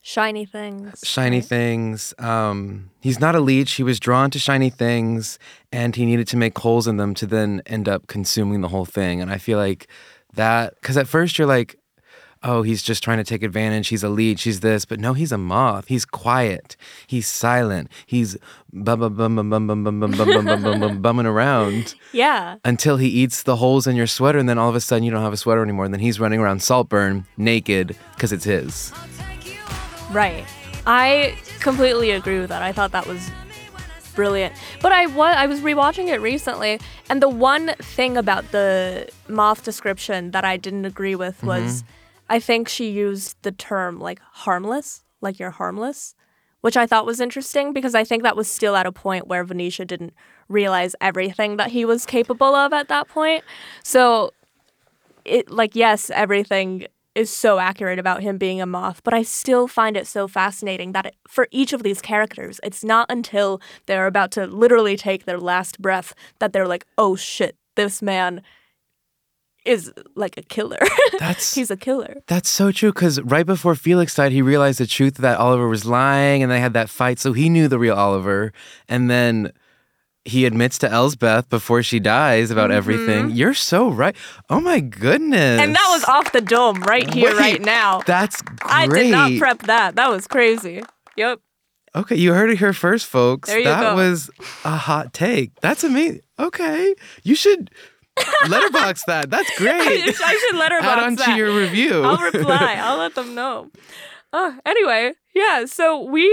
Shiny 0.06 0.44
things. 0.44 1.00
shiny 1.02 1.40
things. 1.40 2.14
Um, 2.20 2.90
he's 3.00 3.18
not 3.18 3.34
a 3.34 3.40
leech. 3.40 3.72
He 3.72 3.82
was 3.82 3.98
drawn 3.98 4.30
to 4.30 4.38
shiny 4.38 4.70
things, 4.70 5.36
and 5.72 5.96
he 5.96 6.06
needed 6.06 6.28
to 6.28 6.36
make 6.36 6.56
holes 6.56 6.86
in 6.86 6.96
them 6.96 7.12
to 7.14 7.26
then 7.26 7.60
end 7.66 7.88
up 7.88 8.06
consuming 8.06 8.60
the 8.60 8.68
whole 8.68 8.84
thing. 8.84 9.20
And 9.20 9.32
I 9.32 9.38
feel 9.38 9.58
like 9.58 9.88
that 10.34 10.74
because 10.80 10.96
at 10.96 11.08
first 11.08 11.38
you're 11.40 11.48
like, 11.48 11.74
oh, 12.44 12.62
he's 12.62 12.84
just 12.84 13.02
trying 13.02 13.18
to 13.18 13.24
take 13.24 13.42
advantage. 13.42 13.88
He's 13.88 14.04
a 14.04 14.08
leech. 14.08 14.44
He's 14.44 14.60
this, 14.60 14.84
but 14.84 15.00
no, 15.00 15.12
he's 15.12 15.32
a 15.32 15.38
moth. 15.38 15.88
He's 15.88 16.04
quiet. 16.04 16.76
He's 17.08 17.26
silent. 17.26 17.90
He's 18.06 18.36
bum 18.72 19.00
bum 19.00 19.16
bum 19.16 19.34
bum 19.34 19.50
bum 19.50 19.66
bum 19.66 19.82
bum 19.82 20.00
bum 20.00 20.12
bum 20.12 20.28
bum 20.28 20.44
bum 20.44 20.62
bum 20.62 20.80
bum 20.80 21.02
bumming 21.02 21.26
around 21.26 21.96
Yeah. 22.12 22.58
until 22.64 22.96
he 22.98 23.08
eats 23.08 23.42
the 23.42 23.56
holes 23.56 23.88
in 23.88 23.96
your 23.96 24.06
sweater, 24.06 24.38
and 24.38 24.48
then 24.48 24.56
all 24.56 24.68
of 24.68 24.76
a 24.76 24.80
sudden 24.80 25.02
you 25.02 25.10
don't 25.10 25.24
have 25.24 25.32
a 25.32 25.36
sweater 25.36 25.64
anymore. 25.64 25.84
And 25.84 25.92
then 25.92 26.00
he's 26.00 26.20
running 26.20 26.38
around 26.38 26.62
Saltburn 26.62 27.26
naked 27.36 27.96
because 28.14 28.30
it's 28.30 28.44
his. 28.44 28.92
Right. 30.12 30.44
I 30.86 31.36
completely 31.60 32.12
agree 32.12 32.38
with 32.38 32.48
that. 32.50 32.62
I 32.62 32.72
thought 32.72 32.92
that 32.92 33.06
was 33.06 33.30
brilliant. 34.16 34.54
But 34.80 34.90
I 34.92 35.06
was 35.06 35.36
I 35.36 35.46
was 35.46 35.60
rewatching 35.60 36.08
it 36.08 36.20
recently, 36.20 36.80
and 37.08 37.22
the 37.22 37.28
one 37.28 37.74
thing 37.78 38.16
about 38.16 38.50
the 38.50 39.08
moth 39.28 39.62
description 39.62 40.32
that 40.32 40.44
I 40.44 40.56
didn't 40.56 40.86
agree 40.86 41.14
with 41.14 41.36
mm-hmm. 41.38 41.48
was 41.48 41.84
I 42.28 42.40
think 42.40 42.68
she 42.68 42.90
used 42.90 43.36
the 43.42 43.52
term 43.52 44.00
like 44.00 44.18
harmless, 44.32 45.04
like 45.20 45.38
you're 45.38 45.52
harmless, 45.52 46.14
which 46.62 46.76
I 46.76 46.86
thought 46.86 47.06
was 47.06 47.20
interesting 47.20 47.72
because 47.72 47.94
I 47.94 48.02
think 48.02 48.24
that 48.24 48.36
was 48.36 48.48
still 48.48 48.74
at 48.74 48.86
a 48.86 48.92
point 48.92 49.28
where 49.28 49.44
Venetia 49.44 49.84
didn't 49.84 50.14
realize 50.48 50.96
everything 51.00 51.58
that 51.58 51.70
he 51.70 51.84
was 51.84 52.06
capable 52.06 52.54
of 52.54 52.72
at 52.72 52.88
that 52.88 53.06
point. 53.08 53.44
So 53.84 54.32
it 55.24 55.50
like 55.50 55.76
yes, 55.76 56.10
everything 56.10 56.86
is 57.16 57.30
so 57.30 57.58
accurate 57.58 57.98
about 57.98 58.22
him 58.22 58.36
being 58.36 58.60
a 58.60 58.66
moth, 58.66 59.02
but 59.02 59.14
I 59.14 59.22
still 59.22 59.66
find 59.66 59.96
it 59.96 60.06
so 60.06 60.28
fascinating 60.28 60.92
that 60.92 61.06
it, 61.06 61.16
for 61.26 61.48
each 61.50 61.72
of 61.72 61.82
these 61.82 62.02
characters, 62.02 62.60
it's 62.62 62.84
not 62.84 63.10
until 63.10 63.60
they're 63.86 64.06
about 64.06 64.30
to 64.32 64.46
literally 64.46 64.96
take 64.96 65.24
their 65.24 65.38
last 65.38 65.80
breath 65.80 66.14
that 66.40 66.52
they're 66.52 66.68
like, 66.68 66.84
"Oh 66.98 67.16
shit, 67.16 67.56
this 67.74 68.02
man 68.02 68.42
is 69.64 69.90
like 70.14 70.36
a 70.36 70.42
killer. 70.42 70.78
That's 71.18 71.54
He's 71.54 71.70
a 71.70 71.76
killer." 71.76 72.18
That's 72.26 72.50
so 72.50 72.70
true 72.70 72.92
because 72.92 73.20
right 73.22 73.46
before 73.46 73.74
Felix 73.74 74.14
died, 74.14 74.32
he 74.32 74.42
realized 74.42 74.78
the 74.78 74.86
truth 74.86 75.16
that 75.16 75.38
Oliver 75.38 75.68
was 75.68 75.86
lying 75.86 76.42
and 76.42 76.52
they 76.52 76.60
had 76.60 76.74
that 76.74 76.90
fight. 76.90 77.18
So 77.18 77.32
he 77.32 77.48
knew 77.48 77.66
the 77.66 77.78
real 77.78 77.94
Oliver. 77.94 78.52
And 78.88 79.10
then 79.10 79.52
he 80.26 80.44
admits 80.44 80.78
to 80.78 80.90
Elspeth 80.90 81.48
before 81.48 81.82
she 81.82 82.00
dies 82.00 82.50
about 82.50 82.70
everything. 82.70 83.30
You're 83.30 83.54
so 83.54 83.88
right. 83.88 84.16
Oh 84.50 84.60
my 84.60 84.80
goodness. 84.80 85.40
Mm-hmm. 85.60 85.60
And 85.62 85.74
that 85.74 85.88
was 85.90 86.04
off 86.04 86.32
the 86.32 86.40
dome 86.40 86.82
right 86.82 87.12
here, 87.12 87.30
Wait, 87.30 87.38
right 87.38 87.60
now. 87.62 88.00
That's 88.06 88.42
great. 88.42 88.60
I 88.70 88.86
did 88.86 89.10
not 89.10 89.32
prep 89.38 89.58
that. 89.62 89.94
That 89.96 90.10
was 90.10 90.26
crazy. 90.26 90.82
Yep. 91.16 91.40
Okay, 91.94 92.16
you 92.16 92.34
heard 92.34 92.50
it 92.50 92.58
here 92.58 92.72
first, 92.74 93.06
folks. 93.06 93.48
There 93.48 93.58
you 93.58 93.64
that 93.64 93.80
go. 93.80 93.94
was 93.96 94.28
a 94.64 94.76
hot 94.76 95.14
take. 95.14 95.58
That's 95.60 95.82
amazing. 95.84 96.20
Okay. 96.38 96.94
You 97.22 97.34
should 97.34 97.70
Letterboxd 98.44 99.04
that. 99.06 99.30
That's 99.30 99.50
I 99.52 99.56
great. 99.56 100.02
should- 100.14 100.22
I 100.24 100.34
should 100.46 100.56
let 100.58 100.72
her 100.72 100.78
Add 100.80 100.98
on 100.98 101.10
to 101.16 101.24
that. 101.24 101.36
your 101.38 101.56
review. 101.56 102.02
I'll 102.02 102.18
reply. 102.30 102.76
I'll 102.78 102.98
let 102.98 103.14
them 103.14 103.34
know. 103.34 103.70
Uh, 104.32 104.52
anyway, 104.66 105.12
yeah, 105.34 105.64
so 105.66 106.02
we 106.02 106.24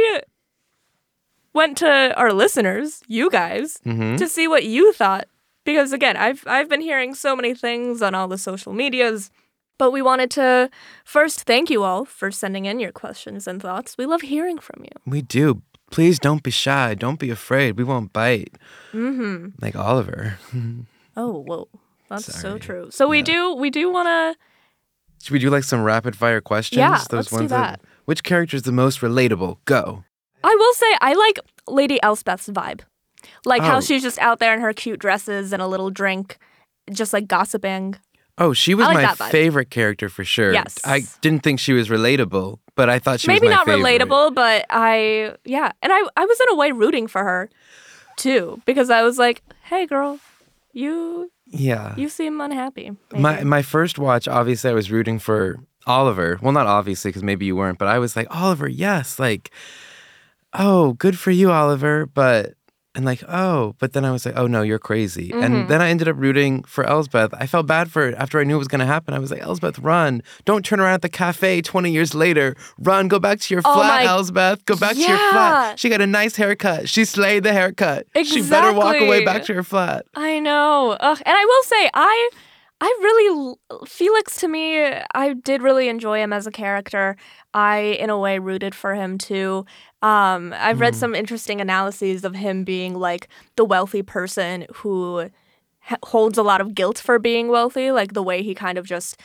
went 1.53 1.77
to 1.79 2.13
our 2.15 2.33
listeners, 2.33 3.01
you 3.07 3.29
guys, 3.29 3.77
Mhm. 3.85 4.17
to 4.17 4.27
see 4.27 4.47
what 4.47 4.63
you 4.63 4.93
thought. 4.93 5.25
Because 5.65 5.93
again, 5.93 6.17
I've 6.17 6.43
I've 6.47 6.67
been 6.69 6.81
hearing 6.81 7.15
so 7.15 7.35
many 7.35 7.53
things 7.53 8.01
on 8.01 8.13
all 8.15 8.27
the 8.27 8.37
social 8.37 8.73
medias, 8.73 9.29
but 9.77 9.91
we 9.91 10.01
wanted 10.01 10.29
to 10.31 10.69
first 11.05 11.41
thank 11.43 11.69
you 11.69 11.83
all 11.83 12.05
for 12.05 12.31
sending 12.31 12.65
in 12.65 12.79
your 12.79 12.91
questions 12.91 13.47
and 13.47 13.61
thoughts. 13.61 13.97
We 13.97 14.05
love 14.05 14.21
hearing 14.21 14.57
from 14.59 14.83
you. 14.83 14.91
We 15.05 15.21
do. 15.21 15.61
Please 15.91 16.17
don't 16.19 16.41
be 16.43 16.51
shy. 16.51 16.95
Don't 16.95 17.19
be 17.19 17.29
afraid. 17.29 17.77
We 17.77 17.83
won't 17.83 18.11
bite. 18.13 18.57
Mm-hmm. 18.93 19.49
Like 19.61 19.75
Oliver. 19.75 20.37
Oh, 21.15 21.43
whoa. 21.45 21.67
That's 22.09 22.41
so 22.41 22.57
true. 22.57 22.87
So 22.89 23.07
we 23.07 23.21
do 23.21 23.53
we 23.53 23.69
do 23.69 23.91
want 23.91 24.07
to 24.07 24.35
Should 25.23 25.33
we 25.33 25.39
do 25.39 25.51
like 25.51 25.63
some 25.63 25.83
rapid 25.83 26.15
fire 26.15 26.41
questions? 26.41 26.79
Yeah, 26.79 26.97
Those 27.09 27.11
let's 27.11 27.29
do 27.29 27.35
ones 27.35 27.49
that. 27.51 27.81
Which 28.05 28.23
character 28.23 28.57
is 28.57 28.63
the 28.63 28.71
most 28.71 28.99
relatable? 29.01 29.57
Go. 29.65 30.03
I 30.43 30.55
will 30.55 30.73
say 30.73 30.87
I 31.01 31.13
like 31.13 31.39
Lady 31.67 31.99
Elspeth's 32.03 32.49
vibe. 32.49 32.81
Like 33.45 33.61
Oh. 33.61 33.65
how 33.65 33.79
she's 33.79 34.01
just 34.03 34.19
out 34.19 34.39
there 34.39 34.53
in 34.53 34.61
her 34.61 34.73
cute 34.73 34.99
dresses 34.99 35.53
and 35.53 35.61
a 35.61 35.67
little 35.67 35.89
drink, 35.89 36.37
just 36.91 37.13
like 37.13 37.27
gossiping. 37.27 37.95
Oh, 38.37 38.51
she 38.53 38.73
was 38.73 38.85
like 38.87 38.95
my 38.95 39.01
that 39.03 39.17
vibe. 39.17 39.29
favorite 39.31 39.69
character 39.69 40.09
for 40.09 40.23
sure. 40.23 40.51
Yes. 40.53 40.77
I 40.83 41.03
didn't 41.21 41.43
think 41.43 41.59
she 41.59 41.71
was 41.73 41.87
relatable, 41.89 42.57
but 42.75 42.89
I 42.89 42.99
thought 42.99 43.19
she 43.19 43.27
Maybe 43.27 43.47
was 43.47 43.51
my 43.51 43.55
not 43.57 43.65
favorite. 43.67 43.83
relatable, 44.01 44.33
but 44.35 44.65
I 44.69 45.35
yeah. 45.45 45.71
And 45.81 45.93
I 45.93 46.01
I 46.17 46.25
was 46.25 46.39
in 46.41 46.47
a 46.49 46.55
way 46.55 46.71
rooting 46.71 47.07
for 47.07 47.23
her 47.23 47.49
too 48.17 48.61
because 48.65 48.89
I 48.89 49.03
was 49.03 49.17
like, 49.19 49.41
"Hey 49.63 49.85
girl, 49.85 50.19
you 50.73 51.31
Yeah. 51.47 51.93
you 51.95 52.09
seem 52.09 52.41
unhappy." 52.41 52.91
maybe." 53.11 53.21
My 53.21 53.43
my 53.43 53.61
first 53.61 53.99
watch, 53.99 54.27
obviously, 54.27 54.69
I 54.71 54.73
was 54.73 54.91
rooting 54.91 55.19
for 55.19 55.59
Oliver. 55.85 56.39
Well, 56.41 56.53
not 56.53 56.65
obviously, 56.67 57.09
because 57.09 57.23
maybe 57.23 57.45
you 57.45 57.55
weren't, 57.55 57.77
but 57.77 57.87
I 57.87 57.99
was 57.99 58.15
like, 58.15 58.27
Oliver, 58.31 58.67
yes, 58.67 59.19
like, 59.19 59.51
oh, 60.53 60.93
good 60.93 61.17
for 61.17 61.31
you, 61.31 61.51
Oliver. 61.51 62.05
But 62.05 62.53
and 62.95 63.05
like, 63.05 63.23
oh, 63.27 63.73
but 63.79 63.93
then 63.93 64.05
I 64.05 64.11
was 64.11 64.23
like, 64.23 64.37
oh 64.37 64.45
no, 64.45 64.61
you're 64.61 64.77
crazy. 64.77 65.29
Mhm. 65.29 65.43
And 65.43 65.67
then 65.67 65.81
I 65.81 65.89
ended 65.89 66.07
up 66.07 66.15
rooting 66.15 66.63
for 66.63 66.83
Elspeth. 66.87 67.33
I 67.33 67.47
felt 67.47 67.65
bad 67.65 67.89
for 67.91 68.07
it 68.07 68.13
after 68.19 68.39
I 68.39 68.43
knew 68.43 68.53
it 68.53 68.59
was 68.59 68.67
gonna 68.67 68.85
happen. 68.85 69.15
I 69.15 69.19
was 69.19 69.31
like, 69.31 69.41
Elspeth, 69.41 69.79
run! 69.79 70.21
Don't 70.45 70.63
turn 70.63 70.79
around 70.79 70.93
at 70.93 71.01
the 71.01 71.09
cafe 71.09 71.63
20 71.63 71.91
years 71.91 72.13
later. 72.13 72.55
Run, 72.77 73.07
go 73.07 73.17
back 73.17 73.39
to 73.39 73.53
your 73.53 73.63
Oh 73.65 73.73
flat, 73.73 74.03
my- 74.03 74.09
Elspeth. 74.11 74.63
Go 74.65 74.75
back 74.75 74.93
to 74.93 74.99
your 75.01 75.17
flat. 75.17 75.79
She 75.79 75.89
got 75.89 76.01
a 76.01 76.07
nice 76.07 76.35
haircut. 76.35 76.87
She 76.87 77.03
slayed 77.03 77.41
the 77.43 77.51
haircut. 77.53 78.05
Exactly. 78.13 78.43
She 78.43 78.47
better 78.47 78.73
walk 78.73 78.95
away 79.01 79.25
back 79.25 79.43
to 79.45 79.55
her 79.55 79.63
flat. 79.63 80.05
I 80.13 80.39
know. 80.39 80.91
Ugh. 80.99 81.21
And 81.25 81.35
I 81.35 81.45
will 81.45 81.63
say, 81.63 81.89
I, 81.95 82.29
I 82.85 82.87
really 83.01 83.55
Felix 83.87 84.41
to 84.41 84.49
me, 84.49 84.83
I 85.15 85.33
did 85.35 85.61
really 85.61 85.87
enjoy 85.87 86.19
him 86.19 86.33
as 86.33 86.45
a 86.45 86.51
character. 86.51 87.15
I, 87.53 87.77
in 87.97 88.09
a 88.09 88.19
way, 88.19 88.39
rooted 88.39 88.75
for 88.75 88.93
him 88.93 89.17
too. 89.17 89.65
Um, 90.01 90.53
I've 90.57 90.81
read 90.81 90.93
Mm. 90.93 90.97
some 90.97 91.15
interesting 91.15 91.61
analyses 91.61 92.25
of 92.25 92.35
him 92.35 92.65
being 92.65 92.93
like 92.93 93.29
the 93.55 93.63
wealthy 93.63 94.01
person 94.03 94.65
who 94.75 95.29
ha- 95.79 95.95
holds 96.03 96.37
a 96.37 96.43
lot 96.43 96.59
of 96.59 96.75
guilt 96.75 96.97
for 96.97 97.19
being 97.19 97.47
wealthy, 97.47 97.89
like 97.89 98.11
the 98.13 98.21
way 98.23 98.43
he 98.43 98.53
kind 98.53 98.77
of 98.77 98.85
just 98.85 99.15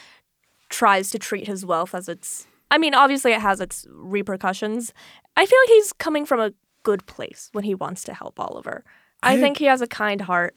tries 0.69 1.11
to 1.11 1.19
treat 1.19 1.49
his 1.49 1.67
wealth 1.67 1.97
as 1.97 2.09
its. 2.09 2.47
I 2.71 2.79
mean, 2.79 2.95
obviously, 2.95 3.33
it 3.33 3.41
has 3.41 3.61
its 3.61 3.87
repercussions. 3.91 4.93
I 5.37 5.45
feel 5.47 5.59
like 5.65 5.71
he's 5.71 5.93
coming 5.93 6.25
from 6.27 6.39
a 6.39 6.53
good 6.85 7.07
place 7.07 7.49
when 7.53 7.65
he 7.65 7.75
wants 7.75 8.05
to 8.05 8.15
help 8.15 8.39
Oliver. 8.39 8.85
I, 9.21 9.33
I- 9.35 9.41
think 9.41 9.59
he 9.59 9.65
has 9.65 9.81
a 9.81 9.89
kind 9.89 10.21
heart, 10.21 10.55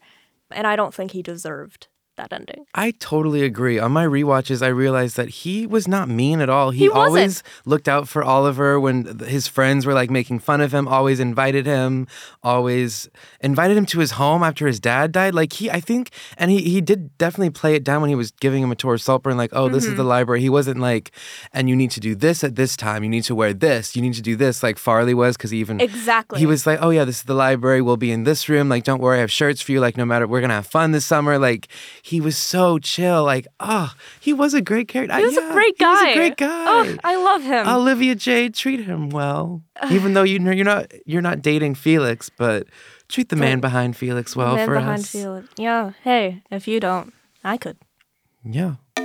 and 0.51 0.67
I 0.67 0.75
don't 0.75 0.93
think 0.93 1.11
he 1.13 1.23
deserved 1.23 1.87
that 2.21 2.31
ending. 2.33 2.65
I 2.75 2.91
totally 2.99 3.43
agree. 3.43 3.77
On 3.79 3.91
my 3.91 4.05
rewatches, 4.05 4.61
I 4.61 4.67
realized 4.69 5.15
that 5.17 5.29
he 5.43 5.65
was 5.65 5.87
not 5.87 6.07
mean 6.09 6.39
at 6.41 6.49
all. 6.49 6.69
He, 6.71 6.85
He 6.85 6.89
always 6.89 7.43
looked 7.65 7.87
out 7.87 8.07
for 8.07 8.23
Oliver 8.23 8.79
when 8.79 9.19
his 9.19 9.47
friends 9.47 9.85
were 9.85 9.93
like 9.93 10.09
making 10.09 10.39
fun 10.39 10.61
of 10.61 10.71
him, 10.73 10.87
always 10.87 11.19
invited 11.19 11.65
him, 11.65 12.07
always 12.43 13.09
invited 13.41 13.77
him 13.77 13.85
to 13.87 13.99
his 13.99 14.11
home 14.11 14.43
after 14.43 14.67
his 14.67 14.79
dad 14.79 15.11
died. 15.11 15.33
Like 15.33 15.53
he, 15.53 15.69
I 15.69 15.79
think, 15.79 16.11
and 16.37 16.51
he, 16.51 16.61
he 16.61 16.81
did 16.81 17.17
definitely 17.17 17.49
play 17.51 17.75
it 17.75 17.83
down 17.83 18.01
when 18.01 18.09
he 18.09 18.15
was 18.15 18.31
giving 18.31 18.61
him 18.63 18.71
a 18.71 18.75
tour 18.75 18.93
of 18.95 19.01
Saltburn, 19.01 19.37
like, 19.37 19.51
oh, 19.53 19.69
this 19.69 19.85
is 19.85 19.93
Mhm. 19.93 19.97
the 19.97 20.03
library. 20.03 20.41
He 20.41 20.49
wasn't 20.49 20.79
like, 20.79 21.11
and 21.53 21.69
you 21.69 21.75
need 21.75 21.91
to 21.91 21.99
do 21.99 22.15
this 22.15 22.43
at 22.43 22.55
this 22.55 22.75
time. 22.77 23.03
You 23.03 23.09
need 23.09 23.23
to 23.25 23.35
wear 23.35 23.53
this. 23.53 23.95
You 23.95 24.01
need 24.01 24.13
to 24.15 24.21
do 24.21 24.35
this, 24.35 24.63
like 24.63 24.77
Farleigh 24.77 25.13
was, 25.15 25.37
because 25.37 25.53
even 25.53 25.79
Exactly. 25.81 26.39
he 26.39 26.45
was 26.45 26.65
like, 26.67 26.79
"Oh 26.81 26.89
yeah, 26.91 27.05
this 27.05 27.17
is 27.17 27.23
the 27.23 27.33
library. 27.33 27.81
We'll 27.81 27.97
be 27.97 28.11
in 28.11 28.23
this 28.23 28.47
room. 28.49 28.69
Like, 28.69 28.83
don't 28.83 29.01
worry, 29.01 29.17
I 29.17 29.21
have 29.21 29.31
shirts 29.31 29.61
for 29.61 29.71
you. 29.71 29.79
Like, 29.79 29.97
no 29.97 30.05
matter, 30.05 30.27
we're 30.27 30.41
gonna 30.41 30.53
have 30.61 30.67
fun 30.67 30.91
this 30.91 31.05
summer." 31.05 31.37
Like, 31.37 31.67
he 32.11 32.19
was 32.19 32.35
so 32.37 32.77
chill. 32.77 33.23
Like, 33.23 33.47
oh, 33.61 33.93
he 34.19 34.33
was 34.33 34.53
a 34.53 34.61
great 34.61 34.89
character. 34.89 35.15
He 35.17 35.23
was 35.23 35.35
Yeah, 35.35 35.49
a 35.49 35.53
great 35.53 35.77
guy. 35.77 35.99
He 36.01 36.05
was 36.07 36.15
a 36.15 36.19
great 36.19 36.37
guy. 36.37 36.65
Oh, 36.67 36.97
I 37.05 37.15
love 37.15 37.41
him. 37.43 37.67
Olivia 37.69 38.15
Jade, 38.15 38.53
treat 38.53 38.81
him 38.83 39.09
well. 39.09 39.63
Even 39.89 40.13
though 40.13 40.23
you 40.23 40.37
know 40.39 40.51
you're 40.51 40.65
not 40.65 40.91
you're 41.05 41.21
not 41.21 41.41
dating 41.41 41.75
Felix, 41.75 42.29
but 42.29 42.67
treat 43.07 43.29
the 43.29 43.37
man 43.37 43.61
behind 43.61 43.95
Felix 43.95 44.35
well 44.35 44.55
Man 44.55 44.67
for 44.67 44.75
behind 44.75 44.99
us. 45.03 45.09
Felix. 45.11 45.47
Yeah. 45.57 45.93
Hey, 46.03 46.43
if 46.51 46.67
you 46.67 46.79
don't, 46.81 47.13
I 47.43 47.55
could. 47.57 47.77
Yeah. 48.43 48.75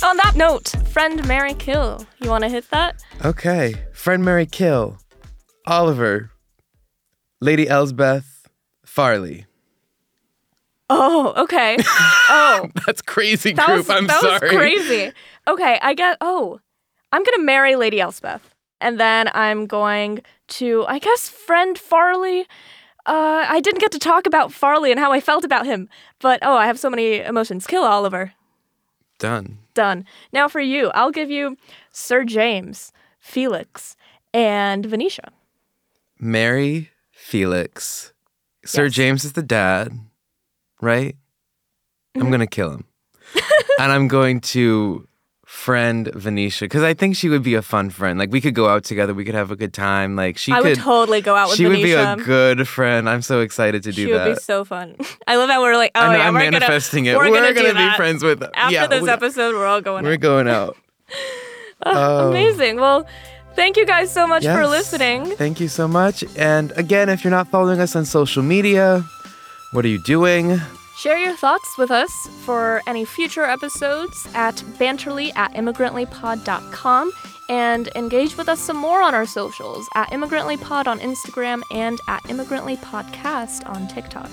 On 0.00 0.16
that 0.16 0.34
note, 0.36 0.68
friend 0.88 1.26
Marry 1.28 1.54
Kill. 1.54 2.06
You 2.22 2.30
want 2.30 2.44
to 2.44 2.48
hit 2.48 2.70
that? 2.70 3.02
Okay. 3.24 3.74
Friend 3.92 4.24
Marry 4.24 4.46
Kill, 4.46 4.96
Oliver, 5.66 6.30
Lady 7.40 7.68
Elspeth, 7.68 8.37
Farleigh. 8.98 9.44
Oh, 10.90 11.34
okay. 11.44 11.76
Oh, 12.30 12.68
That's 12.86 13.00
crazy 13.00 13.52
that 13.52 13.64
group. 13.66 13.78
was, 13.78 13.90
I'm 13.90 14.06
that 14.06 14.20
sorry. 14.20 14.48
was 14.48 14.50
crazy. 14.50 15.12
Okay, 15.46 15.78
I 15.80 15.94
get. 15.94 16.18
Oh, 16.20 16.60
I'm 17.10 17.22
gonna 17.24 17.42
marry 17.42 17.74
Lady 17.74 18.00
Elspeth, 18.00 18.54
and 18.82 19.00
then 19.00 19.30
I'm 19.34 19.66
going 19.66 20.20
to, 20.48 20.84
I 20.86 20.98
guess, 20.98 21.28
friend 21.30 21.78
Farleigh. 21.78 22.44
Uh, 23.06 23.46
I 23.48 23.60
didn't 23.60 23.80
get 23.80 23.92
to 23.92 23.98
talk 23.98 24.26
about 24.26 24.50
Farleigh 24.50 24.90
and 24.90 25.00
how 25.00 25.10
I 25.10 25.20
felt 25.20 25.42
about 25.44 25.64
him, 25.64 25.88
but 26.20 26.40
oh, 26.42 26.54
I 26.56 26.66
have 26.66 26.78
so 26.78 26.90
many 26.90 27.20
emotions. 27.20 27.66
Kill 27.66 27.84
Oliver. 27.84 28.32
Done. 29.18 29.58
Done. 29.72 30.04
Now 30.32 30.48
for 30.48 30.60
you, 30.60 30.90
I'll 30.94 31.10
give 31.12 31.30
you 31.30 31.56
Sir 31.92 32.24
James, 32.24 32.92
Felix, 33.20 33.96
and 34.34 34.84
Venetia. 34.84 35.30
Marry 36.18 36.90
Felix. 37.10 38.12
Sir 38.68 38.84
Yes. 38.84 38.92
James 38.92 39.24
is 39.24 39.32
the 39.32 39.42
dad, 39.42 39.98
right? 40.82 41.14
Mm-hmm. 41.14 42.20
I'm 42.22 42.28
going 42.30 42.40
to 42.40 42.46
kill 42.46 42.70
him. 42.70 42.84
and 43.80 43.90
I'm 43.90 44.08
going 44.08 44.40
to 44.52 45.08
friend 45.46 46.10
Venetia 46.14 46.66
because 46.66 46.82
I 46.82 46.92
think 46.92 47.16
she 47.16 47.30
would 47.30 47.42
be 47.42 47.54
a 47.54 47.62
fun 47.62 47.88
friend. 47.88 48.18
Like 48.18 48.30
we 48.30 48.42
could 48.42 48.54
go 48.54 48.68
out 48.68 48.84
together, 48.84 49.14
we 49.14 49.24
could 49.24 49.34
have 49.34 49.50
a 49.50 49.56
good 49.56 49.72
time. 49.72 50.16
Like 50.16 50.36
she 50.36 50.52
I 50.52 50.60
could 50.60 50.76
would 50.76 50.78
totally 50.80 51.22
go 51.22 51.34
out 51.34 51.48
with 51.48 51.56
She 51.56 51.64
would 51.66 51.76
be 51.82 51.94
a 51.94 52.16
good 52.16 52.68
friend. 52.68 53.08
I'm 53.08 53.22
so 53.22 53.40
excited 53.40 53.82
to 53.84 53.92
do 53.92 54.06
she 54.06 54.12
that. 54.12 54.24
She 54.24 54.28
would 54.28 54.34
be 54.36 54.40
so 54.42 54.64
fun. 54.66 54.96
I 55.26 55.36
love 55.36 55.48
how 55.48 55.62
we're 55.62 55.76
like, 55.76 55.92
oh 55.94 56.00
I 56.00 56.12
know, 56.12 56.18
yeah, 56.18 56.28
I'm 56.28 56.34
we're 56.34 56.40
manifesting 56.40 57.04
gonna, 57.04 57.16
it. 57.16 57.18
We're, 57.18 57.30
We're 57.30 57.54
gonna, 57.54 57.72
gonna 57.72 57.90
be 57.90 57.96
friends 57.96 58.22
with- 58.22 58.42
After 58.54 58.74
yeah, 58.74 58.86
this 58.86 59.02
we- 59.02 59.08
episode, 59.08 59.54
we're 59.54 59.66
all 59.66 59.80
going. 59.80 60.04
Out. 60.04 60.08
We're 60.08 60.14
out. 60.14 60.20
going 60.20 60.48
out. 60.48 60.76
Oh. 61.86 62.30
Amazing. 62.30 62.78
Well, 62.80 63.06
thank 63.58 63.76
you 63.76 63.84
guys 63.84 64.12
so 64.12 64.24
much 64.24 64.44
for 64.44 64.66
listening. 64.66 65.26
Thank 65.36 65.58
you 65.58 65.66
so 65.66 65.88
much. 65.88 66.22
And 66.36 66.72
again, 66.76 67.08
if 67.08 67.24
you're 67.24 67.32
not 67.32 67.48
following 67.48 67.80
us 67.80 67.96
on 67.96 68.04
social 68.04 68.42
media, 68.42 69.04
what 69.72 69.84
are 69.84 69.88
you 69.88 69.98
doing? 69.98 70.60
Share 70.96 71.18
your 71.18 71.34
thoughts 71.34 71.76
with 71.76 71.90
us 71.90 72.12
for 72.44 72.80
any 72.86 73.04
future 73.04 73.44
episodes 73.44 74.28
at 74.34 74.54
banterly 74.78 75.32
at 75.34 75.52
immigrantlypod.com 75.54 77.12
and 77.48 77.88
engage 77.96 78.36
with 78.36 78.48
us 78.48 78.60
some 78.60 78.76
more 78.76 79.02
on 79.02 79.14
our 79.14 79.26
socials 79.26 79.88
at 79.94 80.08
immigrantlypod 80.10 80.86
on 80.86 81.00
Instagram 81.00 81.62
and 81.72 82.00
at 82.06 82.22
immigrantlypodcast 82.24 83.68
on 83.68 83.88
TikTok. 83.88 84.30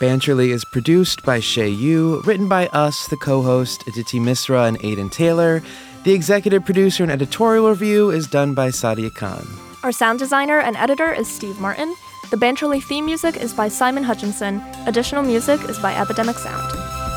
Banterly 0.00 0.50
is 0.50 0.64
produced 0.64 1.24
by 1.24 1.40
Shei 1.40 1.68
Yu, 1.68 2.22
written 2.24 2.48
by 2.48 2.68
us, 2.68 3.08
the 3.08 3.16
co 3.16 3.42
host, 3.42 3.86
Aditi 3.88 4.20
Misra 4.20 4.68
and 4.68 4.78
Aidan 4.84 5.10
Taylor. 5.10 5.62
The 6.04 6.12
executive 6.12 6.64
producer 6.64 7.02
and 7.02 7.12
editorial 7.12 7.68
review 7.68 8.10
is 8.10 8.26
done 8.26 8.54
by 8.54 8.68
Saadia 8.68 9.14
Khan. 9.14 9.46
Our 9.82 9.92
sound 9.92 10.18
designer 10.18 10.58
and 10.60 10.76
editor 10.76 11.12
is 11.12 11.28
Steve 11.28 11.60
Martin. 11.60 11.94
The 12.30 12.36
Banterly 12.36 12.82
theme 12.82 13.06
music 13.06 13.36
is 13.36 13.52
by 13.52 13.68
Simon 13.68 14.04
Hutchinson. 14.04 14.62
Additional 14.86 15.22
music 15.22 15.60
is 15.68 15.78
by 15.78 15.94
Epidemic 15.94 16.36
Sound. 16.36 16.70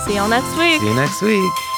See 0.06 0.16
y'all 0.16 0.28
next 0.30 0.58
week. 0.58 0.82
See 0.82 0.88
you 0.88 0.96
next 0.96 1.22
week. 1.22 1.71